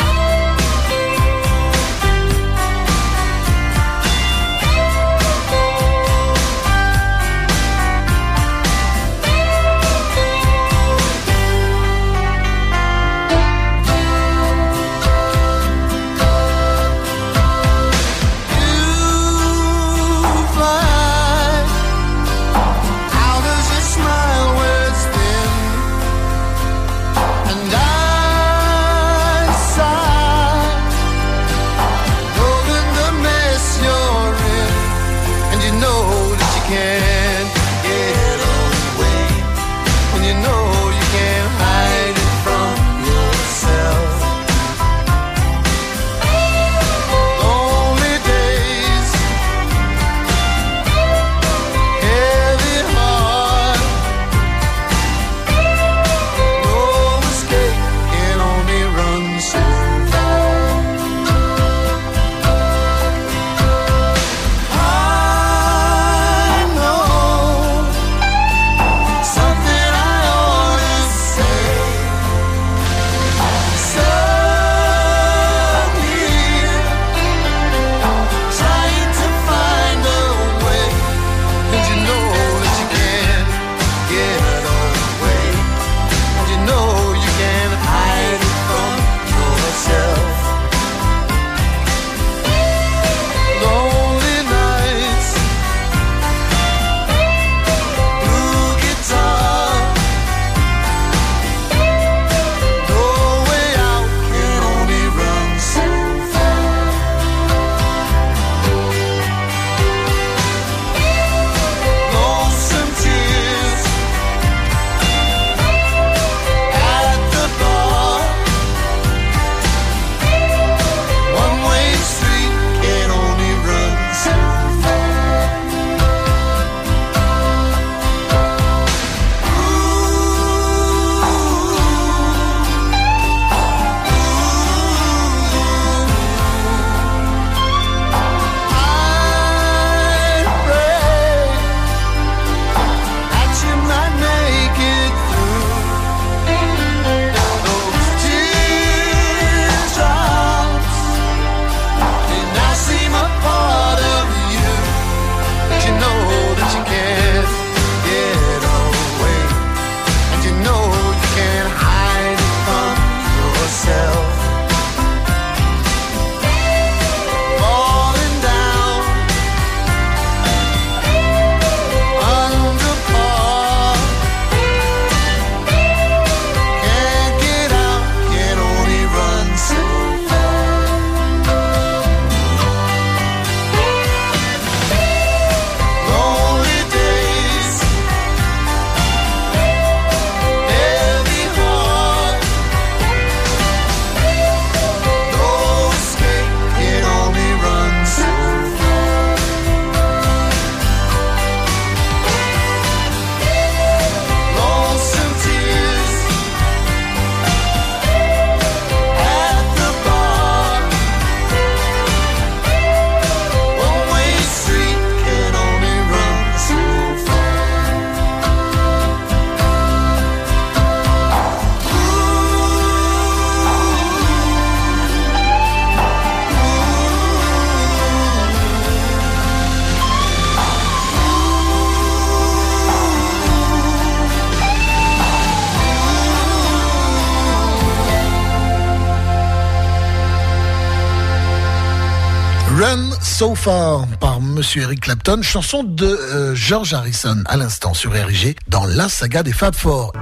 Hein, 243.51 244.07
par 244.21 244.39
Monsieur 244.39 244.83
Eric 244.83 245.01
Clapton, 245.01 245.41
chanson 245.41 245.83
de 245.83 246.05
euh, 246.05 246.55
George 246.55 246.93
Harrison 246.93 247.43
à 247.47 247.57
l'instant 247.57 247.93
sur 247.93 248.13
RIG 248.13 248.55
dans 248.69 248.85
la 248.85 249.09
saga 249.09 249.43
des 249.43 249.51
Fab 249.51 249.75
Four. 249.75 250.13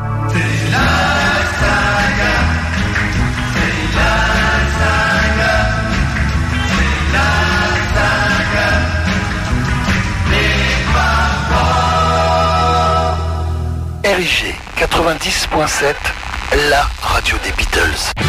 RIG 14.03 14.55
90.7, 14.75 15.93
la 16.71 16.89
radio 17.03 17.37
des 17.43 17.51
Beatles. 17.51 18.28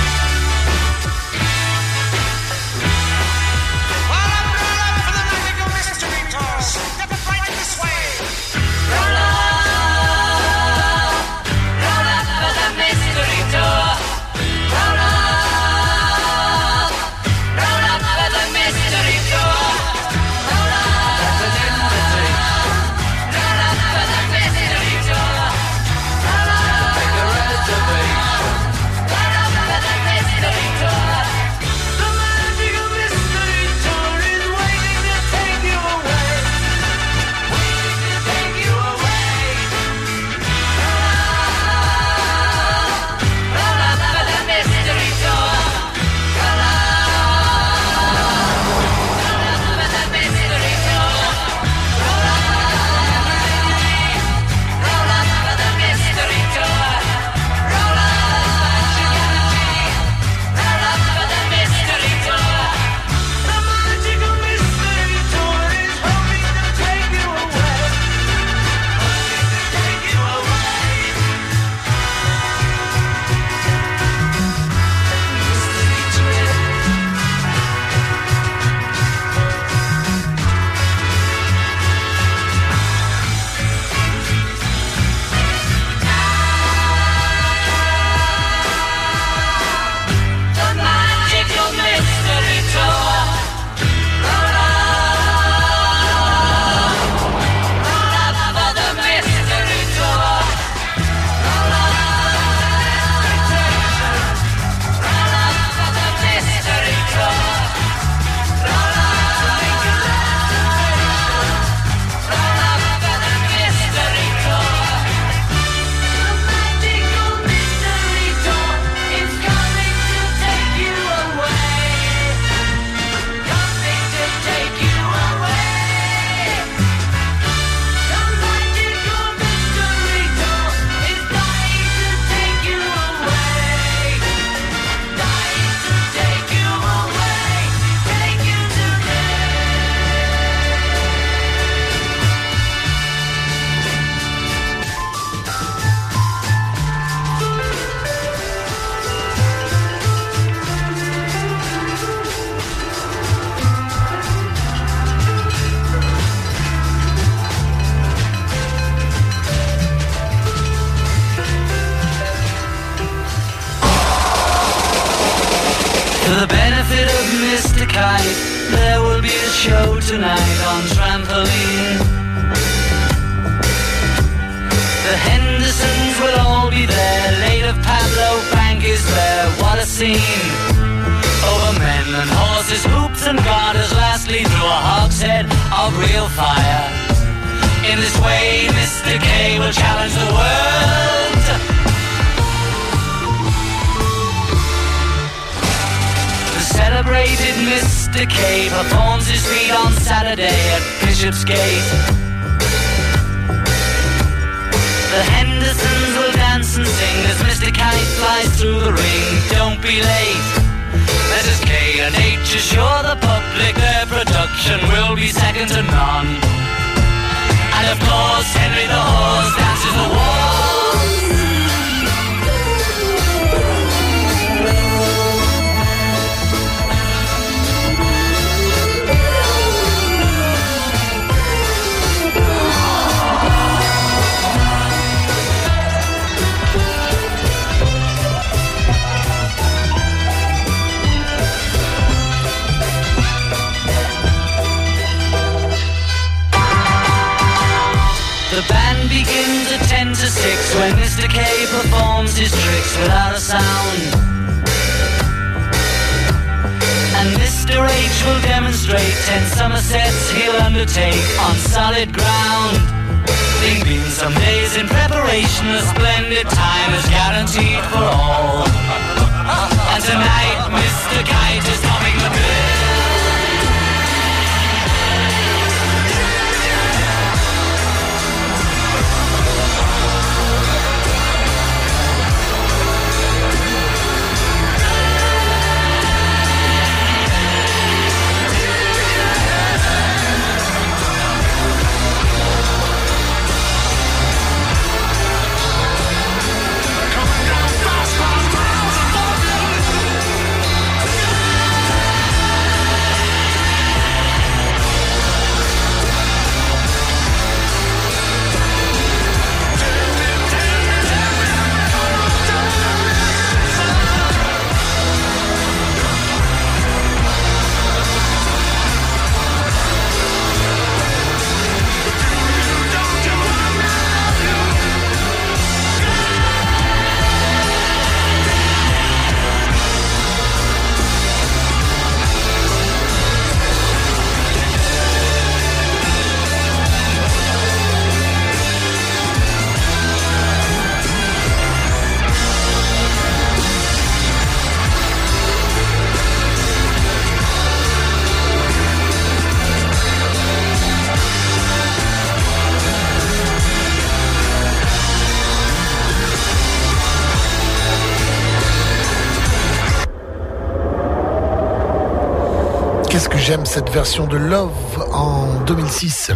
Cette 363.70 363.90
version 363.90 364.26
de 364.26 364.36
Love 364.36 364.72
en 365.12 365.60
2006. 365.64 366.32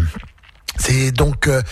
C'est 0.78 1.10
donc 1.10 1.48
euh, 1.48 1.62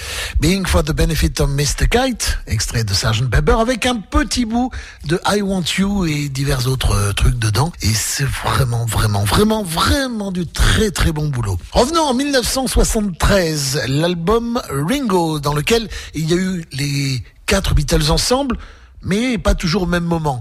Being 0.40 0.66
for 0.66 0.82
the 0.82 0.90
Benefit 0.90 1.34
of 1.38 1.50
Mr. 1.50 1.86
Kite, 1.88 2.38
extrait 2.48 2.82
de 2.82 2.92
Sgt 2.92 3.30
Pepper, 3.30 3.52
avec 3.60 3.86
un 3.86 4.00
petit 4.00 4.44
bout 4.44 4.72
de 5.04 5.20
I 5.24 5.40
Want 5.40 5.62
You 5.78 6.06
et 6.06 6.28
divers 6.28 6.66
autres 6.66 6.96
euh, 6.96 7.12
trucs 7.12 7.38
dedans. 7.38 7.70
Et 7.80 7.94
c'est 7.94 8.26
vraiment, 8.26 8.86
vraiment, 8.86 9.22
vraiment, 9.22 9.62
vraiment 9.62 10.32
du 10.32 10.48
très 10.48 10.90
très 10.90 11.12
bon 11.12 11.28
boulot. 11.28 11.56
Revenons 11.70 12.08
en 12.08 12.14
1973, 12.14 13.82
l'album 13.86 14.60
Ringo, 14.68 15.38
dans 15.38 15.54
lequel 15.54 15.88
il 16.14 16.28
y 16.28 16.32
a 16.32 16.38
eu 16.38 16.64
les 16.72 17.22
quatre 17.46 17.72
Beatles 17.76 18.10
ensemble, 18.10 18.58
mais 19.02 19.38
pas 19.38 19.54
toujours 19.54 19.82
au 19.82 19.86
même 19.86 20.04
moment. 20.04 20.40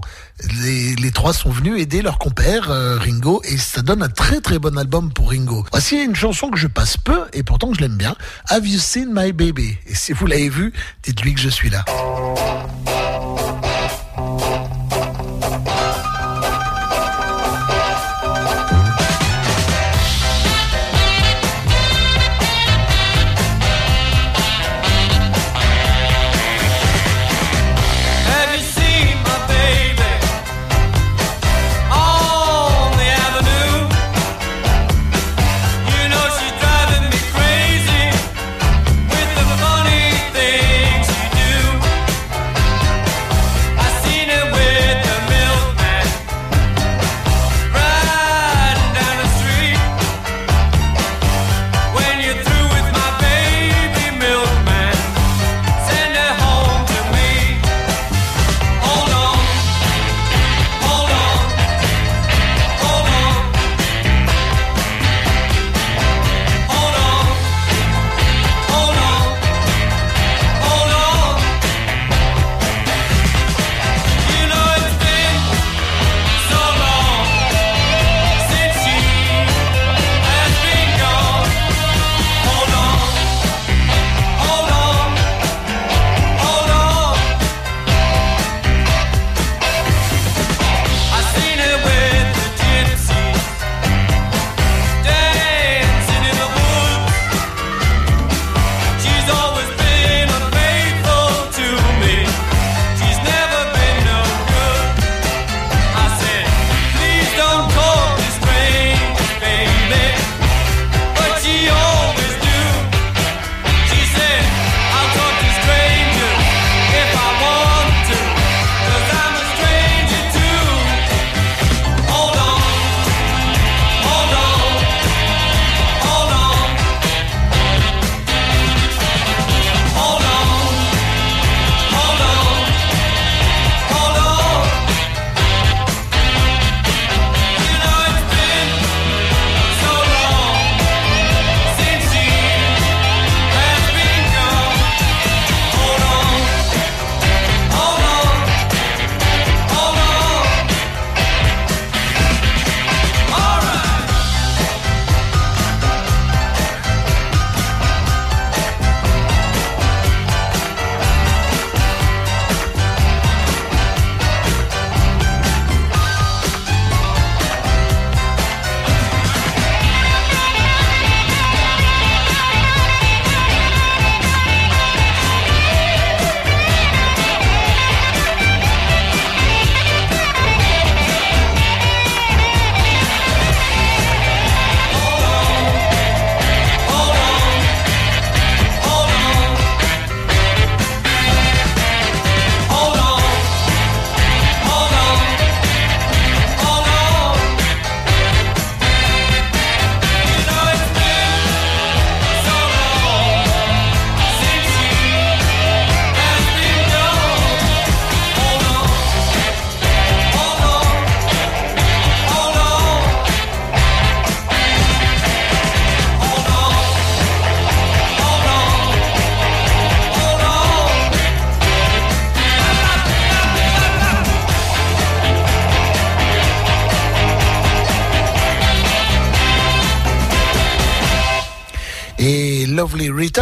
Les, 0.62 1.10
trois 1.12 1.32
sont 1.32 1.50
venus 1.50 1.80
aider 1.80 2.02
leur 2.02 2.18
compère 2.18 2.70
euh, 2.70 2.98
Ringo 2.98 3.42
et 3.44 3.58
ça 3.58 3.82
donne 3.82 4.02
un 4.02 4.08
très 4.08 4.40
très 4.40 4.58
bon 4.58 4.76
album 4.78 5.12
pour 5.12 5.30
Ringo. 5.30 5.64
Voici 5.70 6.02
une 6.02 6.16
chanson 6.16 6.50
que 6.50 6.58
je 6.58 6.66
passe 6.66 6.96
peu 6.96 7.26
et 7.32 7.42
pourtant 7.42 7.72
je 7.74 7.80
l'aime 7.80 7.96
bien. 7.96 8.16
Have 8.48 8.66
you 8.66 8.78
seen 8.78 9.10
my 9.12 9.32
baby? 9.32 9.76
Et 9.86 9.94
si 9.94 10.12
vous 10.12 10.26
l'avez 10.26 10.48
vu, 10.48 10.72
dites-lui 11.02 11.34
que 11.34 11.40
je 11.40 11.48
suis 11.48 11.70
là. 11.70 11.84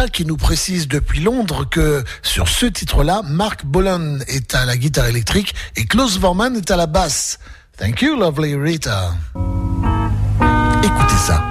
Qui 0.09 0.25
nous 0.25 0.35
précise 0.35 0.87
depuis 0.87 1.19
Londres 1.19 1.69
que 1.69 2.03
sur 2.23 2.47
ce 2.47 2.65
titre-là, 2.65 3.21
Mark 3.23 3.65
Bolan 3.65 4.17
est 4.27 4.55
à 4.55 4.65
la 4.65 4.75
guitare 4.75 5.05
électrique 5.05 5.53
et 5.75 5.85
Klaus 5.85 6.17
Vorman 6.17 6.55
est 6.55 6.71
à 6.71 6.75
la 6.75 6.87
basse. 6.87 7.37
Thank 7.77 8.01
you, 8.01 8.19
Lovely 8.19 8.55
Rita. 8.55 9.13
Écoutez 10.83 11.17
ça. 11.17 11.50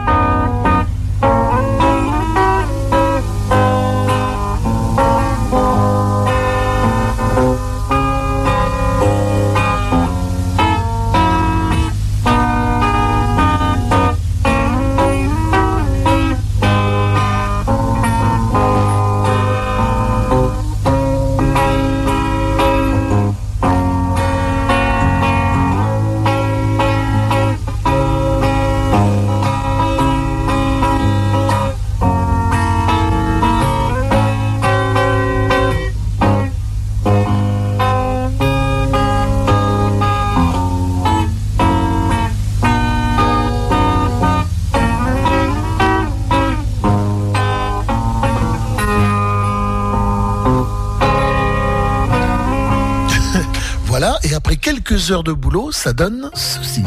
Heures 55.09 55.25
de 55.25 55.33
boulot, 55.33 55.73
ça 55.73 55.95
donne 55.95 56.31
ceci. 56.35 56.83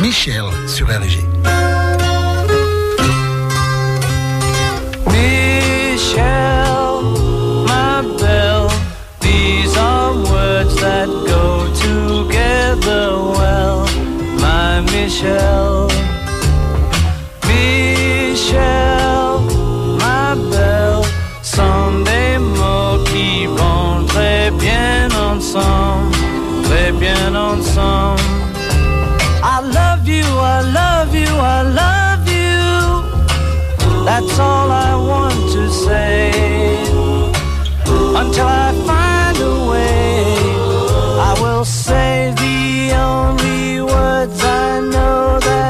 Michel 0.00 0.44
sur 0.68 0.86
RG. 0.86 1.25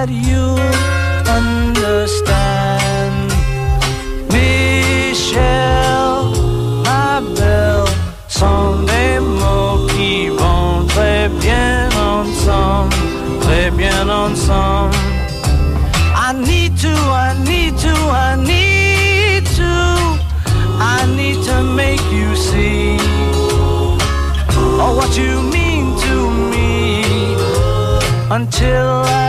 That 0.06 0.14
you 0.14 0.56
understand. 1.38 3.32
Michel, 4.32 5.40
ma 6.84 7.20
belle, 7.34 7.84
sont 8.28 8.84
des 8.86 9.18
mots 9.20 9.86
qui 9.88 10.28
vont 10.28 10.84
très 10.88 11.28
bien 11.40 11.88
ensemble, 11.96 12.94
très 13.40 13.70
bien 13.70 14.08
ensemble. 14.08 14.96
I 16.14 16.32
need 16.32 16.76
to, 16.78 16.88
I 16.88 17.34
need 17.44 17.76
to, 17.78 17.94
I 18.10 18.36
need 18.36 19.46
to, 19.56 19.72
I 20.80 21.06
need 21.16 21.42
to 21.44 21.62
make 21.62 22.02
you 22.12 22.34
see 22.36 22.98
oh, 24.80 24.94
what 24.96 25.16
you 25.16 25.40
mean 25.50 25.96
to 26.00 26.30
me. 26.50 27.02
Until 28.28 29.04
I 29.04 29.25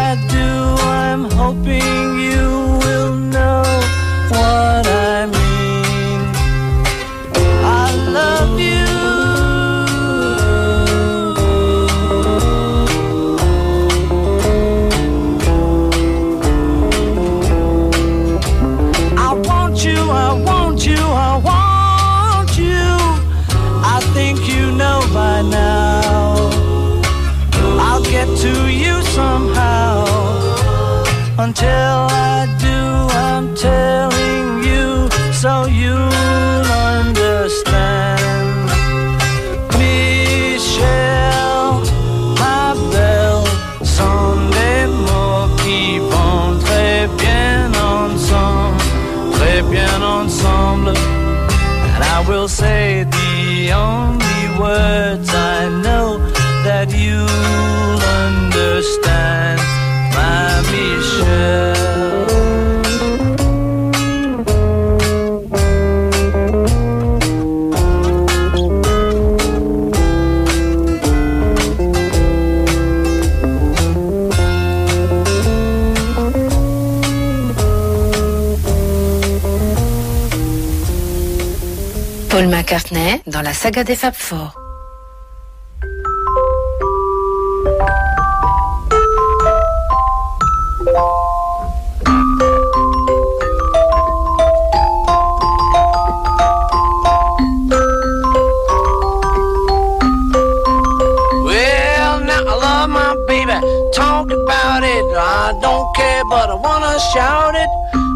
Well, 101.43 102.19
now 102.21 102.41
I 102.41 102.55
love 102.59 102.89
my 102.89 103.15
baby. 103.27 103.53
Talk 103.93 104.31
about 104.31 104.81
it. 104.81 105.05
I 105.15 105.55
don't 105.61 105.95
care, 105.95 106.23
but 106.25 106.49
I 106.49 106.55
wanna 106.55 106.99
shout 107.13 107.53
it. 107.53 107.69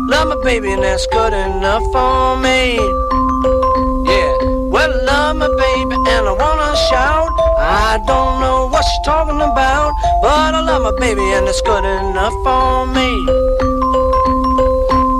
Love 0.09 0.29
my 0.29 0.43
baby, 0.43 0.71
and 0.71 0.81
that's 0.81 1.05
good 1.07 1.33
enough 1.33 1.83
for 1.93 2.37
me. 2.37 2.79
Shout. 6.91 7.31
I 7.57 8.03
don't 8.05 8.41
know 8.43 8.67
what 8.67 8.83
she's 8.83 9.05
talking 9.05 9.39
about, 9.39 9.91
but 10.21 10.53
I 10.53 10.61
love 10.61 10.83
my 10.83 10.93
baby, 10.99 11.23
and 11.35 11.47
it's 11.47 11.61
good 11.61 11.85
enough 11.87 12.35
for 12.43 12.85
me. 12.91 13.09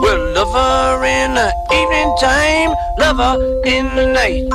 We'll 0.03 0.35
love 0.35 0.51
her 0.51 1.05
in 1.05 1.33
the 1.39 1.49
evening 1.79 2.11
time, 2.19 2.75
love 2.99 3.17
her 3.23 3.35
in 3.63 3.85
the 3.95 4.05
night. 4.11 4.45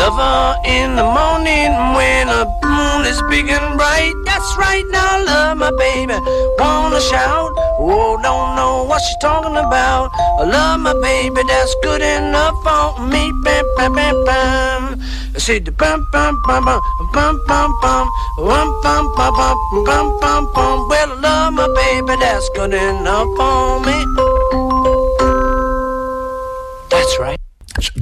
Love 0.00 0.16
her 0.16 0.56
in 0.64 0.96
the 0.96 1.04
morning 1.04 1.72
when 1.96 2.28
the 2.28 2.44
moon 2.64 3.04
is 3.04 3.20
big 3.28 3.48
and 3.48 3.76
bright. 3.76 4.14
That's 4.24 4.50
right, 4.56 4.84
now 4.90 5.24
love 5.24 5.58
my 5.58 5.72
baby. 5.76 6.14
Wanna 6.58 7.00
shout? 7.00 7.52
Oh, 7.80 8.18
don't 8.22 8.56
know 8.56 8.84
what 8.84 9.00
she's 9.02 9.16
talking 9.20 9.56
about. 9.56 10.10
I 10.40 10.44
love 10.44 10.80
my 10.80 10.94
baby, 11.02 11.42
that's 11.46 11.74
good 11.82 12.00
enough 12.00 12.54
for 12.62 13.02
me. 13.06 13.32
Bam, 13.44 13.64
bam, 13.76 13.92
bam, 13.94 14.24
bam 14.24 14.97
c'est 15.48 15.60
de 15.60 15.70
bum 15.70 16.06
bum 16.12 16.36
bum 16.46 16.62
bum 16.66 16.80
bum 17.14 17.40
bum 17.48 17.72
bum, 17.80 18.06
bum 18.36 18.68
bum 18.82 19.06
bum 19.16 19.56
bum 19.86 20.20
bum 20.20 20.52
pam. 20.52 20.88
Well, 20.90 21.10
I 21.10 21.20
love 21.22 21.54
my 21.54 21.66
baby, 21.74 22.20
that's 22.20 22.50
good 22.50 22.74
enough 22.74 23.28
for 23.34 23.80
me. 23.80 23.96
That's 26.90 27.18
right. 27.18 27.37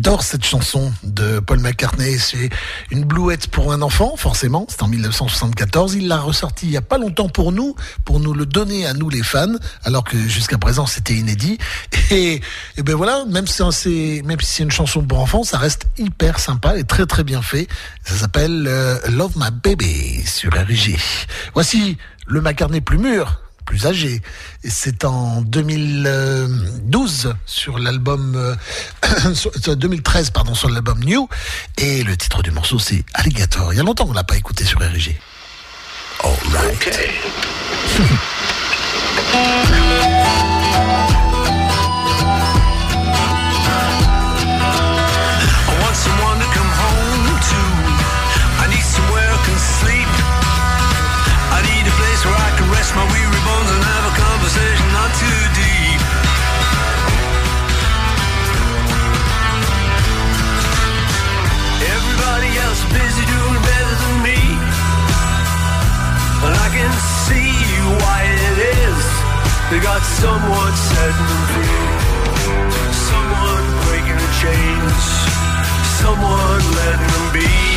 J'adore 0.07 0.23
cette 0.23 0.45
chanson 0.45 0.93
de 1.03 1.41
Paul 1.41 1.59
McCartney. 1.59 2.17
C'est 2.17 2.51
une 2.93 3.03
blouette 3.03 3.49
pour 3.49 3.73
un 3.73 3.83
enfant, 3.83 4.15
forcément. 4.17 4.65
C'est 4.69 4.85
en 4.85 4.87
1974. 4.87 5.97
Il 5.97 6.07
l'a 6.07 6.21
ressorti 6.21 6.67
il 6.67 6.71
y 6.71 6.77
a 6.77 6.81
pas 6.81 6.97
longtemps 6.97 7.29
pour 7.29 7.51
nous, 7.51 7.75
pour 8.05 8.21
nous 8.21 8.33
le 8.33 8.47
donner 8.47 8.87
à 8.87 8.95
nous 8.95 9.11
les 9.11 9.25
fans, 9.25 9.57
alors 9.83 10.05
que 10.05 10.17
jusqu'à 10.17 10.59
présent 10.59 10.87
c'était 10.87 11.15
inédit. 11.15 11.59
Et, 12.13 12.41
et 12.77 12.83
ben 12.85 12.95
voilà, 12.95 13.25
même 13.29 13.49
si 13.49 13.61
c'est 13.73 14.23
même 14.25 14.41
si 14.41 14.55
c'est 14.55 14.63
une 14.63 14.71
chanson 14.71 15.03
pour 15.03 15.19
enfants, 15.19 15.43
ça 15.43 15.59
reste 15.59 15.89
hyper 15.99 16.39
sympa 16.39 16.79
et 16.79 16.85
très 16.85 17.05
très 17.05 17.25
bien 17.25 17.43
fait. 17.43 17.67
Ça 18.05 18.15
s'appelle 18.15 18.67
euh, 18.69 19.01
Love 19.09 19.33
My 19.35 19.51
Baby 19.51 20.25
sur 20.25 20.53
RG. 20.53 20.97
Voici 21.53 21.99
le 22.29 22.41
McCartney 22.41 22.81
plus 22.81 22.99
mûr 22.99 23.41
plus 23.67 23.85
âgé. 23.87 24.23
Et 24.65 24.71
c'est 24.71 25.05
en 25.05 25.43
2012 25.43 27.35
sur 27.45 27.79
l'album 27.79 28.35
euh, 28.37 28.55
sur- 29.35 29.51
2013 29.77 30.31
pardon 30.31 30.55
sur 30.55 30.71
l'album 30.71 31.01
New 31.05 31.29
et 31.77 32.03
le 32.05 32.17
titre 32.17 32.43
du 32.43 32.51
morceau 32.51 32.79
c'est 32.79 33.05
Alligator. 33.13 33.73
Il 33.73 33.77
y 33.77 33.81
a 33.81 33.83
longtemps 33.83 34.07
qu'on 34.07 34.13
l'a 34.15 34.25
pas 34.25 34.37
écouté 34.37 34.65
sur 34.65 34.79
RG. 34.81 35.17
Alright. 36.25 36.99
I 39.35 39.73
someone 70.05 70.77
setting 70.77 71.27
them 71.27 71.45
free. 71.53 71.75
Someone 73.11 73.65
breaking 73.87 74.17
the 74.17 74.31
chains. 74.41 75.05
Someone 76.01 76.63
letting 76.77 77.07
them 77.07 77.33
be. 77.33 77.76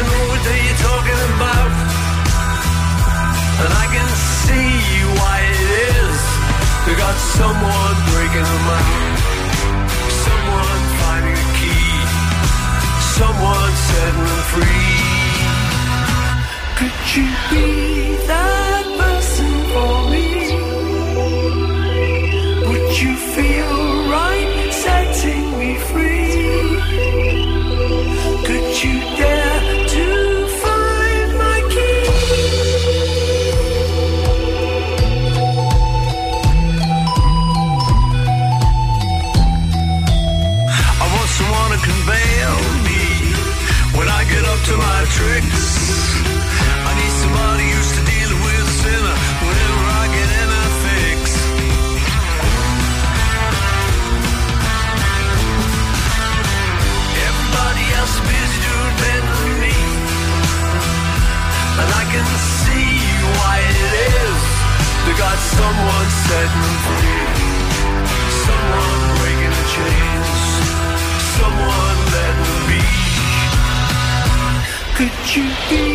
To 0.00 0.06
know 0.06 0.22
what 0.32 0.42
they're 0.44 0.80
talking 0.88 1.22
about. 1.36 1.70
And 3.62 3.72
I 3.84 3.86
can 3.94 4.10
see 4.44 4.72
why 5.18 5.36
it 5.52 5.60
is. 5.92 6.20
They 6.86 6.94
got 7.04 7.16
someone 7.36 7.96
breaking 8.12 8.46
them 8.52 8.66
out. 8.78 9.18
Someone 10.26 10.82
finding 11.00 11.36
a 11.36 11.48
key. 11.58 11.92
Someone 13.18 13.72
setting 13.88 14.24
them 14.28 14.42
free. 14.52 14.96
Could 16.78 16.98
you 17.14 17.28
be 17.52 17.68
that 18.32 18.84
person 19.00 19.52
for 19.72 19.94
me? 20.12 20.28
Would 22.68 22.88
you 23.02 23.12
someone 65.60 66.10
setting 66.26 66.62
them 66.64 66.78
free. 66.86 67.26
Someone 68.44 69.02
breaking 69.18 69.54
the 69.58 69.66
chains. 69.74 70.40
Someone 71.36 71.98
letting 72.14 72.44
them 72.48 72.60
be. 72.70 72.82
Could 74.96 75.16
you 75.34 75.44
be 75.68 75.89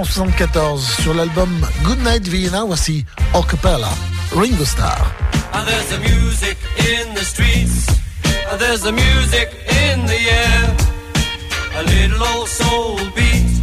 1974 0.00 1.02
sur 1.02 1.12
l'album 1.12 1.66
Goodnight 1.82 2.26
Vienna, 2.26 2.64
voici 2.64 3.04
Acapella, 3.34 3.90
Ringo 4.32 4.64
Starr. 4.64 5.12
And 5.52 5.66
there's 5.66 5.88
the 5.90 5.98
music 5.98 6.56
in 6.78 7.14
the 7.14 7.22
streets. 7.22 7.86
And 8.50 8.58
there's 8.58 8.80
the 8.80 8.92
music 8.92 9.50
in 9.68 10.06
the 10.06 10.16
air. 10.16 10.76
A 11.76 11.82
little 11.82 12.22
old 12.34 12.48
soul 12.48 12.96
beat. 13.14 13.60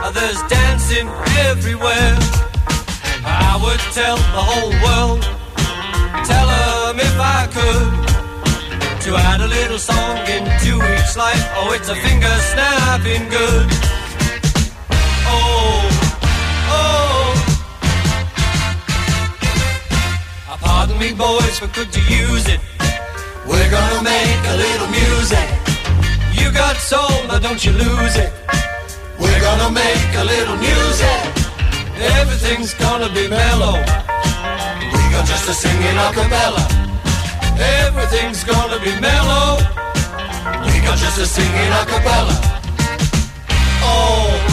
And 0.00 0.14
there's 0.14 0.40
dancing 0.48 1.08
everywhere. 1.50 2.18
I 3.24 3.58
would 3.60 3.80
tell 3.92 4.16
the 4.16 4.44
whole 4.50 4.74
world. 4.86 5.22
Tell 6.24 6.48
'em 6.50 7.00
if 7.00 7.18
I 7.18 7.48
could. 7.50 7.92
To 9.06 9.16
add 9.16 9.40
a 9.40 9.48
little 9.48 9.78
song 9.78 10.18
into 10.28 10.76
each 10.94 11.16
life. 11.16 11.44
Oh, 11.56 11.72
it's 11.72 11.88
a 11.88 11.96
finger 11.96 12.34
snapping 12.52 13.28
good. 13.28 13.93
Oh, 15.34 16.78
oh. 16.78 17.34
Pardon 20.60 20.98
me, 20.98 21.12
boys, 21.12 21.60
but 21.60 21.72
could 21.74 21.94
you 21.96 22.02
use 22.28 22.46
it? 22.48 22.60
We're 23.46 23.70
gonna 23.70 24.02
make 24.02 24.42
a 24.54 24.56
little 24.56 24.88
music. 24.88 25.48
You 26.32 26.50
got 26.52 26.76
soul, 26.76 27.26
now 27.28 27.38
don't 27.38 27.62
you 27.64 27.72
lose 27.72 28.16
it. 28.16 28.32
We're 29.18 29.40
gonna 29.40 29.70
make 29.70 30.14
a 30.16 30.24
little 30.24 30.56
music. 30.56 31.20
Everything's 32.18 32.74
gonna 32.74 33.08
be 33.12 33.28
mellow. 33.28 33.76
We 34.92 35.02
got 35.14 35.24
just 35.26 35.48
a 35.48 35.54
singing 35.54 35.96
a 35.96 36.12
cappella. 36.12 36.62
Everything's 37.58 38.42
gonna 38.44 38.78
be 38.80 38.92
mellow. 39.00 39.58
We 40.66 40.80
got 40.80 40.98
just 40.98 41.18
a 41.18 41.26
singing 41.26 41.72
a 41.80 41.84
cappella. 41.86 42.34
Oh. 43.82 44.43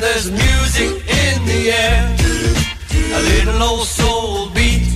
There's 0.00 0.30
music 0.30 0.90
in 1.06 1.44
the 1.44 1.70
air. 1.70 2.16
A 3.18 3.20
little 3.32 3.62
old 3.62 3.86
soul 3.86 4.48
beat, 4.50 4.88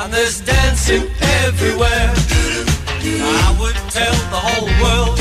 and 0.00 0.12
there's 0.12 0.40
dancing 0.40 1.08
everywhere. 1.44 2.12
I 3.44 3.56
would 3.58 3.78
tell 3.90 4.18
the 4.34 4.40
whole 4.48 4.70
world, 4.82 5.16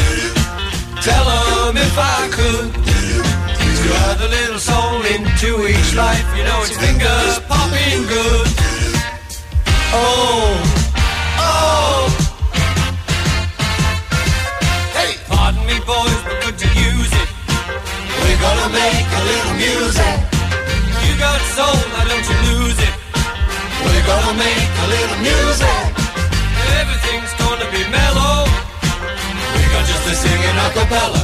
tell 1.01 1.25
'em 1.29 1.77
him 1.77 1.77
if 1.87 1.97
I 1.97 2.27
could. 2.37 2.73
To 3.83 3.89
add 4.07 4.19
a 4.21 4.29
little 4.37 4.59
soul 4.59 5.01
into 5.15 5.67
each 5.67 5.93
life, 5.93 6.27
you 6.35 6.43
know 6.43 6.59
it's 6.63 6.77
fingers 6.77 7.39
popping 7.47 8.01
good. 8.07 8.47
Oh. 9.93 10.76
We're 18.37 18.53
gonna 18.53 18.69
make 18.69 19.09
a 19.17 19.21
little 19.25 19.55
music. 19.57 20.15
You 21.09 21.13
got 21.17 21.41
soul, 21.57 21.73
why 21.89 22.05
don't 22.05 22.21
you 22.21 22.37
lose 22.53 22.77
it. 22.77 22.93
We're 23.81 24.05
gonna 24.05 24.37
make 24.37 24.69
a 24.77 24.87
little 24.93 25.19
music. 25.25 25.81
Everything's 26.77 27.33
gonna 27.41 27.65
be 27.73 27.81
mellow. 27.89 28.45
We 29.57 29.63
got 29.73 29.89
just 29.89 30.05
a 30.05 30.13
singing 30.13 30.53
a 30.53 30.67
cappella. 30.69 31.21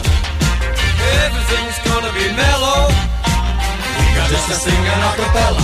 Everything's 1.21 1.77
gonna 1.85 2.09
be 2.17 2.33
mellow. 2.33 2.89
We 2.89 4.05
got 4.17 4.27
just 4.33 4.49
a 4.49 4.57
singing 4.57 5.01
a 5.05 5.11
cappella. 5.13 5.63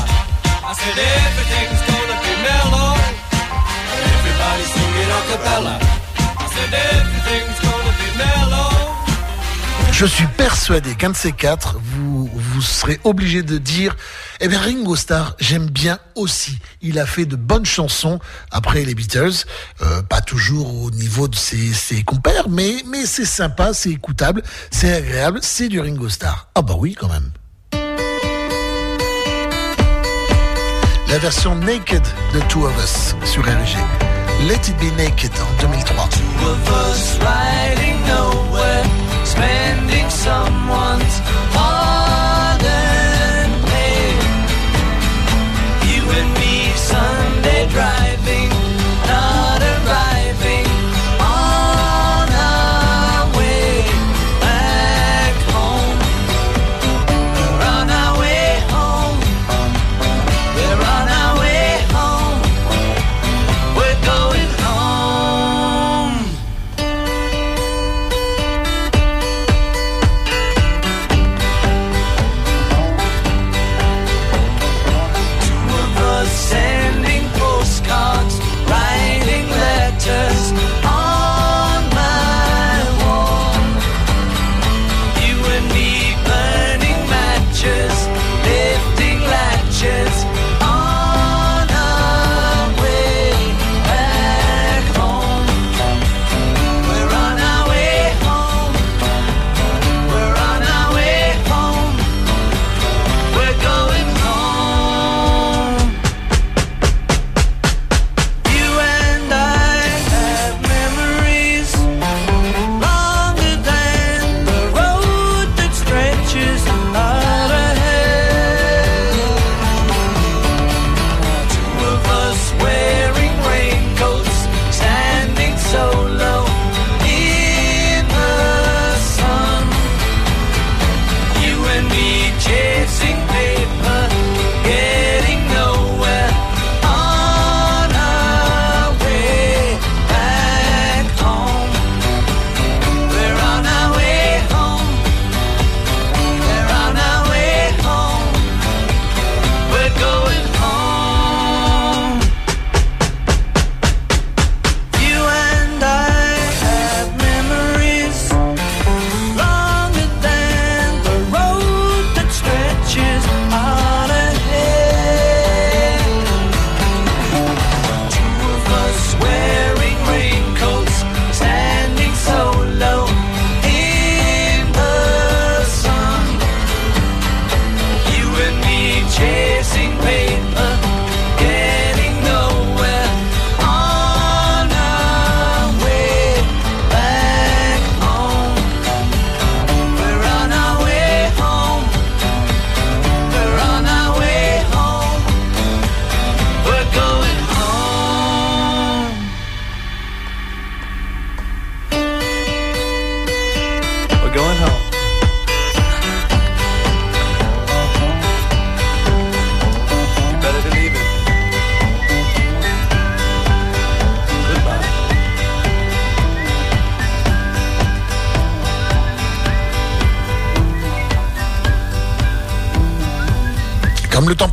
I 0.69 0.73
said 0.77 0.97
everything's 1.01 1.81
gonna 1.89 2.17
be 2.29 2.33
mellow. 2.45 2.93
Everybody 4.05 4.65
singing 4.69 5.11
a 5.17 5.21
cappella. 5.33 5.75
I 6.13 6.45
said 6.53 6.71
everything's 6.93 7.57
gonna 7.57 7.93
be 7.97 8.07
mellow. 8.21 8.78
Je 9.99 10.05
suis 10.05 10.27
persuadé 10.27 10.95
qu'un 10.95 11.09
de 11.09 11.15
ces 11.17 11.33
quatre, 11.33 11.77
vous, 11.83 12.29
vous 12.33 12.61
serez 12.61 13.01
obligé 13.03 13.43
de 13.43 13.57
dire, 13.57 13.97
eh 14.39 14.47
bien 14.47 14.57
Ringo 14.57 14.95
Starr, 14.95 15.35
j'aime 15.41 15.69
bien 15.69 15.99
aussi. 16.15 16.57
Il 16.81 16.99
a 16.99 17.05
fait 17.05 17.25
de 17.25 17.35
bonnes 17.35 17.65
chansons 17.65 18.17
après 18.49 18.85
les 18.85 18.95
Beatles, 18.95 19.43
euh, 19.81 20.01
pas 20.01 20.21
toujours 20.21 20.83
au 20.83 20.89
niveau 20.91 21.27
de 21.27 21.35
ses, 21.35 21.73
ses 21.73 22.03
compères, 22.03 22.47
mais, 22.47 22.77
mais 22.87 23.05
c'est 23.05 23.25
sympa, 23.25 23.73
c'est 23.73 23.89
écoutable, 23.89 24.41
c'est 24.71 24.93
agréable, 24.93 25.39
c'est 25.41 25.67
du 25.67 25.81
Ringo 25.81 26.07
Starr. 26.07 26.47
Ah 26.55 26.61
bah 26.61 26.75
oui 26.77 26.95
quand 26.97 27.09
même. 27.09 27.33
La 31.09 31.17
version 31.17 31.55
Naked 31.55 32.03
de 32.33 32.39
Two 32.47 32.65
of 32.65 32.73
Us 32.81 33.15
sur 33.29 33.43
RG. 33.43 33.75
Let 34.47 34.61
It 34.65 34.77
Be 34.77 34.95
Naked 34.97 35.31
en 35.41 35.61
2003. 35.61 36.07
Two 36.07 36.21
of 36.47 36.69
us 36.87 37.19
riding 37.19 37.97
nowhere, 38.07 38.85
spending 39.29 40.09
someone's 40.09 41.28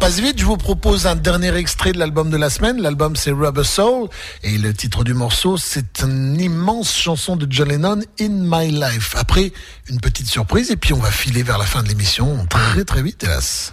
passe 0.06 0.20
vite, 0.20 0.38
je 0.38 0.44
vous 0.44 0.56
propose 0.56 1.08
un 1.08 1.16
dernier 1.16 1.52
extrait 1.56 1.90
de 1.90 1.98
l'album 1.98 2.30
de 2.30 2.36
la 2.36 2.48
semaine. 2.48 2.80
L'album 2.80 3.16
c'est 3.16 3.32
Rubber 3.32 3.64
Soul 3.64 4.08
et 4.44 4.56
le 4.56 4.72
titre 4.72 5.02
du 5.02 5.14
morceau 5.14 5.56
c'est 5.56 6.00
une 6.00 6.40
immense 6.40 6.96
chanson 6.96 7.34
de 7.34 7.44
John 7.50 7.68
Lennon, 7.70 7.98
In 8.20 8.28
My 8.28 8.70
Life. 8.70 9.16
Après, 9.18 9.52
une 9.88 9.98
petite 9.98 10.28
surprise 10.28 10.70
et 10.70 10.76
puis 10.76 10.92
on 10.92 11.00
va 11.00 11.10
filer 11.10 11.42
vers 11.42 11.58
la 11.58 11.64
fin 11.64 11.82
de 11.82 11.88
l'émission 11.88 12.46
très 12.48 12.84
très 12.84 13.02
vite 13.02 13.24
hélas. 13.24 13.72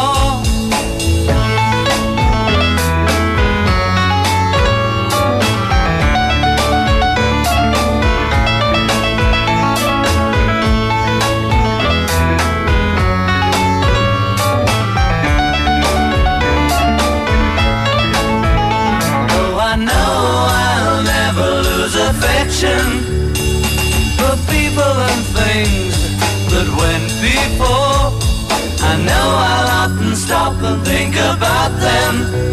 Know 29.05 29.27
I'll 29.51 29.89
often 29.89 30.15
stop 30.15 30.61
and 30.61 30.83
think 30.85 31.15
about 31.15 31.71
them. 31.79 32.50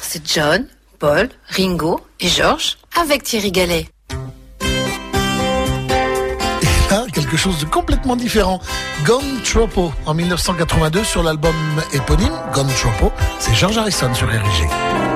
C'est 0.00 0.26
John, 0.26 0.66
Paul, 0.98 1.28
Ringo 1.50 2.00
et 2.18 2.28
George 2.28 2.78
avec 3.00 3.22
Thierry 3.22 3.52
Gallet. 3.52 3.86
Et 6.62 6.90
là, 6.90 7.06
quelque 7.12 7.36
chose 7.36 7.58
de 7.58 7.64
complètement 7.66 8.16
différent. 8.16 8.60
Gone 9.04 9.40
Tropo 9.44 9.92
en 10.06 10.14
1982 10.14 11.04
sur 11.04 11.22
l'album 11.22 11.54
éponyme 11.92 12.32
Gone 12.52 12.72
Tropo. 12.74 13.12
C'est 13.38 13.54
George 13.54 13.78
Harrison 13.78 14.12
sur 14.14 14.26
RG. 14.28 15.09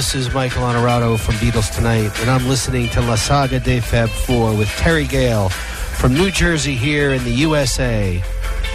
This 0.00 0.14
is 0.14 0.32
Michael 0.32 0.62
Honorado 0.62 1.18
from 1.18 1.34
Beatles 1.34 1.70
Tonight, 1.76 2.10
and 2.22 2.30
I'm 2.30 2.48
listening 2.48 2.88
to 2.88 3.02
La 3.02 3.16
Saga 3.16 3.60
de 3.60 3.80
Fab 3.80 4.08
4 4.08 4.56
with 4.56 4.70
Terry 4.78 5.04
Gale 5.04 5.50
from 5.50 6.14
New 6.14 6.30
Jersey 6.30 6.74
here 6.74 7.12
in 7.12 7.22
the 7.24 7.30
USA. 7.44 8.22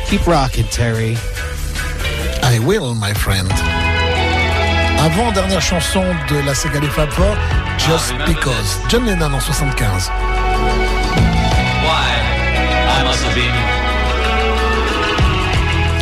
Keep 0.06 0.28
rocking, 0.28 0.66
Terry. 0.66 1.18
I 2.44 2.60
will, 2.60 2.94
my 2.94 3.12
friend. 3.12 3.50
Avant, 5.02 5.32
dernière 5.32 5.64
chanson 5.64 6.06
de 6.30 6.46
la 6.46 6.54
saga 6.54 6.80
des 6.80 6.90
Fab 6.90 7.10
Four, 7.10 7.36
Just 7.80 8.14
Because. 8.28 8.78
John 8.88 9.08
Lennon 9.08 9.34
en 9.34 9.40
75. 9.40 10.10
Why? 11.88 12.06
I 13.00 13.04
must 13.04 13.24
have 13.24 13.34
been 13.34 13.56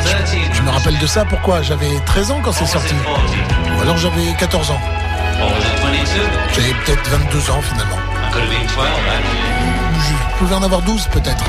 13 0.04 0.52
Je 0.52 0.62
me 0.64 0.70
rappelle 0.70 1.00
de 1.00 1.08
ça, 1.08 1.24
pourquoi 1.24 1.62
J'avais 1.62 1.98
13 2.08 2.32
ans 2.32 2.42
quand 2.44 2.52
c'est 2.52 2.66
sorti. 2.66 2.96
Ou 3.78 3.82
alors 3.82 3.96
j'avais 3.96 4.34
14 4.38 4.72
ans. 4.72 5.03
J'avais 6.54 6.74
peut-être 6.86 7.10
22 7.10 7.50
ans 7.50 7.62
finalement. 7.62 7.96
I 7.96 8.32
could 8.32 8.44
have 8.44 8.50
been 8.50 8.68
12, 8.68 8.78
actually. 8.78 9.74
Je 10.34 10.38
pouvais 10.38 10.56
en 10.56 10.62
avoir 10.64 10.82
12 10.84 11.08
peut-être. 11.08 11.44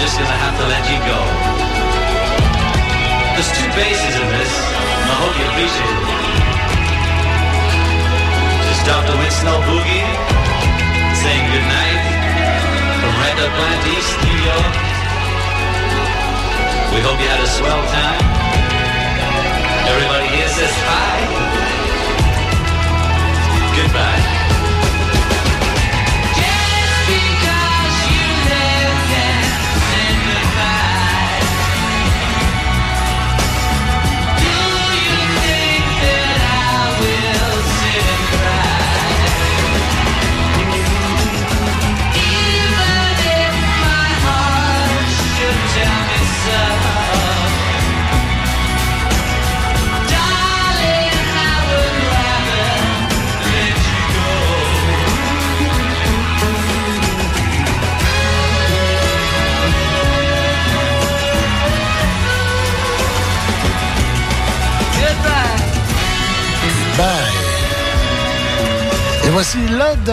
Just 0.00 0.16
gonna 0.16 0.32
have 0.32 0.56
to 0.56 0.64
let 0.64 0.84
you 0.88 0.96
go. 1.04 1.20
There's 3.36 3.52
two 3.52 3.68
bases 3.76 4.14
in 4.16 4.28
this. 4.32 4.52
and 4.96 5.08
I 5.12 5.16
hope 5.20 5.34
you 5.36 5.44
appreciate 5.52 5.96
it. 6.00 6.08
Just 8.64 8.82
the 8.88 9.30
Snow 9.44 9.60
Boogie, 9.68 10.08
saying 11.20 11.44
goodnight 11.52 12.00
from 12.96 13.12
Record 13.20 13.52
Plant 13.52 13.82
East, 13.92 14.12
New 14.24 14.40
York. 14.40 14.74
We 16.96 17.00
hope 17.04 17.20
you 17.20 17.28
had 17.28 17.44
a 17.44 17.50
swell 17.60 17.82
time. 17.92 18.24
Everybody 19.84 20.28
here 20.32 20.48
says 20.48 20.74
hi. 20.88 21.79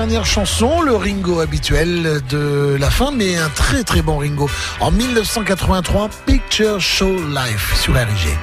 Dernière 0.07 0.25
chanson, 0.25 0.79
le 0.79 0.95
Ringo 0.95 1.41
habituel 1.41 2.21
de 2.29 2.77
la 2.79 2.89
fin, 2.89 3.11
mais 3.11 3.35
un 3.35 3.49
très 3.49 3.83
très 3.83 4.01
bon 4.01 4.19
Ringo. 4.19 4.49
En 4.79 4.89
1983, 4.89 6.09
Picture 6.25 6.79
Show 6.79 7.13
Life 7.27 7.75
sur 7.75 7.93
RG. 7.93 8.37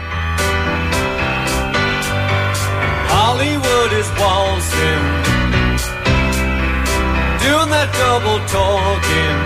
Hollywood 3.08 3.92
is 3.92 4.10
waltzing, 4.20 5.04
doing 7.40 7.70
that 7.70 7.88
double 7.96 8.40
talking. 8.52 9.38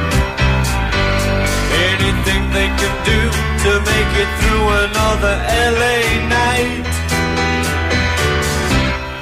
Anything 1.92 2.42
they 2.52 2.68
can 2.80 2.94
do 3.04 3.30
to 3.62 3.78
make 3.78 4.12
it 4.18 4.30
through 4.40 4.66
another 4.90 5.34
LA 5.78 6.28
night. 6.28 6.97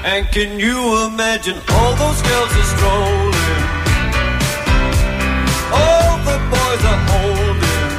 And 0.08 0.24
can 0.30 0.60
you 0.60 1.04
imagine 1.08 1.58
all 1.68 1.92
those 1.96 2.22
girls 2.22 2.52
are 2.60 2.68
strolling? 2.74 3.64
All 5.82 6.12
the 6.30 6.38
boys 6.54 6.82
are 6.92 7.02
holding. 7.10 7.90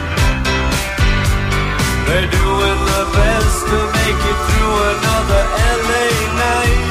They're 2.08 2.32
doing 2.32 2.80
the 2.94 3.04
best 3.12 3.60
to 3.72 3.80
make 4.00 4.22
it 4.32 4.40
through 4.48 4.76
another 4.96 5.42
LA 5.84 6.08
night 6.46 6.84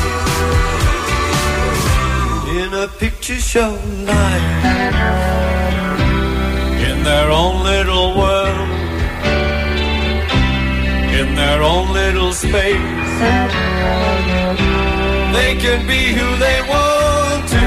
in 2.60 2.68
a 2.84 2.86
picture 3.00 3.40
show 3.40 3.72
life 4.04 4.64
in 6.90 6.96
their 7.04 7.30
own 7.30 7.62
little 7.64 8.08
world, 8.18 8.68
in 11.20 11.34
their 11.34 11.62
own 11.62 11.90
little 11.94 12.32
space 12.34 13.06
they 15.36 15.54
can 15.54 15.86
be 15.86 16.02
who 16.18 16.28
they 16.46 16.58
want 16.72 17.42
to 17.54 17.64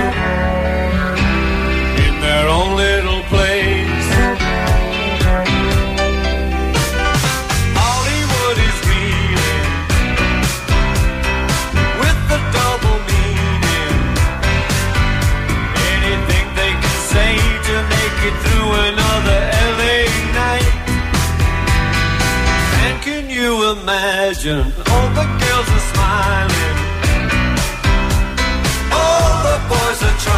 in 2.06 2.14
their 2.26 2.46
own 2.58 2.70
little 2.76 3.22
place. 3.34 4.08
Hollywood 7.78 8.58
is 8.70 8.78
reeling 8.90 9.70
with 12.02 12.20
the 12.32 12.40
double 12.58 13.00
meaning. 13.12 14.02
Anything 15.94 16.46
they 16.60 16.74
can 16.84 16.98
say 17.14 17.32
to 17.68 17.76
make 17.96 18.18
it 18.30 18.36
through 18.44 18.70
another 18.90 19.40
LA 19.78 19.98
night. 20.42 20.74
And 22.84 22.96
can 23.06 23.30
you 23.30 23.52
imagine 23.78 24.66
all 24.92 25.10
the 25.20 25.28
girls 25.42 25.70
are 25.78 25.86
smiling? 25.94 26.79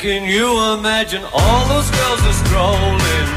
can 0.00 0.24
you 0.24 0.48
imagine 0.78 1.22
all 1.24 1.66
those 1.68 1.90
girls 1.90 2.22
are 2.24 2.32
strolling? 2.32 3.28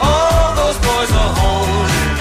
All 0.00 0.54
those 0.54 0.78
boys 0.78 1.10
are 1.22 1.34
holding. 1.42 2.14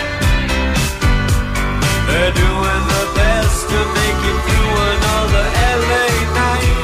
They're 2.07 2.34
doing 2.34 2.84
the 2.95 3.05
best 3.22 3.69
to 3.69 3.80
make 3.99 4.22
it 4.31 4.39
through 4.47 4.73
another 4.95 5.45
LA 5.85 6.07
night 6.41 6.81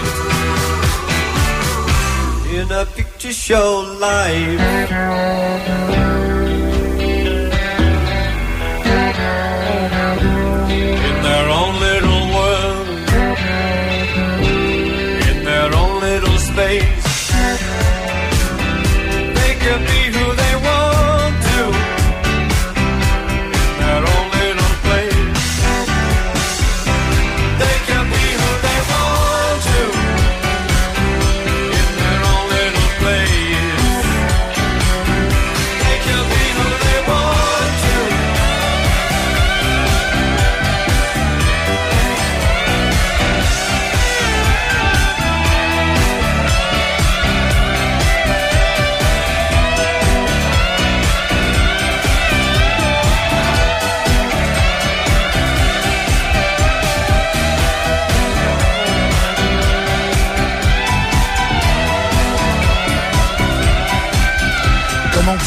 in 2.59 2.67
a 2.71 2.85
picture 2.85 3.34
show 3.34 3.69
live. 3.99 6.36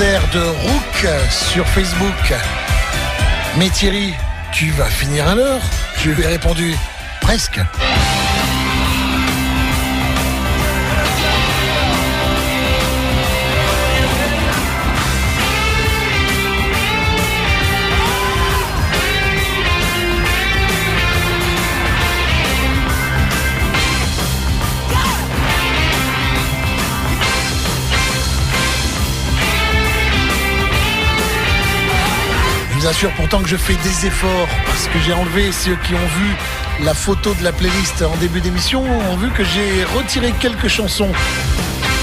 De 0.01 0.41
Rook 0.41 1.07
sur 1.31 1.69
Facebook. 1.69 2.35
Mais 3.59 3.69
Thierry, 3.69 4.15
tu 4.51 4.71
vas 4.71 4.87
finir 4.87 5.29
à 5.29 5.35
l'heure 5.35 5.61
Je 5.99 6.09
lui 6.13 6.23
ai 6.23 6.27
répondu 6.27 6.75
presque. 7.21 7.61
Vous 32.81 32.87
assure 32.87 33.13
pourtant 33.13 33.43
que 33.43 33.49
je 33.49 33.57
fais 33.57 33.77
des 33.83 34.07
efforts 34.07 34.49
parce 34.65 34.87
que 34.87 34.99
j'ai 35.01 35.13
enlevé 35.13 35.53
ceux 35.53 35.77
qui 35.85 35.93
ont 35.93 36.09
vu 36.19 36.37
la 36.83 36.95
photo 36.95 37.35
de 37.35 37.45
la 37.45 37.53
playlist 37.53 38.01
en 38.03 38.17
début 38.17 38.41
d'émission 38.41 38.83
ont 38.83 39.17
vu 39.17 39.29
que 39.31 39.45
j'ai 39.45 39.85
retiré 39.97 40.33
quelques 40.41 40.69
chansons. 40.69 41.11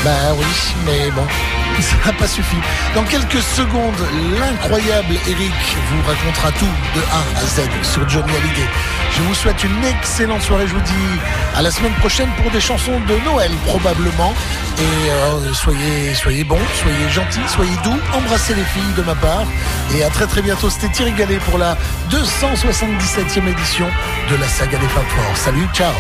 Bah 0.04 0.12
oui, 0.38 0.46
mais 0.86 1.10
bon, 1.12 1.26
ça 1.82 1.96
n'a 2.06 2.14
pas 2.14 2.28
suffi. 2.28 2.58
Dans 2.94 3.04
quelques 3.06 3.42
secondes, 3.42 3.96
l'incroyable 4.40 5.16
Eric 5.28 5.54
vous 5.90 6.02
racontera 6.08 6.52
tout 6.52 6.66
de 6.96 7.02
A 7.12 7.42
à 7.42 7.46
Z 7.46 7.62
sur 7.82 8.08
Johnny 8.08 8.30
Hallyday. 8.30 8.70
Je 9.16 9.22
vous 9.24 9.34
souhaite 9.34 9.64
une 9.64 9.84
excellente 9.84 10.44
soirée. 10.44 10.68
Je 10.68 10.76
vous 10.76 10.82
dis 10.82 11.20
à 11.56 11.64
la 11.64 11.72
semaine 11.72 11.94
prochaine 11.94 12.30
pour 12.42 12.52
des 12.52 12.62
chansons 12.62 13.00
de 13.00 13.16
Noël 13.26 13.52
probablement. 13.66 14.36
Et 14.80 15.10
euh, 15.10 15.54
soyez, 15.54 16.14
soyez 16.14 16.44
bons, 16.44 16.60
soyez 16.82 17.10
gentils, 17.10 17.48
soyez 17.48 17.76
doux. 17.84 18.00
Embrassez 18.14 18.54
les 18.54 18.64
filles 18.64 18.94
de 18.96 19.02
ma 19.02 19.16
part. 19.16 19.46
Et 19.96 20.04
à 20.04 20.10
très 20.10 20.28
très 20.28 20.42
bientôt. 20.42 20.70
C'était 20.70 20.90
Thierry 20.90 21.14
Gallet 21.14 21.40
pour 21.50 21.58
la 21.58 21.76
277e 22.12 23.48
édition 23.48 23.88
de 24.30 24.36
la 24.36 24.48
saga 24.48 24.78
des 24.78 24.88
femmes 24.88 25.06
fortes. 25.08 25.38
Salut, 25.38 25.68
ciao 25.74 25.94